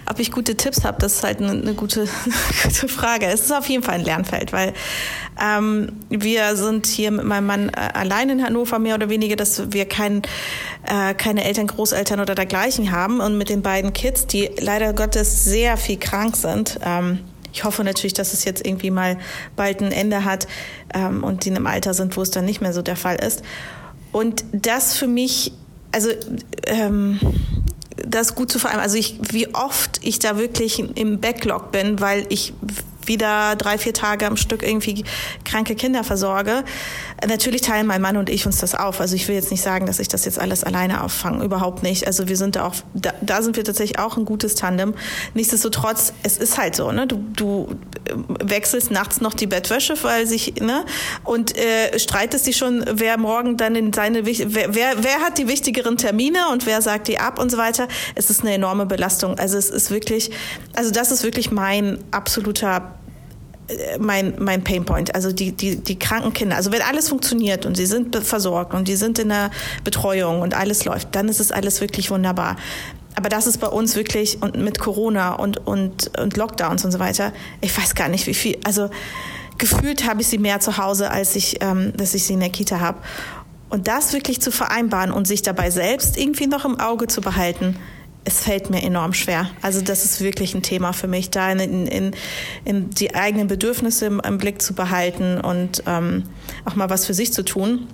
ob 0.07 0.19
ich 0.19 0.31
gute 0.31 0.55
Tipps 0.55 0.83
habe, 0.83 0.99
das 0.99 1.15
ist 1.15 1.23
halt 1.23 1.39
eine, 1.39 1.51
eine 1.51 1.73
gute, 1.73 2.07
gute 2.63 2.87
Frage. 2.87 3.25
Es 3.25 3.41
ist 3.41 3.51
auf 3.51 3.67
jeden 3.67 3.81
Fall 3.81 3.95
ein 3.95 4.05
Lernfeld, 4.05 4.53
weil 4.53 4.73
ähm, 5.41 5.93
wir 6.09 6.55
sind 6.55 6.85
hier 6.85 7.09
mit 7.09 7.25
meinem 7.25 7.47
Mann 7.47 7.69
äh, 7.69 7.89
allein 7.93 8.29
in 8.29 8.43
Hannover 8.43 8.77
mehr 8.77 8.93
oder 8.93 9.09
weniger, 9.09 9.35
dass 9.35 9.71
wir 9.71 9.87
kein, 9.87 10.21
äh, 10.85 11.15
keine 11.15 11.45
Eltern, 11.45 11.65
Großeltern 11.65 12.19
oder 12.19 12.35
dergleichen 12.35 12.91
haben 12.91 13.21
und 13.21 13.39
mit 13.39 13.49
den 13.49 13.63
beiden 13.63 13.91
Kids, 13.93 14.27
die 14.27 14.51
leider 14.59 14.93
Gottes 14.93 15.45
sehr 15.45 15.77
viel 15.77 15.97
krank 15.97 16.35
sind. 16.35 16.79
Ähm, 16.83 17.21
ich 17.51 17.63
hoffe 17.63 17.83
natürlich, 17.83 18.13
dass 18.13 18.33
es 18.33 18.45
jetzt 18.45 18.65
irgendwie 18.65 18.91
mal 18.91 19.17
bald 19.55 19.81
ein 19.81 19.91
Ende 19.91 20.25
hat 20.25 20.47
ähm, 20.93 21.23
und 21.23 21.45
die 21.45 21.49
in 21.49 21.55
einem 21.55 21.65
Alter 21.65 21.95
sind, 21.95 22.15
wo 22.17 22.21
es 22.21 22.29
dann 22.29 22.45
nicht 22.45 22.61
mehr 22.61 22.73
so 22.73 22.83
der 22.83 22.95
Fall 22.95 23.15
ist. 23.15 23.41
Und 24.19 24.43
das 24.51 24.97
für 24.97 25.07
mich, 25.07 25.53
also 25.93 26.09
ähm, 26.65 27.21
das 27.95 28.35
gut 28.35 28.51
zu 28.51 28.59
vereinbaren. 28.59 28.83
Also 28.83 28.97
ich, 28.97 29.17
wie 29.31 29.55
oft 29.55 30.01
ich 30.03 30.19
da 30.19 30.37
wirklich 30.37 30.83
im 30.97 31.21
Backlog 31.21 31.71
bin, 31.71 32.01
weil 32.01 32.25
ich 32.27 32.51
wieder 33.05 33.55
drei, 33.55 33.77
vier 33.77 33.93
Tage 33.93 34.27
am 34.27 34.35
Stück 34.35 34.61
irgendwie 34.61 35.05
kranke 35.45 35.75
Kinder 35.75 36.03
versorge. 36.03 36.65
Natürlich 37.27 37.61
teilen 37.61 37.87
mein 37.87 38.01
Mann 38.01 38.17
und 38.17 38.29
ich 38.29 38.45
uns 38.45 38.57
das 38.57 38.75
auf. 38.75 39.01
Also 39.01 39.15
ich 39.15 39.27
will 39.27 39.35
jetzt 39.35 39.51
nicht 39.51 39.61
sagen, 39.61 39.85
dass 39.85 39.99
ich 39.99 40.07
das 40.07 40.25
jetzt 40.25 40.39
alles 40.39 40.63
alleine 40.63 41.03
auffange. 41.03 41.43
Überhaupt 41.43 41.83
nicht. 41.83 42.07
Also 42.07 42.27
wir 42.27 42.37
sind 42.37 42.55
da 42.55 42.65
auch, 42.65 42.75
da, 42.93 43.13
da 43.21 43.41
sind 43.41 43.57
wir 43.57 43.63
tatsächlich 43.63 43.99
auch 43.99 44.17
ein 44.17 44.25
gutes 44.25 44.55
Tandem. 44.55 44.93
Nichtsdestotrotz, 45.33 46.13
es 46.23 46.37
ist 46.37 46.57
halt 46.57 46.75
so, 46.75 46.91
ne? 46.91 47.07
Du, 47.07 47.17
du 47.35 47.75
wechselst 48.43 48.91
nachts 48.91 49.21
noch 49.21 49.33
die 49.33 49.47
Bettwäsche, 49.47 49.95
weil 50.03 50.27
sich, 50.27 50.55
ne? 50.61 50.85
Und 51.23 51.57
äh, 51.57 51.97
streitest 51.99 52.47
dich 52.47 52.57
schon, 52.57 52.85
wer 52.89 53.17
morgen 53.17 53.57
dann 53.57 53.75
in 53.75 53.91
seine, 53.91 54.25
wer, 54.25 54.73
wer, 54.73 55.03
wer 55.03 55.19
hat 55.21 55.37
die 55.37 55.47
wichtigeren 55.47 55.97
Termine 55.97 56.49
und 56.51 56.65
wer 56.65 56.81
sagt 56.81 57.07
die 57.07 57.19
ab 57.19 57.39
und 57.39 57.51
so 57.51 57.57
weiter. 57.57 57.87
Es 58.15 58.29
ist 58.29 58.41
eine 58.41 58.53
enorme 58.53 58.85
Belastung. 58.85 59.37
Also 59.37 59.57
es 59.57 59.69
ist 59.69 59.91
wirklich, 59.91 60.31
also 60.75 60.91
das 60.91 61.11
ist 61.11 61.23
wirklich 61.23 61.51
mein 61.51 61.99
absoluter 62.11 62.99
mein, 63.99 64.33
mein 64.39 64.63
Painpoint, 64.63 65.13
also 65.15 65.31
die, 65.31 65.51
die, 65.51 65.77
die 65.77 65.97
kranken 65.97 66.33
Kinder. 66.33 66.55
Also 66.55 66.71
wenn 66.71 66.81
alles 66.81 67.09
funktioniert 67.09 67.65
und 67.65 67.75
sie 67.75 67.85
sind 67.85 68.15
versorgt 68.15 68.73
und 68.73 68.87
die 68.87 68.95
sind 68.95 69.19
in 69.19 69.29
der 69.29 69.51
Betreuung 69.83 70.41
und 70.41 70.55
alles 70.55 70.85
läuft, 70.85 71.15
dann 71.15 71.29
ist 71.29 71.39
es 71.39 71.51
alles 71.51 71.81
wirklich 71.81 72.09
wunderbar. 72.09 72.55
Aber 73.15 73.29
das 73.29 73.47
ist 73.47 73.59
bei 73.59 73.67
uns 73.67 73.95
wirklich 73.95 74.41
und 74.41 74.57
mit 74.57 74.79
Corona 74.79 75.33
und, 75.33 75.65
und, 75.67 76.17
und 76.17 76.37
Lockdowns 76.37 76.85
und 76.85 76.91
so 76.91 76.99
weiter, 76.99 77.33
ich 77.61 77.77
weiß 77.77 77.95
gar 77.95 78.07
nicht, 78.07 78.27
wie 78.27 78.33
viel, 78.33 78.57
also 78.63 78.89
gefühlt 79.57 80.07
habe 80.07 80.21
ich 80.21 80.27
sie 80.27 80.37
mehr 80.37 80.59
zu 80.59 80.77
Hause, 80.77 81.11
als 81.11 81.35
ich, 81.35 81.61
ähm, 81.61 81.93
dass 81.95 82.13
ich 82.13 82.23
sie 82.23 82.33
in 82.33 82.39
der 82.39 82.49
Kita 82.49 82.79
habe. 82.79 82.99
Und 83.69 83.87
das 83.87 84.13
wirklich 84.13 84.41
zu 84.41 84.51
vereinbaren 84.51 85.11
und 85.11 85.27
sich 85.27 85.41
dabei 85.43 85.69
selbst 85.69 86.17
irgendwie 86.17 86.47
noch 86.47 86.65
im 86.65 86.79
Auge 86.79 87.07
zu 87.07 87.21
behalten, 87.21 87.75
es 88.25 88.41
fällt 88.41 88.69
mir 88.69 88.83
enorm 88.83 89.13
schwer. 89.13 89.49
Also 89.61 89.81
das 89.81 90.05
ist 90.05 90.21
wirklich 90.21 90.53
ein 90.53 90.61
Thema 90.61 90.93
für 90.93 91.07
mich, 91.07 91.29
da 91.29 91.51
in, 91.51 91.87
in, 91.87 92.11
in 92.65 92.89
die 92.89 93.15
eigenen 93.15 93.47
Bedürfnisse 93.47 94.05
im, 94.05 94.19
im 94.19 94.37
Blick 94.37 94.61
zu 94.61 94.73
behalten 94.73 95.39
und 95.39 95.83
ähm, 95.87 96.23
auch 96.65 96.75
mal 96.75 96.89
was 96.89 97.05
für 97.05 97.13
sich 97.13 97.33
zu 97.33 97.43
tun, 97.43 97.87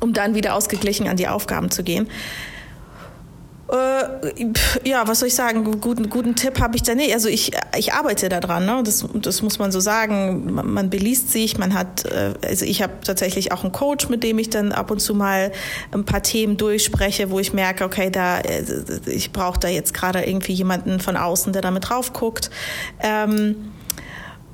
um 0.00 0.12
dann 0.12 0.34
wieder 0.34 0.54
ausgeglichen 0.54 1.08
an 1.08 1.16
die 1.16 1.28
Aufgaben 1.28 1.70
zu 1.70 1.82
gehen. 1.82 2.08
Äh, 3.72 4.52
ja, 4.84 5.08
was 5.08 5.20
soll 5.20 5.28
ich 5.28 5.34
sagen? 5.34 5.80
Guten, 5.80 6.10
guten 6.10 6.34
Tipp 6.34 6.60
habe 6.60 6.76
ich 6.76 6.82
da 6.82 6.94
nicht. 6.94 7.14
Also 7.14 7.28
ich, 7.28 7.52
ich 7.76 7.94
arbeite 7.94 8.28
daran, 8.28 8.66
ne? 8.66 8.82
das, 8.84 9.06
das 9.14 9.40
muss 9.40 9.58
man 9.58 9.72
so 9.72 9.80
sagen. 9.80 10.52
Man, 10.52 10.70
man 10.70 10.90
beliest 10.90 11.32
sich, 11.32 11.56
man 11.56 11.72
hat, 11.72 12.04
äh, 12.04 12.34
also 12.46 12.66
ich 12.66 12.82
habe 12.82 12.92
tatsächlich 13.02 13.50
auch 13.50 13.62
einen 13.62 13.72
Coach, 13.72 14.10
mit 14.10 14.22
dem 14.22 14.38
ich 14.38 14.50
dann 14.50 14.72
ab 14.72 14.90
und 14.90 15.00
zu 15.00 15.14
mal 15.14 15.52
ein 15.90 16.04
paar 16.04 16.22
Themen 16.22 16.58
durchspreche, 16.58 17.30
wo 17.30 17.38
ich 17.38 17.54
merke, 17.54 17.84
okay, 17.84 18.10
da 18.10 18.40
äh, 18.40 18.62
ich 19.06 19.32
brauche 19.32 19.58
da 19.58 19.68
jetzt 19.68 19.94
gerade 19.94 20.22
irgendwie 20.22 20.52
jemanden 20.52 21.00
von 21.00 21.16
außen, 21.16 21.54
der 21.54 21.62
damit 21.62 21.88
drauf 21.88 22.12
guckt. 22.12 22.50
Ähm, 23.00 23.72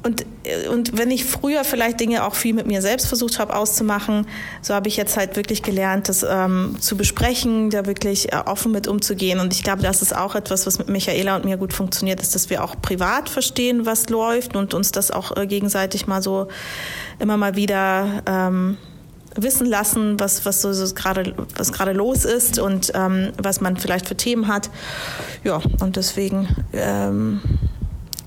und, 0.02 0.24
und 0.70 0.96
wenn 0.96 1.10
ich 1.10 1.24
früher 1.24 1.64
vielleicht 1.64 1.98
Dinge 1.98 2.24
auch 2.24 2.34
viel 2.34 2.54
mit 2.54 2.66
mir 2.66 2.82
selbst 2.82 3.08
versucht 3.08 3.38
habe 3.38 3.54
auszumachen, 3.54 4.26
so 4.62 4.72
habe 4.74 4.88
ich 4.88 4.96
jetzt 4.96 5.16
halt 5.16 5.34
wirklich 5.34 5.62
gelernt, 5.62 6.08
das 6.08 6.24
ähm, 6.28 6.76
zu 6.78 6.96
besprechen, 6.96 7.70
da 7.70 7.84
wirklich 7.84 8.32
äh, 8.32 8.36
offen 8.36 8.70
mit 8.70 8.86
umzugehen. 8.86 9.40
Und 9.40 9.52
ich 9.52 9.64
glaube, 9.64 9.82
das 9.82 10.00
ist 10.00 10.14
auch 10.14 10.36
etwas, 10.36 10.66
was 10.66 10.78
mit 10.78 10.88
Michaela 10.88 11.36
und 11.36 11.44
mir 11.44 11.56
gut 11.56 11.72
funktioniert, 11.72 12.20
ist, 12.20 12.34
dass 12.34 12.48
wir 12.48 12.62
auch 12.62 12.76
privat 12.80 13.28
verstehen, 13.28 13.86
was 13.86 14.08
läuft 14.08 14.54
und 14.54 14.72
uns 14.72 14.92
das 14.92 15.10
auch 15.10 15.36
äh, 15.36 15.46
gegenseitig 15.46 16.06
mal 16.06 16.22
so 16.22 16.46
immer 17.18 17.36
mal 17.36 17.56
wieder 17.56 18.22
ähm, 18.26 18.76
wissen 19.34 19.66
lassen, 19.66 20.18
was, 20.20 20.46
was 20.46 20.62
so, 20.62 20.72
so 20.72 20.94
gerade, 20.94 21.34
was 21.56 21.72
gerade 21.72 21.92
los 21.92 22.24
ist 22.24 22.58
und 22.58 22.92
ähm, 22.94 23.32
was 23.36 23.60
man 23.60 23.76
vielleicht 23.76 24.06
für 24.06 24.16
Themen 24.16 24.48
hat. 24.48 24.70
Ja, 25.44 25.60
und 25.80 25.96
deswegen 25.96 26.48
ähm, 26.72 27.40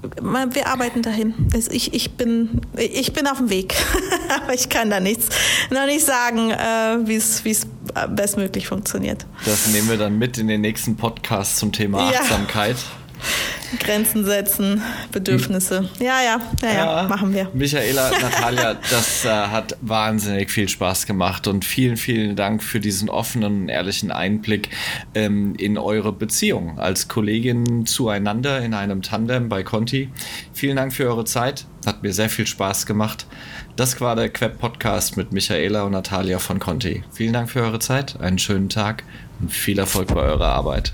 wir 0.01 0.67
arbeiten 0.67 1.01
dahin. 1.01 1.33
Ich, 1.53 1.93
ich, 1.93 2.11
bin, 2.11 2.61
ich 2.75 3.13
bin 3.13 3.27
auf 3.27 3.37
dem 3.37 3.49
Weg, 3.49 3.75
aber 4.43 4.53
ich 4.53 4.69
kann 4.69 4.89
da 4.89 4.99
nichts, 4.99 5.29
noch 5.69 5.85
nicht 5.85 6.05
sagen, 6.05 6.51
äh, 6.51 7.07
wie 7.07 7.15
es 7.15 7.67
bestmöglich 8.09 8.67
funktioniert. 8.67 9.25
Das 9.45 9.67
nehmen 9.67 9.89
wir 9.89 9.97
dann 9.97 10.17
mit 10.17 10.37
in 10.37 10.47
den 10.47 10.61
nächsten 10.61 10.95
Podcast 10.95 11.57
zum 11.57 11.71
Thema 11.71 12.09
Achtsamkeit. 12.09 12.77
Ja. 12.77 13.00
Grenzen 13.79 14.25
setzen, 14.25 14.81
Bedürfnisse. 15.11 15.89
Ja, 15.99 16.21
ja, 16.21 16.41
ja, 16.61 16.73
ja, 16.73 17.07
machen 17.07 17.33
wir. 17.33 17.49
Michaela, 17.53 18.11
Natalia, 18.21 18.73
das 18.73 19.25
äh, 19.25 19.29
hat 19.29 19.77
wahnsinnig 19.81 20.51
viel 20.51 20.67
Spaß 20.67 21.05
gemacht 21.05 21.47
und 21.47 21.65
vielen, 21.65 21.97
vielen 21.97 22.35
Dank 22.35 22.63
für 22.63 22.79
diesen 22.79 23.09
offenen 23.09 23.63
und 23.63 23.69
ehrlichen 23.69 24.11
Einblick 24.11 24.69
ähm, 25.15 25.55
in 25.57 25.77
eure 25.77 26.11
Beziehung 26.11 26.79
als 26.79 27.07
Kollegin 27.07 27.85
zueinander 27.85 28.61
in 28.61 28.73
einem 28.73 29.01
Tandem 29.01 29.49
bei 29.49 29.63
Conti. 29.63 30.09
Vielen 30.53 30.75
Dank 30.75 30.93
für 30.93 31.05
eure 31.07 31.25
Zeit. 31.25 31.65
Hat 31.85 32.03
mir 32.03 32.13
sehr 32.13 32.29
viel 32.29 32.45
Spaß 32.45 32.85
gemacht. 32.85 33.25
Das 33.75 33.99
war 34.01 34.15
der 34.15 34.29
Queb 34.29 34.59
Podcast 34.59 35.17
mit 35.17 35.31
Michaela 35.31 35.83
und 35.83 35.93
Natalia 35.93 36.39
von 36.39 36.59
Conti. 36.59 37.03
Vielen 37.11 37.33
Dank 37.33 37.49
für 37.49 37.61
eure 37.61 37.79
Zeit, 37.79 38.19
einen 38.19 38.37
schönen 38.37 38.69
Tag 38.69 39.03
und 39.39 39.51
viel 39.51 39.79
Erfolg 39.79 40.13
bei 40.13 40.21
eurer 40.21 40.49
Arbeit. 40.49 40.93